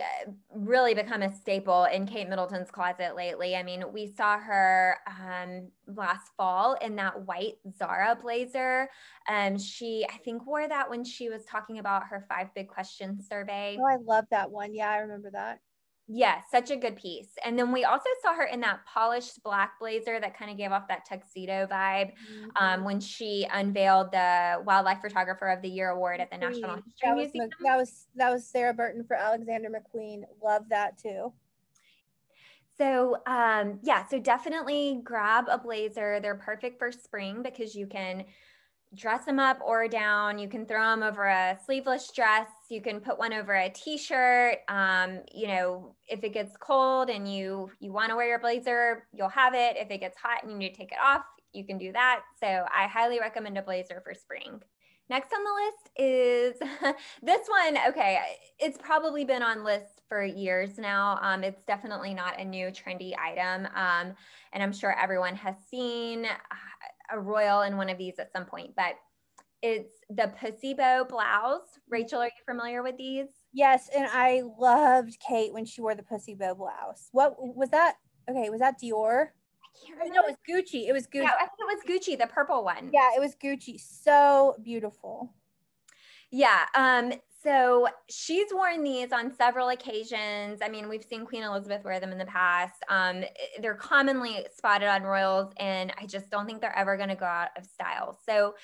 really 0.53 0.93
become 0.93 1.24
a 1.24 1.36
staple 1.36 1.86
in 1.86 2.05
Kate 2.05 2.30
Middleton's 2.30 2.70
closet 2.70 3.16
lately. 3.16 3.55
I 3.55 3.64
mean, 3.64 3.84
we 3.91 4.14
saw 4.16 4.38
her 4.38 4.97
um, 5.07 5.70
last 5.88 6.30
fall 6.38 6.76
in 6.76 6.95
that 6.97 7.26
white 7.26 7.55
Zara 7.76 8.16
blazer. 8.22 8.88
Um, 9.28 9.57
she, 9.57 10.05
I 10.07 10.18
think, 10.18 10.45
wore 10.45 10.68
that 10.68 10.91
when 10.91 11.03
she 11.03 11.28
was 11.28 11.43
talking 11.45 11.80
about 11.80 12.03
her 12.03 12.24
five 12.30 12.53
big 12.53 12.68
questions 12.68 13.28
survey. 13.28 13.80
Oh, 13.80 13.84
I 13.84 13.95
love 13.95 14.26
that 14.30 14.51
one. 14.51 14.76
Yeah, 14.76 14.91
I 14.91 14.97
remember 14.97 15.32
that. 15.32 15.59
Yes, 16.14 16.43
such 16.51 16.72
a 16.72 16.76
good 16.76 16.97
piece. 16.97 17.30
And 17.45 17.57
then 17.57 17.72
we 17.72 17.86
also 17.86 18.09
saw 18.22 18.34
her 18.34 18.43
in 18.43 18.59
that 18.62 18.86
polished 18.86 19.41
black 19.43 19.80
blazer 19.80 20.20
that 20.20 20.38
kind 20.38 20.51
of 20.51 20.57
gave 20.57 20.74
off 20.74 20.86
that 20.89 21.05
tuxedo 21.07 21.66
vibe 21.72 22.12
um, 22.59 22.84
when 22.84 22.99
she 22.99 23.47
unveiled 23.49 24.12
the 24.12 24.62
Wildlife 24.66 24.99
Photographer 24.99 25.47
of 25.47 25.62
the 25.62 25.70
Year 25.70 25.91
award 25.91 26.20
at 26.20 26.30
the 26.30 26.38
National. 26.38 26.76
History 26.76 26.91
that 27.03 27.16
was, 27.16 27.30
Museum. 27.34 27.49
That 27.64 27.78
was 27.78 28.07
that 28.16 28.30
was 28.30 28.45
Sarah 28.45 28.74
Burton 28.74 29.05
for 29.05 29.16
Alexander 29.16 29.70
McQueen. 29.70 30.24
Love 30.43 30.64
that 30.70 30.97
too. 30.97 31.32
So, 32.78 33.18
um, 33.26 33.80
yeah, 33.82 34.05
so 34.05 34.20
definitely 34.20 34.99
grab 35.05 35.45
a 35.47 35.57
blazer. 35.57 36.20
They're 36.20 36.36
perfect 36.36 36.78
for 36.78 36.91
spring 36.91 37.41
because 37.41 37.74
you 37.74 37.88
can 37.88 38.26
dress 38.96 39.26
them 39.26 39.39
up 39.39 39.60
or 39.66 39.88
down. 39.88 40.38
You 40.38 40.50
can 40.50 40.66
throw 40.66 40.89
them 40.89 41.04
over 41.04 41.26
a 41.26 41.58
sleeveless 41.66 42.12
dress. 42.14 42.48
You 42.70 42.82
can 42.82 43.00
put 43.00 43.18
one 43.18 43.34
over 43.34 43.54
a 43.54 43.70
t-shirt. 43.70 44.58
Um, 44.68 45.20
you 45.34 45.48
know, 45.48 45.96
if 46.08 46.24
it 46.24 46.34
gets 46.34 46.56
cold 46.58 47.10
and 47.10 47.32
you 47.32 47.72
you 47.80 47.92
want 47.92 48.10
to 48.10 48.16
wear 48.16 48.28
your 48.28 48.39
blazer, 48.39 49.08
you'll 49.14 49.30
have 49.30 49.54
it. 49.54 49.78
If 49.78 49.89
it 49.92 50.00
gets 50.00 50.18
hot 50.18 50.44
and 50.44 50.52
you 50.52 50.58
need 50.58 50.74
to 50.74 50.78
take 50.78 50.92
it 50.92 50.98
off, 51.02 51.24
you 51.54 51.66
can 51.66 51.78
do 51.78 51.92
that. 51.94 52.22
So, 52.39 52.48
I 52.48 52.88
highly 52.88 53.20
recommend 53.20 53.58
a 53.58 53.62
blazer 53.62 54.02
for 54.04 54.14
spring. 54.14 54.62
Next 55.10 55.34
on 55.34 55.44
the 55.44 55.52
list 55.66 55.89
is 55.98 56.96
this 57.22 57.48
one. 57.48 57.78
Okay, 57.89 58.18
it's 58.60 58.78
probably 58.78 59.26
been 59.26 59.44
on 59.44 59.66
lists 59.66 60.02
for 60.08 60.24
years 60.24 60.78
now. 60.78 61.20
Um, 61.22 61.44
it's 61.44 61.64
definitely 61.66 62.14
not 62.14 62.39
a 62.39 62.46
new 62.46 62.68
trendy 62.68 63.12
item, 63.18 63.66
um, 63.76 64.16
and 64.54 64.64
I'm 64.64 64.72
sure 64.72 64.98
everyone 64.98 65.36
has 65.36 65.56
seen 65.70 66.28
a 67.12 67.20
royal 67.20 67.62
in 67.62 67.78
one 67.78 67.89
of 67.89 67.97
these 67.97 68.20
at 68.20 68.32
some 68.32 68.45
point. 68.45 68.72
But 68.76 68.95
it's 69.62 69.93
the 70.09 70.34
pussy 70.39 70.74
bow 70.74 71.05
blouse. 71.07 71.80
Rachel, 71.89 72.20
are 72.20 72.26
you 72.26 72.32
familiar 72.45 72.82
with 72.82 72.97
these? 72.97 73.28
Yes, 73.53 73.89
and 73.95 74.07
I 74.12 74.43
loved 74.59 75.18
Kate 75.26 75.53
when 75.53 75.66
she 75.66 75.82
wore 75.82 75.95
the 75.95 76.03
pussy 76.03 76.36
bow 76.36 76.55
blouse. 76.55 77.09
What 77.12 77.36
was 77.38 77.70
that? 77.70 77.95
Okay, 78.30 78.49
was 78.49 78.59
that 78.59 78.82
Dior? 78.82 79.28
I 79.28 79.86
can't 79.86 79.99
remember. 79.99 80.16
no, 80.16 80.22
it 80.28 80.36
was 80.36 80.38
Gucci. 80.49 80.88
It 80.88 80.93
was 80.93 81.05
Gucci. 81.07 81.24
yeah, 81.24 81.32
I 81.39 81.47
think 81.47 81.59
it 81.59 81.66
was 81.66 81.84
Gucci, 81.88 82.18
the 82.18 82.28
purple 82.28 82.64
one. 82.64 82.89
Yeah, 82.91 83.12
it 83.16 83.20
was 83.20 83.36
Gucci. 83.36 83.80
So 83.80 84.55
beautiful. 84.64 85.34
Yeah. 86.32 86.66
Um, 86.76 87.14
so 87.44 87.88
she's 88.10 88.48
worn 88.52 88.84
these 88.84 89.12
on 89.12 89.34
several 89.34 89.70
occasions. 89.70 90.60
I 90.62 90.70
mean, 90.70 90.88
we've 90.88 91.04
seen 91.04 91.26
Queen 91.26 91.44
Elizabeth 91.44 91.84
wear 91.84 92.00
them 92.00 92.12
in 92.12 92.18
the 92.18 92.26
past. 92.26 92.84
Um, 92.89 93.24
they're 93.62 93.76
commonly 93.76 94.46
spotted 94.56 94.88
on 94.88 95.04
royals, 95.04 95.52
and 95.58 95.92
I 96.00 96.06
just 96.06 96.30
don't 96.30 96.46
think 96.46 96.62
they're 96.62 96.78
ever 96.78 96.98
going 96.98 97.10
to 97.10 97.16
go 97.16 97.26
out 97.26 97.50
of 97.58 97.66
style. 97.66 98.18
So, 98.26 98.56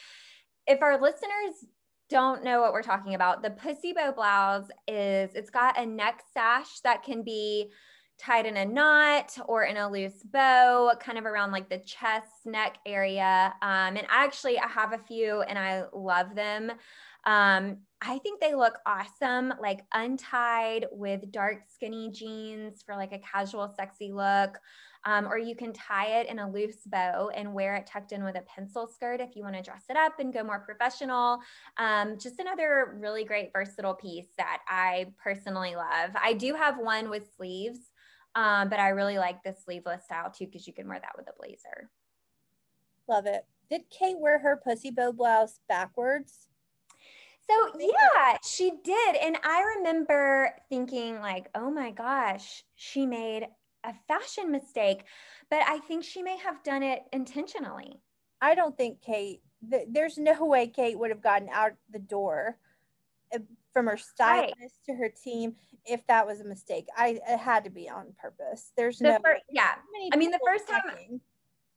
if 0.68 0.82
our 0.82 1.02
listeners 1.02 1.66
don't 2.10 2.44
know 2.44 2.62
what 2.62 2.74
we're 2.74 2.84
talking 2.84 3.16
about, 3.16 3.42
the 3.42 3.52
pussy 3.52 3.94
bow 3.94 4.12
blouse 4.12 4.68
is 4.88 5.32
it's 5.34 5.50
got 5.50 5.80
a 5.80 5.86
neck 5.86 6.22
sash 6.34 6.80
that 6.84 7.04
can 7.04 7.24
be 7.24 7.72
tied 8.18 8.46
in 8.46 8.58
a 8.58 8.66
knot 8.66 9.38
or 9.48 9.64
in 9.64 9.78
a 9.78 9.90
loose 9.90 10.24
bow, 10.24 10.92
kind 11.00 11.18
of 11.18 11.26
around 11.26 11.52
like 11.52 11.70
the 11.70 11.80
chest 11.80 12.46
neck 12.46 12.78
area. 12.86 13.54
Um, 13.62 13.98
and 13.98 14.06
actually, 14.10 14.60
I 14.60 14.68
have 14.68 14.94
a 14.94 14.98
few, 14.98 15.42
and 15.42 15.58
I 15.58 15.84
love 15.94 16.36
them. 16.36 16.72
Um, 17.26 17.78
I 18.02 18.20
think 18.20 18.40
they 18.40 18.54
look 18.54 18.78
awesome, 18.86 19.54
like 19.60 19.82
untied 19.94 20.86
with 20.92 21.32
dark 21.32 21.64
skinny 21.74 22.12
jeans 22.12 22.84
for 22.86 22.96
like 22.96 23.12
a 23.12 23.20
casual, 23.20 23.74
sexy 23.76 24.12
look. 24.12 24.58
Um, 25.06 25.28
or 25.28 25.38
you 25.38 25.56
can 25.56 25.72
tie 25.74 26.20
it 26.20 26.28
in 26.28 26.40
a 26.40 26.50
loose 26.50 26.82
bow 26.86 27.30
and 27.34 27.54
wear 27.54 27.76
it 27.76 27.88
tucked 27.88 28.12
in 28.12 28.24
with 28.24 28.36
a 28.36 28.42
pencil 28.42 28.88
skirt 28.88 29.22
if 29.22 29.36
you 29.36 29.44
want 29.44 29.56
to 29.56 29.62
dress 29.62 29.84
it 29.90 29.96
up 29.96 30.20
and 30.20 30.34
go 30.34 30.44
more 30.44 30.60
professional. 30.60 31.40
Um, 31.78 32.18
just 32.20 32.40
another 32.40 32.98
really 33.00 33.24
great, 33.24 33.52
versatile 33.54 33.94
piece 33.94 34.28
that 34.38 34.60
I 34.68 35.08
personally 35.24 35.76
love. 35.76 36.12
I 36.22 36.34
do 36.34 36.56
have 36.56 36.78
one 36.78 37.10
with 37.10 37.34
sleeves, 37.38 37.80
um, 38.36 38.70
but 38.70 38.80
I 38.80 38.90
really 38.90 39.18
like 39.18 39.42
the 39.44 39.54
sleeveless 39.54 40.04
style 40.04 40.30
too 40.30 40.46
because 40.46 40.68
you 40.68 40.74
can 40.74 40.88
wear 40.88 41.00
that 41.00 41.16
with 41.18 41.30
a 41.30 41.34
blazer. 41.40 41.90
Love 43.08 43.26
it. 43.28 43.46
Did 43.70 43.84
Kate 43.90 44.20
wear 44.20 44.40
her 44.40 44.60
pussy 44.62 44.92
bow 44.92 45.14
blouse 45.14 45.60
backwards? 45.70 46.48
So 47.50 47.80
yeah, 47.80 48.38
she 48.44 48.72
did. 48.84 49.16
And 49.16 49.38
I 49.44 49.76
remember 49.78 50.52
thinking 50.70 51.20
like, 51.20 51.50
oh 51.56 51.72
my 51.72 51.92
gosh, 51.92 52.64
she 52.76 53.06
made 53.06 53.48
a 53.84 53.94
fashion 54.08 54.52
mistake, 54.52 55.04
but 55.50 55.62
I 55.66 55.80
think 55.80 56.04
she 56.04 56.22
may 56.22 56.38
have 56.38 56.64
done 56.64 56.84
it 56.84 57.04
intentionally. 57.14 58.02
I 58.42 58.56
don't 58.56 58.78
think 58.78 59.02
Kate. 59.02 59.42
Th- 59.70 59.88
there's 59.90 60.18
no 60.18 60.46
way 60.46 60.68
Kate 60.68 61.00
would 61.00 61.10
have 61.10 61.24
gotten 61.24 61.50
out 61.52 61.72
the 61.92 62.00
door 62.00 62.60
uh, 63.34 63.40
from 63.74 63.88
her 63.88 63.98
stylist 63.98 64.86
to 64.86 64.94
her 64.96 65.10
team 65.10 65.56
if 65.86 66.06
that 66.08 66.28
was 66.28 66.42
a 66.42 66.46
mistake. 66.46 66.88
I 66.96 67.20
it 67.28 67.40
had 67.40 67.64
to 67.64 67.70
be 67.70 67.90
on 67.90 68.14
purpose. 68.20 68.72
There's 68.76 69.00
The 69.00 69.10
no. 69.10 69.20
yeah. 69.50 69.76
I 70.12 70.18
mean, 70.18 70.32
the 70.32 70.40
first 70.46 70.68
time-? 70.68 71.22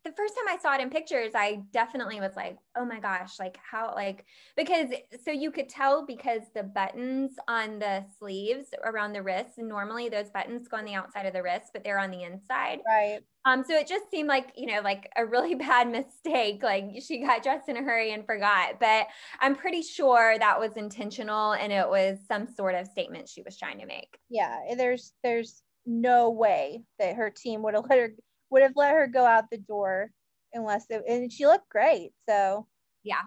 The 0.05 0.13
first 0.13 0.35
time 0.35 0.55
I 0.55 0.61
saw 0.61 0.75
it 0.75 0.81
in 0.81 0.89
pictures, 0.89 1.33
I 1.35 1.63
definitely 1.73 2.21
was 2.21 2.33
like, 2.35 2.57
oh 2.77 2.85
my 2.85 3.01
gosh, 3.01 3.39
like 3.39 3.59
how, 3.59 3.93
like, 3.95 4.25
because 4.57 4.89
so 5.25 5.31
you 5.31 5.51
could 5.51 5.69
tell 5.69 6.07
because 6.07 6.43
the 6.55 6.63
buttons 6.63 7.33
on 7.49 7.79
the 7.79 8.05
sleeves 8.19 8.69
around 8.83 9.13
the 9.13 9.23
wrists, 9.23 9.55
normally 9.59 10.09
those 10.09 10.31
buttons 10.31 10.69
go 10.69 10.79
on 10.79 10.85
the 10.85 10.95
outside 10.95 11.27
of 11.27 11.35
the 11.35 11.43
wrist, 11.43 11.71
but 11.73 11.85
they're 11.85 11.99
on 11.99 12.11
the 12.11 12.23
inside. 12.23 12.81
Right. 12.87 13.21
Um, 13.45 13.63
so 13.63 13.77
it 13.77 13.87
just 13.87 14.11
seemed 14.11 14.29
like, 14.29 14.53
you 14.57 14.67
know, 14.67 14.81
like 14.83 15.11
a 15.17 15.25
really 15.25 15.55
bad 15.57 15.91
mistake. 15.91 16.63
Like 16.63 16.85
she 17.07 17.19
got 17.19 17.43
dressed 17.43 17.69
in 17.69 17.77
a 17.77 17.83
hurry 17.83 18.13
and 18.13 18.25
forgot. 18.25 18.81
But 18.81 19.07
I'm 19.39 19.55
pretty 19.55 19.83
sure 19.83 20.39
that 20.39 20.59
was 20.59 20.77
intentional 20.77 21.53
and 21.53 21.73
it 21.73 21.89
was 21.89 22.19
some 22.27 22.47
sort 22.47 22.75
of 22.75 22.87
statement 22.87 23.29
she 23.29 23.43
was 23.43 23.59
trying 23.59 23.79
to 23.81 23.87
make. 23.87 24.19
Yeah. 24.29 24.57
There's 24.77 25.13
there's 25.23 25.63
no 25.87 26.31
way 26.31 26.83
that 26.99 27.17
her 27.17 27.31
team 27.31 27.63
would 27.63 27.75
have 27.75 27.85
let 27.91 27.99
her 27.99 28.11
would 28.51 28.63
have 28.63 28.77
let 28.77 28.93
her 28.93 29.07
go 29.07 29.25
out 29.25 29.51
the 29.51 29.59
door 29.59 30.11
unless 30.53 30.87
it, 30.91 31.03
and 31.09 31.33
she 31.33 31.47
looked 31.47 31.69
great. 31.69 32.13
So 32.29 32.67
Yeah. 33.03 33.23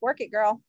work 0.00 0.20
it, 0.20 0.30
girl. 0.30 0.60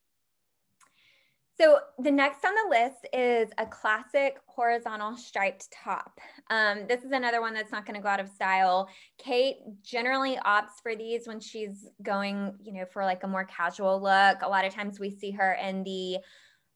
So 1.58 1.80
the 2.00 2.12
next 2.12 2.43
on 2.43 2.54
the 2.54 2.70
list 2.70 3.08
is 3.14 3.50
a 3.58 3.66
classic 3.66 4.38
horizontal 4.46 5.16
striped 5.16 5.72
top. 5.72 6.20
Um, 6.50 6.86
this 6.88 7.06
is 7.06 7.12
another 7.12 7.39
one 7.39 7.54
that's 7.54 7.72
not 7.72 7.86
going 7.86 7.96
to 7.96 8.02
go 8.02 8.10
out 8.10 8.20
of 8.20 8.28
style. 8.28 8.89
Kate 9.18 9.58
generally 9.82 10.38
opts 10.46 10.82
for 10.84 10.98
these 10.98 11.28
when 11.28 11.39
she's 11.39 11.88
going, 12.04 12.56
you 12.62 12.74
know, 12.74 12.86
for 12.86 13.06
like 13.06 13.24
a 13.24 13.28
more 13.28 13.46
casual 13.46 14.02
look. 14.02 14.41
A 14.41 14.50
lot 14.50 14.66
of 14.66 14.74
times 14.74 15.00
we 15.00 15.10
see 15.10 15.32
her 15.32 15.54
in 15.54 15.84
the 15.86 16.18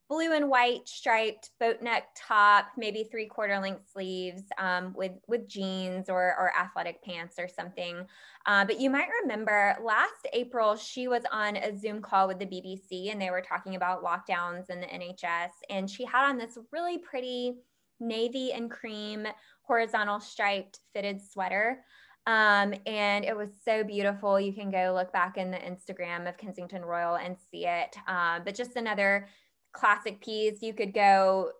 blue 0.09 0.33
and 0.33 0.49
white 0.49 0.87
striped 0.87 1.51
boat 1.59 1.81
neck 1.83 2.07
top, 2.15 2.65
maybe 2.75 3.03
three 3.03 3.27
quarter 3.27 3.59
length 3.59 3.91
sleeves 3.93 4.41
um, 4.57 4.91
with 4.95 5.11
with 5.27 5.47
jeans 5.47 6.09
or 6.09 6.35
or 6.37 6.51
athletic 6.57 7.03
pants 7.03 7.37
or 7.37 7.47
something. 7.47 8.05
Uh, 8.45 8.65
but 8.65 8.79
you 8.79 8.89
might 8.89 9.07
remember 9.21 9.77
last 9.83 10.27
April 10.33 10.75
she 10.75 11.07
was 11.07 11.23
on 11.31 11.55
a 11.57 11.77
Zoom 11.77 12.01
call 12.01 12.27
with 12.27 12.39
the 12.39 12.45
BBC 12.45 13.11
and 13.11 13.21
they 13.21 13.29
were 13.29 13.41
talking 13.41 13.75
about 13.75 14.03
lockdowns 14.03 14.69
and 14.69 14.81
the 14.81 14.87
NHS, 14.87 15.51
and 15.69 15.89
she 15.89 16.03
had 16.05 16.27
on 16.27 16.37
this 16.37 16.57
really 16.71 16.97
pretty 16.97 17.53
navy 17.99 18.51
and 18.51 18.71
cream 18.71 19.27
horizontal 19.61 20.19
striped 20.19 20.79
fitted 20.93 21.21
sweater. 21.21 21.83
Um, 22.25 22.73
and 22.85 23.25
it 23.25 23.35
was 23.35 23.49
so 23.63 23.83
beautiful. 23.83 24.39
You 24.39 24.53
can 24.53 24.69
go 24.69 24.93
look 24.93 25.11
back 25.11 25.37
in 25.37 25.51
the 25.51 25.57
Instagram 25.57 26.27
of 26.27 26.37
Kensington 26.37 26.83
Royal 26.83 27.15
and 27.15 27.35
see 27.51 27.65
it. 27.65 27.95
Um, 28.07 28.41
but 28.45 28.55
just 28.55 28.75
another 28.75 29.27
classic 29.73 30.21
piece. 30.21 30.61
You 30.61 30.73
could 30.73 30.93
go 30.93 31.51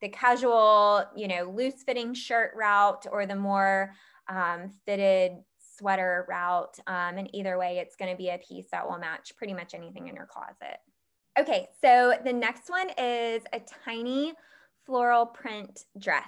the 0.00 0.08
casual, 0.08 1.04
you 1.14 1.28
know, 1.28 1.52
loose 1.54 1.82
fitting 1.84 2.14
shirt 2.14 2.52
route 2.56 3.06
or 3.10 3.26
the 3.26 3.36
more 3.36 3.92
um, 4.28 4.70
fitted 4.86 5.32
sweater 5.76 6.26
route. 6.28 6.78
Um, 6.86 7.18
and 7.18 7.34
either 7.34 7.58
way, 7.58 7.78
it's 7.78 7.96
going 7.96 8.10
to 8.10 8.16
be 8.16 8.30
a 8.30 8.38
piece 8.38 8.66
that 8.72 8.88
will 8.88 8.98
match 8.98 9.34
pretty 9.36 9.54
much 9.54 9.74
anything 9.74 10.08
in 10.08 10.14
your 10.14 10.26
closet. 10.26 10.78
Okay, 11.38 11.68
so 11.82 12.14
the 12.24 12.32
next 12.32 12.68
one 12.68 12.90
is 12.98 13.42
a 13.52 13.60
tiny 13.84 14.32
floral 14.84 15.26
print 15.26 15.84
dress. 15.98 16.24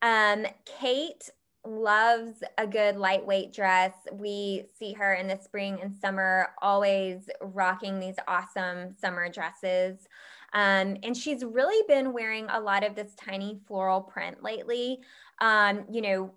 Um, 0.00 0.46
Kate 0.80 1.28
loves 1.64 2.42
a 2.58 2.66
good 2.66 2.96
lightweight 2.96 3.52
dress. 3.52 3.92
We 4.12 4.66
see 4.78 4.92
her 4.94 5.14
in 5.14 5.28
the 5.28 5.38
spring 5.38 5.78
and 5.82 5.96
summer 5.96 6.48
always 6.60 7.28
rocking 7.40 8.00
these 8.00 8.16
awesome 8.26 8.92
summer 8.92 9.28
dresses. 9.28 10.08
Um, 10.54 10.96
and 11.02 11.16
she's 11.16 11.44
really 11.44 11.82
been 11.88 12.12
wearing 12.12 12.46
a 12.50 12.60
lot 12.60 12.84
of 12.84 12.94
this 12.94 13.14
tiny 13.14 13.60
floral 13.66 14.00
print 14.00 14.42
lately. 14.42 15.00
Um, 15.40 15.84
you 15.90 16.02
know, 16.02 16.32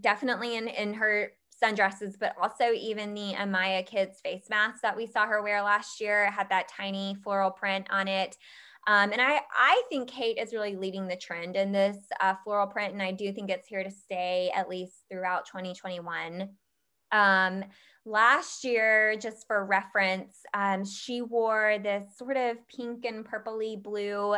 definitely 0.00 0.56
in, 0.56 0.68
in 0.68 0.94
her 0.94 1.32
sundresses, 1.62 2.18
but 2.18 2.34
also 2.40 2.72
even 2.72 3.14
the 3.14 3.34
Amaia 3.34 3.84
Kids 3.84 4.20
face 4.20 4.48
mask 4.50 4.82
that 4.82 4.96
we 4.96 5.06
saw 5.06 5.26
her 5.26 5.42
wear 5.42 5.62
last 5.62 6.00
year 6.00 6.30
had 6.30 6.48
that 6.50 6.68
tiny 6.68 7.16
floral 7.22 7.50
print 7.50 7.86
on 7.90 8.08
it. 8.08 8.36
Um, 8.88 9.10
and 9.12 9.20
I, 9.20 9.40
I 9.52 9.82
think 9.88 10.08
Kate 10.08 10.38
is 10.38 10.52
really 10.52 10.76
leading 10.76 11.08
the 11.08 11.16
trend 11.16 11.56
in 11.56 11.72
this 11.72 11.96
uh, 12.20 12.34
floral 12.44 12.68
print, 12.68 12.92
and 12.92 13.02
I 13.02 13.10
do 13.10 13.32
think 13.32 13.50
it's 13.50 13.66
here 13.66 13.82
to 13.82 13.90
stay 13.90 14.50
at 14.54 14.68
least 14.68 14.94
throughout 15.10 15.46
2021. 15.46 16.48
Um, 17.10 17.64
last 18.04 18.62
year, 18.62 19.16
just 19.20 19.46
for 19.46 19.64
reference, 19.64 20.36
um, 20.54 20.84
she 20.84 21.20
wore 21.20 21.78
this 21.82 22.16
sort 22.16 22.36
of 22.36 22.56
pink 22.68 23.04
and 23.04 23.26
purpley 23.26 23.82
blue 23.82 24.36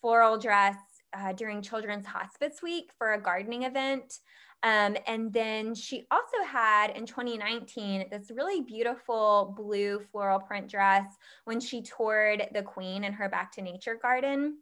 floral 0.00 0.38
dress 0.38 0.76
uh, 1.12 1.32
during 1.32 1.60
Children's 1.60 2.06
Hospice 2.06 2.62
Week 2.62 2.90
for 2.96 3.12
a 3.12 3.20
gardening 3.20 3.64
event. 3.64 4.14
Um, 4.62 4.96
and 5.06 5.32
then 5.32 5.74
she 5.74 6.06
also 6.10 6.44
had 6.46 6.90
in 6.90 7.06
2019 7.06 8.08
this 8.10 8.30
really 8.30 8.60
beautiful 8.60 9.54
blue 9.56 10.00
floral 10.12 10.38
print 10.38 10.68
dress 10.68 11.06
when 11.44 11.60
she 11.60 11.82
toured 11.82 12.46
the 12.52 12.62
Queen 12.62 13.04
in 13.04 13.12
her 13.14 13.28
Back 13.28 13.52
to 13.52 13.62
Nature 13.62 13.98
garden. 14.00 14.58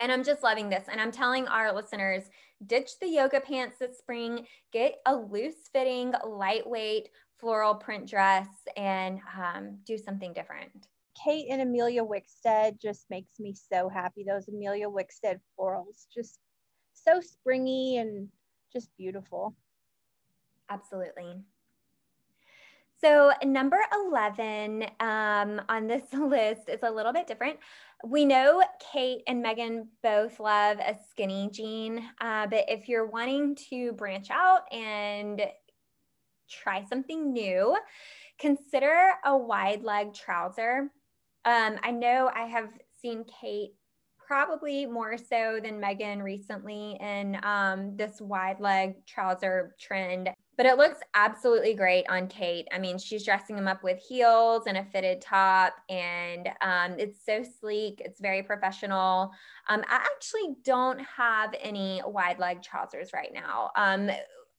And 0.00 0.12
I'm 0.12 0.22
just 0.22 0.42
loving 0.42 0.68
this. 0.68 0.84
And 0.90 1.00
I'm 1.00 1.10
telling 1.10 1.48
our 1.48 1.72
listeners 1.72 2.24
ditch 2.66 2.90
the 3.00 3.08
yoga 3.08 3.40
pants 3.40 3.78
this 3.78 3.98
spring, 3.98 4.46
get 4.72 4.96
a 5.06 5.14
loose 5.14 5.68
fitting, 5.72 6.12
lightweight 6.26 7.08
floral 7.38 7.74
print 7.74 8.08
dress, 8.08 8.48
and 8.76 9.20
um, 9.36 9.78
do 9.84 9.96
something 9.96 10.32
different. 10.32 10.88
Kate 11.24 11.46
and 11.50 11.62
Amelia 11.62 12.04
Wickstead 12.04 12.80
just 12.80 13.06
makes 13.10 13.40
me 13.40 13.54
so 13.54 13.88
happy. 13.88 14.24
Those 14.24 14.48
Amelia 14.48 14.88
Wickstead 14.88 15.40
florals, 15.58 16.06
just 16.14 16.38
so 16.94 17.20
springy 17.20 17.96
and 17.96 18.28
just 18.72 18.88
beautiful. 18.96 19.54
Absolutely. 20.70 21.42
So, 23.00 23.30
number 23.44 23.78
11 24.10 24.86
um, 24.98 25.60
on 25.68 25.86
this 25.86 26.02
list 26.12 26.68
is 26.68 26.80
a 26.82 26.90
little 26.90 27.12
bit 27.12 27.28
different. 27.28 27.58
We 28.04 28.24
know 28.24 28.62
Kate 28.92 29.22
and 29.28 29.44
Meghan 29.44 29.86
both 30.02 30.40
love 30.40 30.78
a 30.78 30.96
skinny 31.10 31.48
jean, 31.52 32.02
uh, 32.20 32.48
but 32.48 32.64
if 32.68 32.88
you're 32.88 33.06
wanting 33.06 33.56
to 33.70 33.92
branch 33.92 34.30
out 34.30 34.62
and 34.72 35.40
try 36.50 36.84
something 36.84 37.32
new, 37.32 37.76
consider 38.38 39.12
a 39.24 39.36
wide 39.36 39.82
leg 39.82 40.14
trouser. 40.14 40.90
Um, 41.44 41.76
I 41.82 41.92
know 41.92 42.30
I 42.34 42.46
have 42.46 42.70
seen 43.00 43.24
Kate 43.40 43.74
probably 44.28 44.84
more 44.84 45.16
so 45.16 45.58
than 45.62 45.80
Meghan 45.80 46.22
recently 46.22 46.98
in 47.00 47.40
um, 47.42 47.96
this 47.96 48.20
wide 48.20 48.60
leg 48.60 48.94
trouser 49.06 49.74
trend. 49.80 50.28
But 50.58 50.66
it 50.66 50.76
looks 50.76 50.98
absolutely 51.14 51.72
great 51.72 52.04
on 52.10 52.26
Kate. 52.26 52.68
I 52.70 52.78
mean, 52.78 52.98
she's 52.98 53.24
dressing 53.24 53.56
them 53.56 53.66
up 53.66 53.82
with 53.82 53.98
heels 54.06 54.64
and 54.66 54.76
a 54.76 54.84
fitted 54.84 55.22
top, 55.22 55.72
and 55.88 56.48
um, 56.60 56.98
it's 56.98 57.24
so 57.24 57.42
sleek. 57.42 58.02
It's 58.04 58.20
very 58.20 58.42
professional. 58.42 59.30
Um, 59.68 59.82
I 59.88 59.94
actually 59.96 60.56
don't 60.62 61.00
have 61.00 61.54
any 61.62 62.02
wide 62.04 62.38
leg 62.38 62.60
trousers 62.60 63.10
right 63.14 63.32
now. 63.32 63.70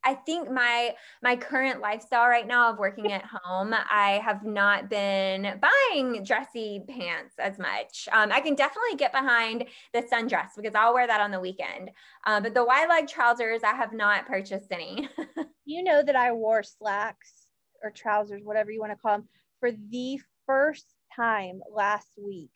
I 0.03 0.13
think 0.13 0.49
my 0.49 0.95
my 1.21 1.35
current 1.35 1.81
lifestyle 1.81 2.27
right 2.27 2.47
now 2.47 2.71
of 2.71 2.79
working 2.79 3.11
at 3.11 3.23
home, 3.25 3.73
I 3.73 4.21
have 4.23 4.43
not 4.43 4.89
been 4.89 5.59
buying 5.61 6.23
dressy 6.23 6.83
pants 6.87 7.35
as 7.37 7.59
much. 7.59 8.07
Um, 8.11 8.31
I 8.31 8.39
can 8.39 8.55
definitely 8.55 8.97
get 8.97 9.11
behind 9.11 9.65
the 9.93 10.01
sundress 10.01 10.49
because 10.55 10.75
I'll 10.75 10.93
wear 10.93 11.07
that 11.07 11.21
on 11.21 11.31
the 11.31 11.39
weekend. 11.39 11.91
Uh, 12.25 12.39
but 12.39 12.53
the 12.53 12.63
wide 12.63 12.89
leg 12.89 13.07
trousers, 13.07 13.63
I 13.63 13.75
have 13.75 13.93
not 13.93 14.25
purchased 14.25 14.71
any. 14.71 15.09
you 15.65 15.83
know 15.83 16.01
that 16.03 16.15
I 16.15 16.31
wore 16.31 16.63
slacks 16.63 17.47
or 17.83 17.91
trousers, 17.91 18.43
whatever 18.43 18.71
you 18.71 18.79
want 18.79 18.91
to 18.91 18.97
call 18.97 19.17
them, 19.17 19.27
for 19.59 19.71
the 19.71 20.19
first 20.45 20.85
time 21.15 21.61
last 21.73 22.09
week 22.17 22.49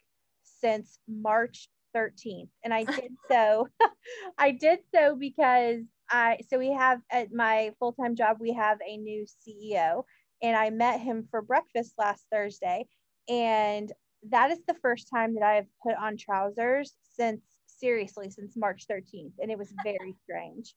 since 0.60 1.00
March 1.08 1.70
13th, 1.96 2.50
and 2.64 2.74
I 2.74 2.84
did 3.00 3.12
so. 3.30 3.68
I 4.38 4.52
did 4.52 4.80
so 4.94 5.16
because 5.16 5.84
I 6.10 6.40
so 6.50 6.58
we 6.58 6.72
have 6.72 7.02
at 7.12 7.34
my 7.34 7.74
full 7.80 7.94
time 7.94 8.16
job 8.16 8.38
we 8.40 8.54
have 8.54 8.80
a 8.88 8.98
new 8.98 9.26
CEO, 9.26 10.04
and 10.42 10.56
I 10.56 10.70
met 10.70 11.00
him 11.00 11.28
for 11.30 11.42
breakfast 11.42 11.94
last 11.98 12.26
Thursday, 12.32 12.88
and 13.28 13.92
that 14.30 14.52
is 14.52 14.60
the 14.68 14.76
first 14.76 15.10
time 15.14 15.36
that 15.36 15.44
I 15.44 15.56
have 15.56 15.68
put 15.82 15.96
on 15.96 16.18
trousers 16.18 16.94
since 17.16 17.42
seriously 17.66 18.30
since 18.30 18.56
March 18.56 18.86
13th, 18.90 19.34
and 19.40 19.52
it 19.52 19.58
was 19.58 19.74
very 19.84 20.16
strange. 20.24 20.76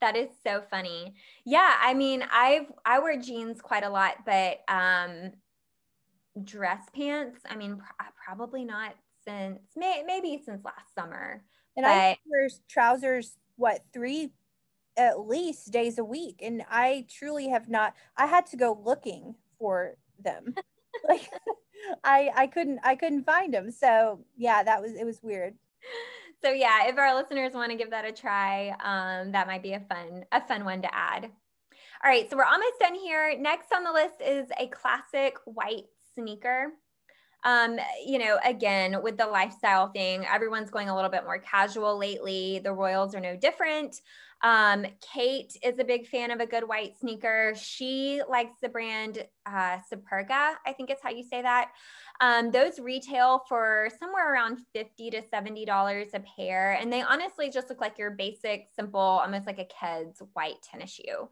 That 0.00 0.16
is 0.16 0.28
so 0.44 0.62
funny. 0.70 1.14
Yeah, 1.44 1.74
I 1.80 1.94
mean, 1.94 2.24
I've 2.32 2.66
I 2.84 2.98
wear 2.98 3.20
jeans 3.20 3.60
quite 3.60 3.84
a 3.84 3.90
lot, 3.90 4.16
but 4.26 4.60
um 4.68 5.32
dress 6.42 6.82
pants, 6.94 7.40
I 7.48 7.56
mean, 7.56 7.76
pr- 7.76 8.04
probably 8.24 8.64
not 8.64 8.94
since 9.24 9.60
may, 9.76 10.02
maybe 10.06 10.40
since 10.44 10.64
last 10.64 10.94
summer. 10.94 11.44
And 11.76 11.84
but, 11.84 11.92
I 11.92 12.16
wear 12.26 12.48
trousers 12.68 13.36
what 13.56 13.80
three 13.92 14.32
at 14.96 15.20
least 15.20 15.70
days 15.70 15.98
a 15.98 16.04
week 16.04 16.40
and 16.42 16.62
i 16.70 17.06
truly 17.08 17.48
have 17.48 17.68
not 17.68 17.94
i 18.16 18.26
had 18.26 18.46
to 18.46 18.56
go 18.56 18.78
looking 18.84 19.34
for 19.58 19.96
them. 20.22 20.54
Like 21.08 21.28
i 22.04 22.30
i 22.36 22.46
couldn't 22.46 22.80
i 22.84 22.94
couldn't 22.94 23.24
find 23.24 23.52
them. 23.52 23.70
So 23.70 24.24
yeah 24.36 24.62
that 24.62 24.80
was 24.80 24.92
it 24.92 25.04
was 25.04 25.22
weird. 25.22 25.54
So 26.42 26.50
yeah 26.50 26.86
if 26.86 26.98
our 26.98 27.14
listeners 27.14 27.54
want 27.54 27.70
to 27.70 27.78
give 27.78 27.90
that 27.90 28.04
a 28.04 28.12
try 28.12 28.68
um, 28.84 29.32
that 29.32 29.46
might 29.46 29.62
be 29.62 29.72
a 29.72 29.80
fun 29.80 30.24
a 30.32 30.46
fun 30.46 30.64
one 30.64 30.82
to 30.82 30.94
add. 30.94 31.24
All 31.24 32.10
right 32.10 32.28
so 32.28 32.36
we're 32.36 32.44
almost 32.44 32.78
done 32.78 32.94
here. 32.94 33.36
Next 33.38 33.72
on 33.72 33.84
the 33.84 33.92
list 33.92 34.20
is 34.20 34.48
a 34.60 34.66
classic 34.68 35.38
white 35.44 35.86
sneaker 36.14 36.72
um, 37.44 37.78
you 38.04 38.18
know, 38.18 38.38
again, 38.44 39.02
with 39.02 39.16
the 39.16 39.26
lifestyle 39.26 39.88
thing, 39.88 40.24
everyone's 40.32 40.70
going 40.70 40.88
a 40.88 40.94
little 40.94 41.10
bit 41.10 41.24
more 41.24 41.38
casual 41.38 41.98
lately. 41.98 42.60
The 42.62 42.72
Royals 42.72 43.14
are 43.14 43.20
no 43.20 43.36
different. 43.36 44.00
Um, 44.42 44.86
Kate 45.00 45.56
is 45.62 45.78
a 45.78 45.84
big 45.84 46.06
fan 46.06 46.30
of 46.32 46.40
a 46.40 46.46
good 46.46 46.66
white 46.66 46.98
sneaker. 46.98 47.54
She 47.56 48.22
likes 48.28 48.56
the 48.60 48.68
brand 48.68 49.24
uh, 49.46 49.78
Superga, 49.92 50.54
I 50.66 50.72
think 50.76 50.90
it's 50.90 51.02
how 51.02 51.10
you 51.10 51.22
say 51.22 51.42
that. 51.42 51.70
Um, 52.20 52.50
those 52.50 52.78
retail 52.78 53.42
for 53.48 53.88
somewhere 53.98 54.32
around 54.32 54.58
50 54.74 55.10
to 55.10 55.22
$70 55.22 56.14
a 56.14 56.20
pair. 56.20 56.72
And 56.72 56.92
they 56.92 57.02
honestly 57.02 57.50
just 57.50 57.68
look 57.68 57.80
like 57.80 57.98
your 57.98 58.10
basic, 58.10 58.68
simple, 58.74 59.00
almost 59.00 59.46
like 59.46 59.58
a 59.58 59.66
Keds 59.66 60.20
white 60.32 60.62
tennis 60.62 60.90
shoe. 60.90 61.28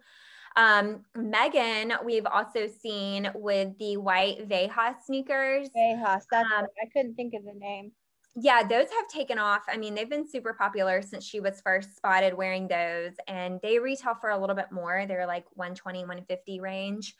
Um, 0.57 1.05
Meghan, 1.17 2.05
we've 2.05 2.27
also 2.27 2.67
seen 2.67 3.31
with 3.35 3.79
the 3.79 3.97
white 3.97 4.47
Veja 4.47 4.95
sneakers. 5.05 5.69
Vejas, 5.77 6.25
that's 6.31 6.49
um, 6.57 6.67
I 6.83 6.89
couldn't 6.93 7.15
think 7.15 7.35
of 7.35 7.45
the 7.45 7.55
name 7.55 7.93
yeah, 8.37 8.63
those 8.63 8.89
have 8.91 9.09
taken 9.09 9.39
off. 9.39 9.63
I 9.69 9.77
mean, 9.77 9.95
they've 9.95 10.09
been 10.09 10.29
super 10.29 10.55
popular 10.55 11.03
since 11.03 11.25
she 11.25 11.41
was 11.41 11.61
first 11.61 11.97
spotted 11.97 12.35
wearing 12.35 12.69
those, 12.69 13.13
and 13.27 13.59
they 13.63 13.79
retail 13.79 14.15
for 14.15 14.31
a 14.31 14.39
little 14.39 14.55
bit 14.55 14.71
more. 14.71 15.05
They're 15.07 15.27
like 15.27 15.45
120, 15.55 16.01
150 16.01 16.61
range. 16.61 17.15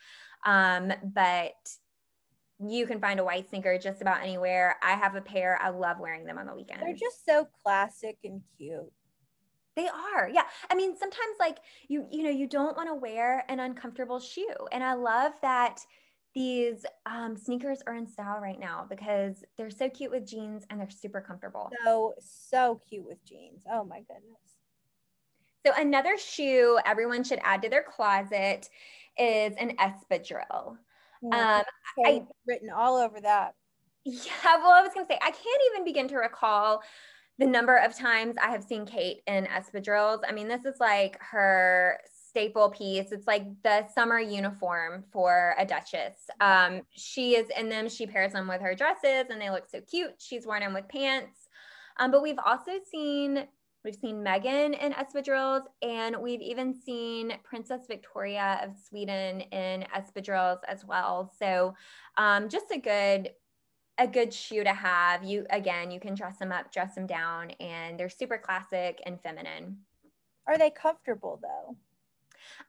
Um, 0.45 0.93
but 1.03 1.53
you 2.59 2.87
can 2.87 3.01
find 3.01 3.19
a 3.19 3.25
white 3.25 3.49
sneaker 3.49 3.77
just 3.77 4.01
about 4.01 4.21
anywhere. 4.21 4.77
I 4.81 4.93
have 4.93 5.15
a 5.15 5.21
pair. 5.21 5.59
I 5.61 5.69
love 5.69 5.99
wearing 5.99 6.25
them 6.25 6.37
on 6.37 6.45
the 6.45 6.55
weekend. 6.55 6.81
They're 6.81 6.93
just 6.93 7.25
so 7.25 7.47
classic 7.63 8.17
and 8.23 8.41
cute. 8.57 8.91
They 9.81 9.87
are. 9.87 10.29
Yeah. 10.29 10.43
I 10.69 10.75
mean, 10.75 10.95
sometimes 10.95 11.37
like 11.39 11.57
you 11.87 12.05
you 12.11 12.23
know, 12.23 12.29
you 12.29 12.47
don't 12.47 12.77
want 12.77 12.89
to 12.89 12.95
wear 12.95 13.43
an 13.49 13.59
uncomfortable 13.59 14.19
shoe. 14.19 14.53
And 14.71 14.83
I 14.83 14.93
love 14.93 15.33
that 15.41 15.79
these 16.35 16.85
um, 17.05 17.35
sneakers 17.35 17.81
are 17.87 17.95
in 17.95 18.07
style 18.07 18.39
right 18.39 18.59
now 18.59 18.85
because 18.87 19.43
they're 19.57 19.71
so 19.71 19.89
cute 19.89 20.11
with 20.11 20.25
jeans 20.25 20.65
and 20.69 20.79
they're 20.79 20.89
super 20.89 21.19
comfortable. 21.19 21.71
So, 21.83 22.13
so 22.19 22.79
cute 22.87 23.05
with 23.05 23.25
jeans. 23.25 23.63
Oh 23.71 23.83
my 23.83 23.99
goodness. 24.01 24.37
So 25.65 25.73
another 25.75 26.15
shoe 26.17 26.79
everyone 26.85 27.23
should 27.23 27.39
add 27.43 27.63
to 27.63 27.69
their 27.69 27.83
closet 27.83 28.69
is 29.17 29.53
an 29.59 29.75
espadrille. 29.77 30.77
Um, 31.31 31.63
okay, 31.99 32.23
written 32.47 32.69
all 32.69 32.97
over 32.97 33.19
that. 33.19 33.55
yeah, 34.05 34.57
well, 34.57 34.71
I 34.71 34.81
was 34.81 34.91
gonna 34.93 35.07
say 35.07 35.19
I 35.21 35.31
can't 35.31 35.61
even 35.73 35.85
begin 35.85 36.07
to 36.09 36.17
recall 36.17 36.81
the 37.41 37.47
number 37.47 37.75
of 37.75 37.97
times 37.97 38.35
I 38.39 38.51
have 38.51 38.63
seen 38.63 38.85
Kate 38.85 39.23
in 39.25 39.47
espadrilles. 39.47 40.19
I 40.29 40.31
mean, 40.31 40.47
this 40.47 40.63
is 40.63 40.79
like 40.79 41.17
her 41.19 41.97
staple 42.29 42.69
piece. 42.69 43.11
It's 43.11 43.25
like 43.25 43.47
the 43.63 43.87
summer 43.87 44.19
uniform 44.19 45.05
for 45.11 45.55
a 45.57 45.65
duchess. 45.65 46.17
Um, 46.39 46.83
she 46.91 47.35
is 47.35 47.47
in 47.57 47.67
them. 47.67 47.89
She 47.89 48.05
pairs 48.05 48.33
them 48.33 48.47
with 48.47 48.61
her 48.61 48.75
dresses, 48.75 49.25
and 49.31 49.41
they 49.41 49.49
look 49.49 49.67
so 49.67 49.81
cute. 49.81 50.13
She's 50.19 50.45
worn 50.45 50.59
them 50.59 50.75
with 50.75 50.87
pants. 50.87 51.49
Um, 51.97 52.11
but 52.11 52.21
we've 52.21 52.37
also 52.45 52.73
seen 52.91 53.47
we've 53.83 53.95
seen 53.95 54.23
Meghan 54.23 54.79
in 54.79 54.93
espadrilles, 54.93 55.63
and 55.81 56.17
we've 56.17 56.41
even 56.41 56.79
seen 56.79 57.33
Princess 57.43 57.87
Victoria 57.87 58.61
of 58.63 58.77
Sweden 58.87 59.41
in 59.41 59.83
espadrilles 59.95 60.59
as 60.67 60.85
well. 60.85 61.33
So 61.39 61.73
um, 62.17 62.49
just 62.49 62.69
a 62.71 62.77
good 62.77 63.31
a 64.01 64.07
good 64.07 64.33
shoe 64.33 64.63
to 64.63 64.73
have. 64.73 65.23
You 65.23 65.45
again, 65.49 65.91
you 65.91 65.99
can 65.99 66.15
dress 66.15 66.37
them 66.37 66.51
up, 66.51 66.71
dress 66.73 66.95
them 66.95 67.05
down, 67.05 67.51
and 67.59 67.99
they're 67.99 68.09
super 68.09 68.37
classic 68.37 68.99
and 69.05 69.21
feminine. 69.21 69.77
Are 70.47 70.57
they 70.57 70.71
comfortable 70.71 71.39
though? 71.41 71.75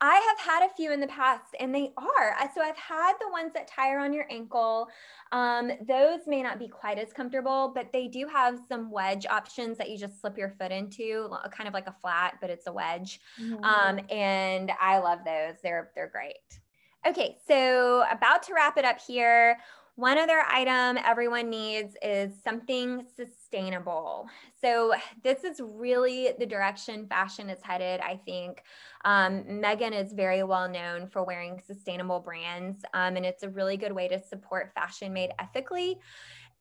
I 0.02 0.14
have 0.14 0.38
had 0.38 0.70
a 0.70 0.74
few 0.74 0.92
in 0.92 1.00
the 1.00 1.06
past, 1.06 1.54
and 1.58 1.74
they 1.74 1.92
are. 1.96 2.36
So 2.54 2.60
I've 2.60 2.76
had 2.76 3.14
the 3.20 3.30
ones 3.30 3.52
that 3.54 3.66
tie 3.66 3.92
around 3.92 4.12
your 4.12 4.26
ankle. 4.30 4.88
Um, 5.32 5.72
those 5.88 6.20
may 6.26 6.42
not 6.42 6.58
be 6.58 6.68
quite 6.68 6.98
as 6.98 7.12
comfortable, 7.12 7.72
but 7.74 7.90
they 7.90 8.06
do 8.06 8.26
have 8.26 8.60
some 8.68 8.90
wedge 8.90 9.24
options 9.26 9.78
that 9.78 9.88
you 9.88 9.96
just 9.96 10.20
slip 10.20 10.36
your 10.36 10.50
foot 10.50 10.70
into, 10.70 11.30
kind 11.50 11.66
of 11.66 11.72
like 11.72 11.86
a 11.86 11.96
flat, 12.02 12.34
but 12.40 12.50
it's 12.50 12.66
a 12.66 12.72
wedge. 12.72 13.20
Um, 13.62 14.00
and 14.10 14.70
I 14.78 14.98
love 14.98 15.20
those. 15.24 15.54
They're 15.62 15.90
they're 15.94 16.10
great. 16.10 16.60
Okay, 17.06 17.38
so 17.48 18.04
about 18.10 18.42
to 18.44 18.54
wrap 18.54 18.76
it 18.76 18.84
up 18.84 19.00
here. 19.00 19.58
One 19.96 20.16
other 20.16 20.42
item 20.50 20.98
everyone 21.04 21.50
needs 21.50 21.96
is 22.02 22.32
something 22.42 23.04
sustainable. 23.14 24.26
So 24.58 24.94
this 25.22 25.44
is 25.44 25.60
really 25.62 26.30
the 26.38 26.46
direction 26.46 27.06
fashion 27.06 27.50
is 27.50 27.60
headed. 27.62 28.00
I 28.00 28.18
think 28.24 28.62
um, 29.04 29.44
Meghan 29.44 29.92
is 29.92 30.14
very 30.14 30.44
well 30.44 30.68
known 30.68 31.08
for 31.08 31.24
wearing 31.24 31.60
sustainable 31.66 32.20
brands, 32.20 32.82
um, 32.94 33.16
and 33.16 33.26
it's 33.26 33.42
a 33.42 33.50
really 33.50 33.76
good 33.76 33.92
way 33.92 34.08
to 34.08 34.18
support 34.18 34.72
fashion 34.74 35.12
made 35.12 35.30
ethically 35.38 35.98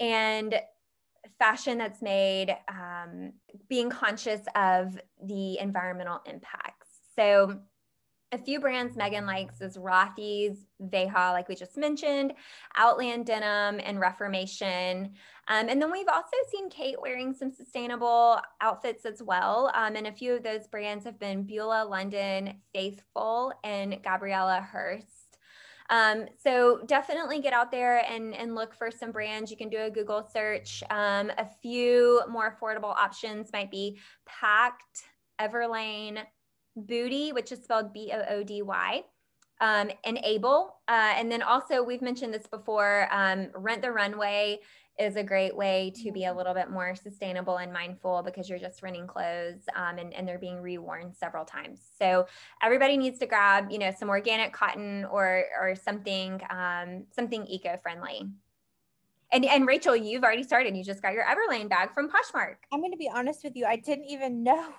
and 0.02 0.56
fashion 1.40 1.78
that's 1.78 2.02
made 2.02 2.56
um, 2.68 3.32
being 3.70 3.90
conscious 3.90 4.42
of 4.56 5.00
the 5.24 5.58
environmental 5.60 6.20
impacts. 6.26 6.90
So 7.16 7.60
a 8.32 8.38
few 8.38 8.60
brands 8.60 8.96
Meghan 8.96 9.26
likes 9.26 9.60
is 9.60 9.78
Rothy's, 9.78 10.66
Veja, 10.80 11.32
like 11.32 11.50
we 11.50 11.56
just 11.56 11.78
mentioned, 11.78 12.34
Outland 12.78 13.26
Denim, 13.26 13.82
and 13.84 14.00
Reformation. 14.00 15.14
Um, 15.48 15.68
and 15.68 15.82
then 15.82 15.92
we've 15.92 16.08
also 16.08 16.38
seen 16.50 16.70
Kate 16.70 17.02
wearing 17.02 17.34
some 17.34 17.52
sustainable 17.52 18.40
outfits 18.62 19.06
as 19.06 19.22
well. 19.22 19.70
Um, 19.74 19.98
and 19.98 20.08
a 20.08 20.14
few 20.14 20.34
of 20.34 20.44
those 20.44 20.68
brands 20.68 21.04
have 21.04 21.20
been 21.20 21.44
Beulah 21.44 21.86
London, 21.90 22.62
Faithful, 22.74 23.52
and 23.64 24.02
Gabriela 24.02 24.62
Hearst. 24.62 25.38
Um, 25.90 26.28
so 26.42 26.80
definitely 26.86 27.42
get 27.42 27.52
out 27.52 27.70
there 27.70 28.06
and, 28.10 28.34
and 28.34 28.56
look 28.56 28.74
for 28.74 28.90
some 28.90 29.12
brands. 29.12 29.52
You 29.52 29.58
can 29.58 29.68
do 29.68 29.80
a 29.80 29.92
Google 29.92 30.26
search. 30.32 30.84
Um, 30.90 31.32
a 31.38 31.48
few 31.62 32.22
more 32.30 32.56
affordable 32.56 32.96
options 32.96 33.52
might 33.52 33.70
be 33.70 34.00
Pact, 34.26 35.04
Everlane, 35.42 36.24
Boody, 36.76 37.34
which 37.34 37.52
is 37.52 37.64
spelled 37.64 37.94
B 37.94 38.12
O 38.14 38.24
O 38.30 38.44
D 38.44 38.62
Y, 38.62 39.04
um, 39.60 39.92
and 40.04 40.20
Able. 40.24 40.76
Uh, 40.88 41.14
and 41.16 41.32
then 41.32 41.42
also, 41.42 41.84
we've 41.84 42.02
mentioned 42.02 42.34
this 42.34 42.48
before 42.48 43.08
um, 43.12 43.50
Rent 43.56 43.82
the 43.82 43.92
Runway 43.92 44.60
is 45.00 45.16
a 45.16 45.24
great 45.24 45.56
way 45.56 45.92
to 46.04 46.12
be 46.12 46.26
a 46.26 46.34
little 46.34 46.54
bit 46.54 46.70
more 46.70 46.96
sustainable 46.96 47.58
and 47.58 47.72
mindful 47.72 48.22
because 48.24 48.50
you're 48.50 48.60
just 48.60 48.84
renting 48.84 49.08
clothes 49.08 49.62
um, 49.76 49.98
and, 49.98 50.14
and 50.14 50.28
they're 50.28 50.38
being 50.38 50.58
reworn 50.58 51.16
several 51.16 51.46
times. 51.46 51.82
So 51.98 52.28
everybody 52.62 52.98
needs 52.98 53.18
to 53.20 53.26
grab, 53.26 53.72
you 53.72 53.80
know, 53.80 53.92
some 53.98 54.10
organic 54.10 54.54
cotton 54.54 55.06
or 55.06 55.46
or 55.60 55.76
something 55.76 56.42
um, 56.50 57.06
something 57.16 57.48
eco-friendly. 57.48 58.30
And, 59.34 59.46
and 59.46 59.66
Rachel, 59.66 59.96
you've 59.96 60.24
already 60.24 60.44
started. 60.44 60.76
You 60.76 60.84
just 60.84 61.02
got 61.02 61.14
your 61.14 61.24
Everlane 61.24 61.70
bag 61.70 61.94
from 61.94 62.10
Poshmark. 62.10 62.56
I'm 62.72 62.82
going 62.82 62.92
to 62.92 62.98
be 62.98 63.10
honest 63.12 63.46
with 63.46 63.56
you. 63.56 63.66
I 63.66 63.78
didn't 63.78 64.06
even 64.06 64.44
know 64.44 64.74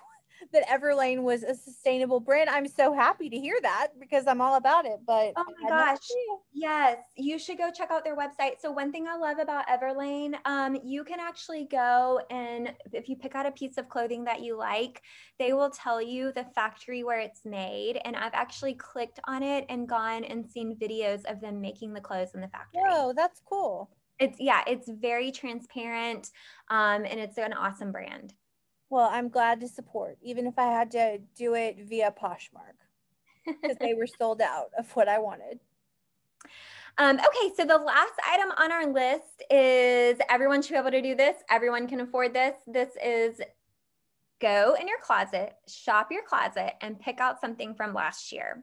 that 0.52 0.66
Everlane 0.68 1.22
was 1.22 1.42
a 1.42 1.54
sustainable 1.54 2.20
brand. 2.20 2.50
I'm 2.50 2.66
so 2.66 2.92
happy 2.92 3.28
to 3.30 3.36
hear 3.36 3.58
that 3.62 3.88
because 4.00 4.26
I'm 4.26 4.40
all 4.40 4.56
about 4.56 4.84
it. 4.86 5.00
But 5.06 5.32
Oh 5.36 5.44
my 5.62 5.68
gosh. 5.68 5.98
Yes, 6.52 6.98
you 7.16 7.38
should 7.38 7.58
go 7.58 7.70
check 7.70 7.90
out 7.90 8.04
their 8.04 8.16
website. 8.16 8.60
So 8.60 8.70
one 8.70 8.92
thing 8.92 9.06
I 9.08 9.16
love 9.16 9.38
about 9.38 9.66
Everlane, 9.68 10.34
um, 10.44 10.76
you 10.84 11.04
can 11.04 11.18
actually 11.20 11.66
go 11.70 12.20
and 12.30 12.72
if 12.92 13.08
you 13.08 13.16
pick 13.16 13.34
out 13.34 13.46
a 13.46 13.52
piece 13.52 13.78
of 13.78 13.88
clothing 13.88 14.24
that 14.24 14.42
you 14.42 14.56
like, 14.56 15.02
they 15.38 15.52
will 15.52 15.70
tell 15.70 16.00
you 16.00 16.32
the 16.32 16.44
factory 16.54 17.04
where 17.04 17.20
it's 17.20 17.44
made. 17.44 18.00
And 18.04 18.16
I've 18.16 18.34
actually 18.34 18.74
clicked 18.74 19.20
on 19.26 19.42
it 19.42 19.64
and 19.68 19.88
gone 19.88 20.24
and 20.24 20.48
seen 20.48 20.76
videos 20.76 21.24
of 21.30 21.40
them 21.40 21.60
making 21.60 21.94
the 21.94 22.00
clothes 22.00 22.34
in 22.34 22.40
the 22.40 22.48
factory. 22.48 22.82
Whoa, 22.84 23.12
that's 23.14 23.40
cool. 23.48 23.90
It's 24.18 24.38
yeah, 24.38 24.62
it's 24.66 24.88
very 24.88 25.32
transparent, 25.32 26.30
um, 26.70 27.04
and 27.04 27.18
it's 27.18 27.38
an 27.38 27.52
awesome 27.52 27.90
brand. 27.90 28.34
Well, 28.92 29.08
I'm 29.10 29.30
glad 29.30 29.58
to 29.62 29.68
support, 29.68 30.18
even 30.20 30.46
if 30.46 30.58
I 30.58 30.66
had 30.66 30.90
to 30.90 31.16
do 31.34 31.54
it 31.54 31.78
via 31.78 32.12
Poshmark 32.12 32.76
because 33.46 33.78
they 33.80 33.94
were 33.94 34.06
sold 34.06 34.42
out 34.42 34.66
of 34.78 34.94
what 34.94 35.08
I 35.08 35.18
wanted. 35.18 35.60
Um, 36.98 37.16
okay, 37.16 37.54
so 37.56 37.64
the 37.64 37.78
last 37.78 38.12
item 38.30 38.50
on 38.58 38.70
our 38.70 38.92
list 38.92 39.44
is 39.50 40.18
everyone 40.28 40.60
should 40.60 40.74
be 40.74 40.78
able 40.78 40.90
to 40.90 41.00
do 41.00 41.14
this. 41.14 41.38
Everyone 41.48 41.88
can 41.88 42.00
afford 42.00 42.34
this. 42.34 42.54
This 42.66 42.90
is 43.02 43.40
go 44.42 44.76
in 44.78 44.86
your 44.86 45.00
closet, 45.00 45.54
shop 45.66 46.08
your 46.10 46.24
closet, 46.24 46.74
and 46.82 47.00
pick 47.00 47.18
out 47.18 47.40
something 47.40 47.74
from 47.74 47.94
last 47.94 48.30
year. 48.30 48.62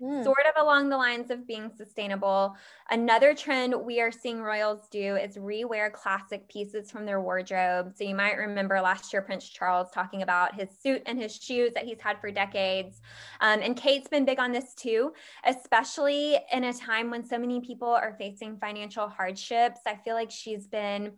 Mm. 0.00 0.24
Sort 0.24 0.46
of 0.48 0.62
along 0.62 0.88
the 0.88 0.96
lines 0.96 1.30
of 1.30 1.46
being 1.46 1.70
sustainable. 1.76 2.56
Another 2.88 3.34
trend 3.34 3.74
we 3.84 4.00
are 4.00 4.10
seeing 4.10 4.40
royals 4.40 4.88
do 4.90 5.16
is 5.16 5.36
rewear 5.36 5.92
classic 5.92 6.48
pieces 6.48 6.90
from 6.90 7.04
their 7.04 7.20
wardrobe. 7.20 7.92
So 7.94 8.04
you 8.04 8.14
might 8.14 8.38
remember 8.38 8.80
last 8.80 9.12
year 9.12 9.20
Prince 9.20 9.46
Charles 9.46 9.90
talking 9.90 10.22
about 10.22 10.54
his 10.54 10.70
suit 10.78 11.02
and 11.04 11.20
his 11.20 11.36
shoes 11.36 11.72
that 11.74 11.84
he's 11.84 12.00
had 12.00 12.18
for 12.18 12.30
decades. 12.30 13.02
Um, 13.42 13.60
and 13.62 13.76
Kate's 13.76 14.08
been 14.08 14.24
big 14.24 14.40
on 14.40 14.52
this 14.52 14.72
too, 14.74 15.12
especially 15.44 16.38
in 16.50 16.64
a 16.64 16.72
time 16.72 17.10
when 17.10 17.22
so 17.22 17.38
many 17.38 17.60
people 17.60 17.88
are 17.88 18.16
facing 18.18 18.56
financial 18.56 19.06
hardships. 19.06 19.80
I 19.86 19.96
feel 19.96 20.14
like 20.14 20.30
she's 20.30 20.66
been 20.66 21.12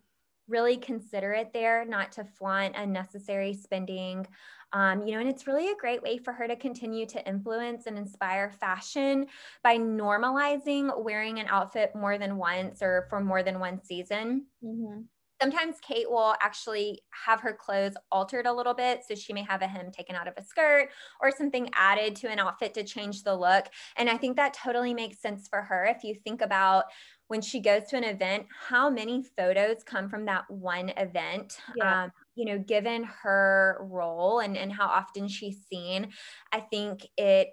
really 0.47 0.77
considerate 0.77 1.51
there, 1.53 1.85
not 1.85 2.11
to 2.13 2.25
flaunt 2.25 2.75
unnecessary 2.75 3.53
spending. 3.53 4.27
Um, 4.73 5.03
you 5.05 5.13
know, 5.13 5.19
and 5.19 5.29
it's 5.29 5.45
really 5.47 5.69
a 5.69 5.75
great 5.75 6.01
way 6.01 6.17
for 6.17 6.33
her 6.33 6.47
to 6.47 6.55
continue 6.55 7.05
to 7.07 7.27
influence 7.27 7.85
and 7.85 7.97
inspire 7.97 8.49
fashion 8.51 9.27
by 9.63 9.77
normalizing 9.77 11.03
wearing 11.03 11.39
an 11.39 11.45
outfit 11.47 11.95
more 11.95 12.17
than 12.17 12.37
once 12.37 12.81
or 12.81 13.05
for 13.09 13.19
more 13.21 13.43
than 13.43 13.59
one 13.59 13.83
season 13.83 14.47
Mhm. 14.61 15.09
sometimes 15.41 15.79
Kate 15.81 16.09
will 16.09 16.35
actually 16.41 17.01
have 17.25 17.41
her 17.41 17.53
clothes 17.53 17.95
altered 18.11 18.45
a 18.45 18.53
little 18.53 18.73
bit. 18.73 19.03
So 19.03 19.15
she 19.15 19.33
may 19.33 19.43
have 19.43 19.61
a 19.61 19.67
hem 19.67 19.91
taken 19.91 20.15
out 20.15 20.27
of 20.27 20.35
a 20.37 20.43
skirt 20.43 20.89
or 21.19 21.31
something 21.31 21.69
added 21.73 22.15
to 22.17 22.29
an 22.29 22.39
outfit 22.39 22.73
to 22.75 22.83
change 22.83 23.23
the 23.23 23.35
look. 23.35 23.67
And 23.97 24.09
I 24.09 24.17
think 24.17 24.37
that 24.37 24.53
totally 24.53 24.93
makes 24.93 25.19
sense 25.19 25.47
for 25.49 25.61
her. 25.63 25.85
If 25.85 26.03
you 26.03 26.15
think 26.15 26.41
about 26.41 26.85
when 27.27 27.41
she 27.41 27.59
goes 27.59 27.83
to 27.89 27.97
an 27.97 28.03
event, 28.05 28.47
how 28.69 28.89
many 28.89 29.23
photos 29.23 29.83
come 29.83 30.09
from 30.09 30.25
that 30.25 30.49
one 30.49 30.89
event? 30.89 31.59
Yeah. 31.67 31.95
Um, 31.95 32.11
you 32.35 32.45
know, 32.45 32.57
given 32.57 33.03
her 33.23 33.77
role 33.81 34.39
and, 34.39 34.57
and 34.57 34.71
how 34.71 34.87
often 34.87 35.27
she's 35.27 35.57
seen, 35.69 36.11
I 36.51 36.59
think 36.59 37.07
it 37.17 37.49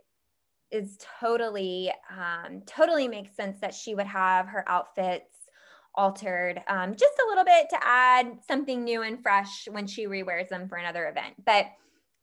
is 0.71 0.99
totally 1.21 1.93
um, 2.11 2.63
totally 2.67 3.09
makes 3.09 3.35
sense 3.35 3.59
that 3.61 3.75
she 3.75 3.95
would 3.95 4.07
have 4.07 4.47
her 4.47 4.65
outfits 4.69 5.35
altered 5.97 6.63
um, 6.69 6.95
just 6.95 7.19
a 7.19 7.29
little 7.29 7.45
bit 7.45 7.69
to 7.69 7.79
add 7.83 8.39
something 8.47 8.85
new 8.85 9.03
and 9.03 9.21
fresh 9.21 9.67
when 9.71 9.87
she 9.87 10.07
rewears 10.07 10.49
them 10.49 10.69
for 10.69 10.77
another 10.77 11.09
event 11.09 11.35
but 11.45 11.67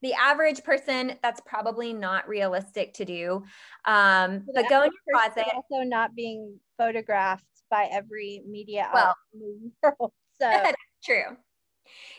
the 0.01 0.13
average 0.13 0.63
person 0.63 1.15
that's 1.21 1.41
probably 1.41 1.91
not 1.91 2.25
realistic 2.29 2.93
to 2.93 3.03
do 3.03 3.43
um, 3.83 4.43
but 4.53 4.63
the 4.63 4.69
go 4.69 4.83
in 4.83 4.91
your 4.91 5.19
closet 5.19 5.43
Also, 5.53 5.83
not 5.83 6.15
being 6.15 6.57
photographed 6.77 7.43
by 7.69 7.89
every 7.91 8.41
media 8.47 8.89
Well- 8.93 9.07
outlet 9.07 9.15
in 9.33 9.71
the 9.83 9.93
world. 9.99 10.13
So 10.39 10.49
that's 10.63 10.77
True. 11.03 11.37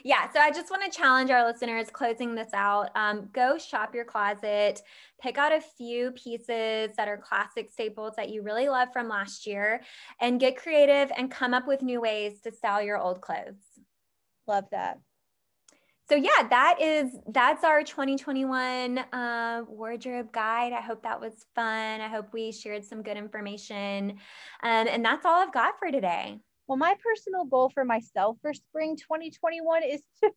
Yeah. 0.04 0.30
So 0.32 0.40
I 0.40 0.50
just 0.50 0.70
want 0.70 0.82
to 0.90 0.96
challenge 0.96 1.30
our 1.30 1.44
listeners 1.46 1.90
closing 1.90 2.34
this 2.34 2.52
out. 2.54 2.90
Um, 2.94 3.28
go 3.32 3.58
shop 3.58 3.94
your 3.94 4.04
closet, 4.04 4.82
pick 5.20 5.38
out 5.38 5.52
a 5.52 5.60
few 5.60 6.12
pieces 6.12 6.90
that 6.96 7.08
are 7.08 7.16
classic 7.18 7.70
staples 7.70 8.14
that 8.16 8.30
you 8.30 8.42
really 8.42 8.68
love 8.68 8.88
from 8.92 9.08
last 9.08 9.46
year, 9.46 9.82
and 10.20 10.40
get 10.40 10.56
creative 10.56 11.10
and 11.16 11.30
come 11.30 11.54
up 11.54 11.66
with 11.66 11.82
new 11.82 12.00
ways 12.00 12.40
to 12.42 12.52
style 12.52 12.82
your 12.82 12.98
old 12.98 13.20
clothes. 13.20 13.62
love 14.46 14.64
that. 14.70 14.98
so 16.08 16.14
yeah, 16.16 16.48
that 16.48 16.80
is 16.80 17.12
that's 17.28 17.64
our 17.64 17.82
2021 17.82 18.98
uh, 18.98 19.62
wardrobe 19.68 20.32
guide. 20.32 20.72
I 20.72 20.80
hope 20.80 21.02
that 21.02 21.20
was 21.20 21.46
fun. 21.54 22.00
I 22.00 22.08
hope 22.08 22.32
we 22.32 22.52
shared 22.52 22.84
some 22.84 23.02
good 23.02 23.16
information, 23.16 24.12
um, 24.62 24.88
and 24.88 25.04
that's 25.04 25.26
all 25.26 25.42
I've 25.42 25.52
got 25.52 25.78
for 25.78 25.90
today. 25.90 26.38
Well, 26.68 26.78
my 26.78 26.94
personal 27.02 27.46
goal 27.46 27.70
for 27.70 27.84
myself 27.84 28.36
for 28.42 28.52
spring 28.52 28.96
2021 28.96 29.82
is 29.84 30.02
to 30.22 30.30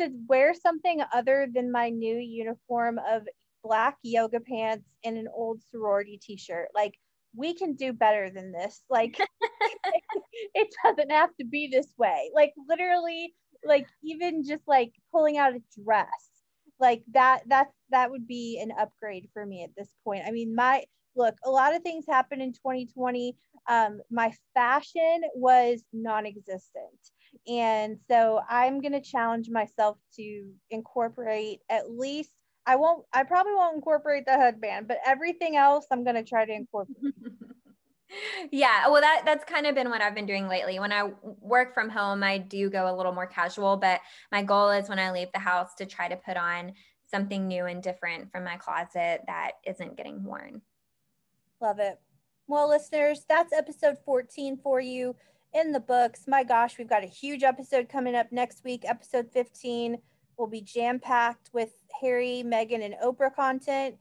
to 0.00 0.10
wear 0.28 0.54
something 0.54 1.02
other 1.12 1.48
than 1.52 1.72
my 1.72 1.88
new 1.88 2.16
uniform 2.16 3.00
of 3.08 3.22
black 3.62 3.96
yoga 4.02 4.40
pants 4.40 4.86
and 5.04 5.16
an 5.16 5.28
old 5.34 5.62
sorority 5.70 6.20
t-shirt. 6.22 6.68
Like 6.74 6.94
we 7.34 7.54
can 7.54 7.74
do 7.74 7.92
better 7.92 8.30
than 8.30 8.52
this. 8.52 8.82
Like 8.88 9.18
it 10.54 10.68
doesn't 10.84 11.10
have 11.10 11.30
to 11.40 11.46
be 11.46 11.68
this 11.72 11.92
way. 11.98 12.30
Like 12.34 12.52
literally 12.68 13.34
like 13.64 13.86
even 14.02 14.44
just 14.44 14.62
like 14.68 14.92
pulling 15.12 15.38
out 15.38 15.54
a 15.54 15.82
dress 15.82 16.08
like 16.80 17.02
that 17.12 17.40
that's 17.46 17.72
that 17.90 18.10
would 18.10 18.26
be 18.26 18.60
an 18.60 18.72
upgrade 18.78 19.28
for 19.32 19.46
me 19.46 19.62
at 19.62 19.70
this 19.76 19.88
point 20.04 20.22
i 20.26 20.30
mean 20.30 20.54
my 20.54 20.82
look 21.16 21.34
a 21.44 21.50
lot 21.50 21.74
of 21.74 21.82
things 21.82 22.04
happened 22.08 22.42
in 22.42 22.52
2020 22.52 23.36
um, 23.66 24.00
my 24.10 24.30
fashion 24.52 25.22
was 25.34 25.82
non-existent. 25.92 26.84
And 27.48 27.98
so 28.08 28.40
i'm 28.48 28.80
going 28.80 28.92
to 28.92 29.00
challenge 29.00 29.48
myself 29.50 29.98
to 30.16 30.46
incorporate 30.70 31.60
at 31.68 31.90
least 31.90 32.30
i 32.66 32.76
won't 32.76 33.04
i 33.12 33.22
probably 33.22 33.54
won't 33.54 33.74
incorporate 33.74 34.24
the 34.24 34.32
headband 34.32 34.86
but 34.88 34.98
everything 35.04 35.56
else 35.56 35.86
i'm 35.90 36.04
going 36.04 36.16
to 36.16 36.22
try 36.22 36.44
to 36.44 36.52
incorporate. 36.52 36.96
Yeah 38.52 38.88
well 38.88 39.00
that 39.00 39.22
that's 39.24 39.44
kind 39.44 39.66
of 39.66 39.74
been 39.74 39.90
what 39.90 40.00
i've 40.00 40.14
been 40.14 40.26
doing 40.26 40.46
lately. 40.46 40.78
When 40.78 40.92
i 40.92 41.10
work 41.40 41.74
from 41.74 41.88
home 41.88 42.22
i 42.22 42.38
do 42.38 42.70
go 42.70 42.92
a 42.92 42.94
little 42.94 43.12
more 43.12 43.26
casual 43.26 43.76
but 43.76 44.00
my 44.30 44.42
goal 44.42 44.70
is 44.70 44.88
when 44.88 44.98
i 44.98 45.10
leave 45.10 45.32
the 45.32 45.40
house 45.40 45.74
to 45.76 45.86
try 45.86 46.08
to 46.08 46.16
put 46.16 46.36
on 46.36 46.74
something 47.10 47.48
new 47.48 47.66
and 47.66 47.82
different 47.82 48.30
from 48.30 48.44
my 48.44 48.56
closet 48.56 49.22
that 49.26 49.52
isn't 49.66 49.96
getting 49.96 50.22
worn 50.22 50.62
love 51.64 51.78
it 51.78 51.98
well 52.46 52.68
listeners 52.68 53.24
that's 53.26 53.54
episode 53.54 53.96
14 54.04 54.58
for 54.62 54.80
you 54.80 55.16
in 55.54 55.72
the 55.72 55.80
books 55.80 56.24
my 56.28 56.44
gosh 56.44 56.76
we've 56.76 56.90
got 56.90 57.02
a 57.02 57.06
huge 57.06 57.42
episode 57.42 57.88
coming 57.88 58.14
up 58.14 58.30
next 58.30 58.62
week 58.64 58.82
episode 58.84 59.30
15 59.32 59.96
will 60.36 60.46
be 60.46 60.60
jam 60.60 61.00
packed 61.00 61.48
with 61.54 61.70
harry 62.02 62.42
meghan 62.44 62.84
and 62.84 62.96
oprah 63.02 63.34
content 63.34 63.96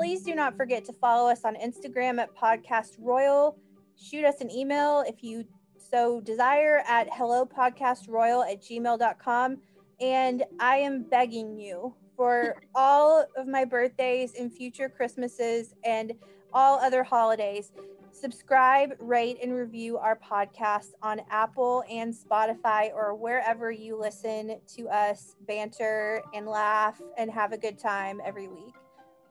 Please 0.00 0.22
do 0.22 0.34
not 0.34 0.56
forget 0.56 0.82
to 0.86 0.94
follow 0.94 1.30
us 1.30 1.44
on 1.44 1.56
Instagram 1.56 2.18
at 2.18 2.34
Podcast 2.34 2.96
Royal. 2.98 3.58
Shoot 3.96 4.24
us 4.24 4.40
an 4.40 4.50
email 4.50 5.04
if 5.06 5.22
you 5.22 5.44
so 5.76 6.22
desire 6.22 6.82
at 6.88 7.10
hellopodcastroyal 7.10 8.50
at 8.50 8.62
gmail.com. 8.62 9.58
And 10.00 10.44
I 10.58 10.76
am 10.78 11.02
begging 11.02 11.58
you 11.58 11.94
for 12.20 12.54
all 12.74 13.24
of 13.34 13.46
my 13.48 13.64
birthdays 13.64 14.34
and 14.38 14.52
future 14.52 14.90
Christmases 14.90 15.72
and 15.86 16.12
all 16.52 16.78
other 16.78 17.02
holidays. 17.02 17.72
Subscribe, 18.12 18.94
rate, 18.98 19.38
and 19.42 19.54
review 19.54 19.96
our 19.96 20.18
podcast 20.18 20.88
on 21.00 21.22
Apple 21.30 21.82
and 21.90 22.12
Spotify 22.12 22.92
or 22.92 23.14
wherever 23.14 23.70
you 23.70 23.98
listen 23.98 24.60
to 24.76 24.86
us 24.90 25.34
banter 25.48 26.20
and 26.34 26.46
laugh 26.46 27.00
and 27.16 27.30
have 27.30 27.52
a 27.52 27.56
good 27.56 27.78
time 27.78 28.20
every 28.22 28.48
week. 28.48 28.74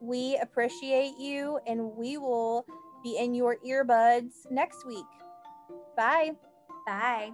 We 0.00 0.36
appreciate 0.42 1.16
you 1.16 1.60
and 1.68 1.94
we 1.96 2.16
will 2.18 2.66
be 3.04 3.18
in 3.18 3.34
your 3.34 3.58
earbuds 3.64 4.50
next 4.50 4.84
week. 4.84 5.06
Bye. 5.96 6.32
bye 6.88 7.30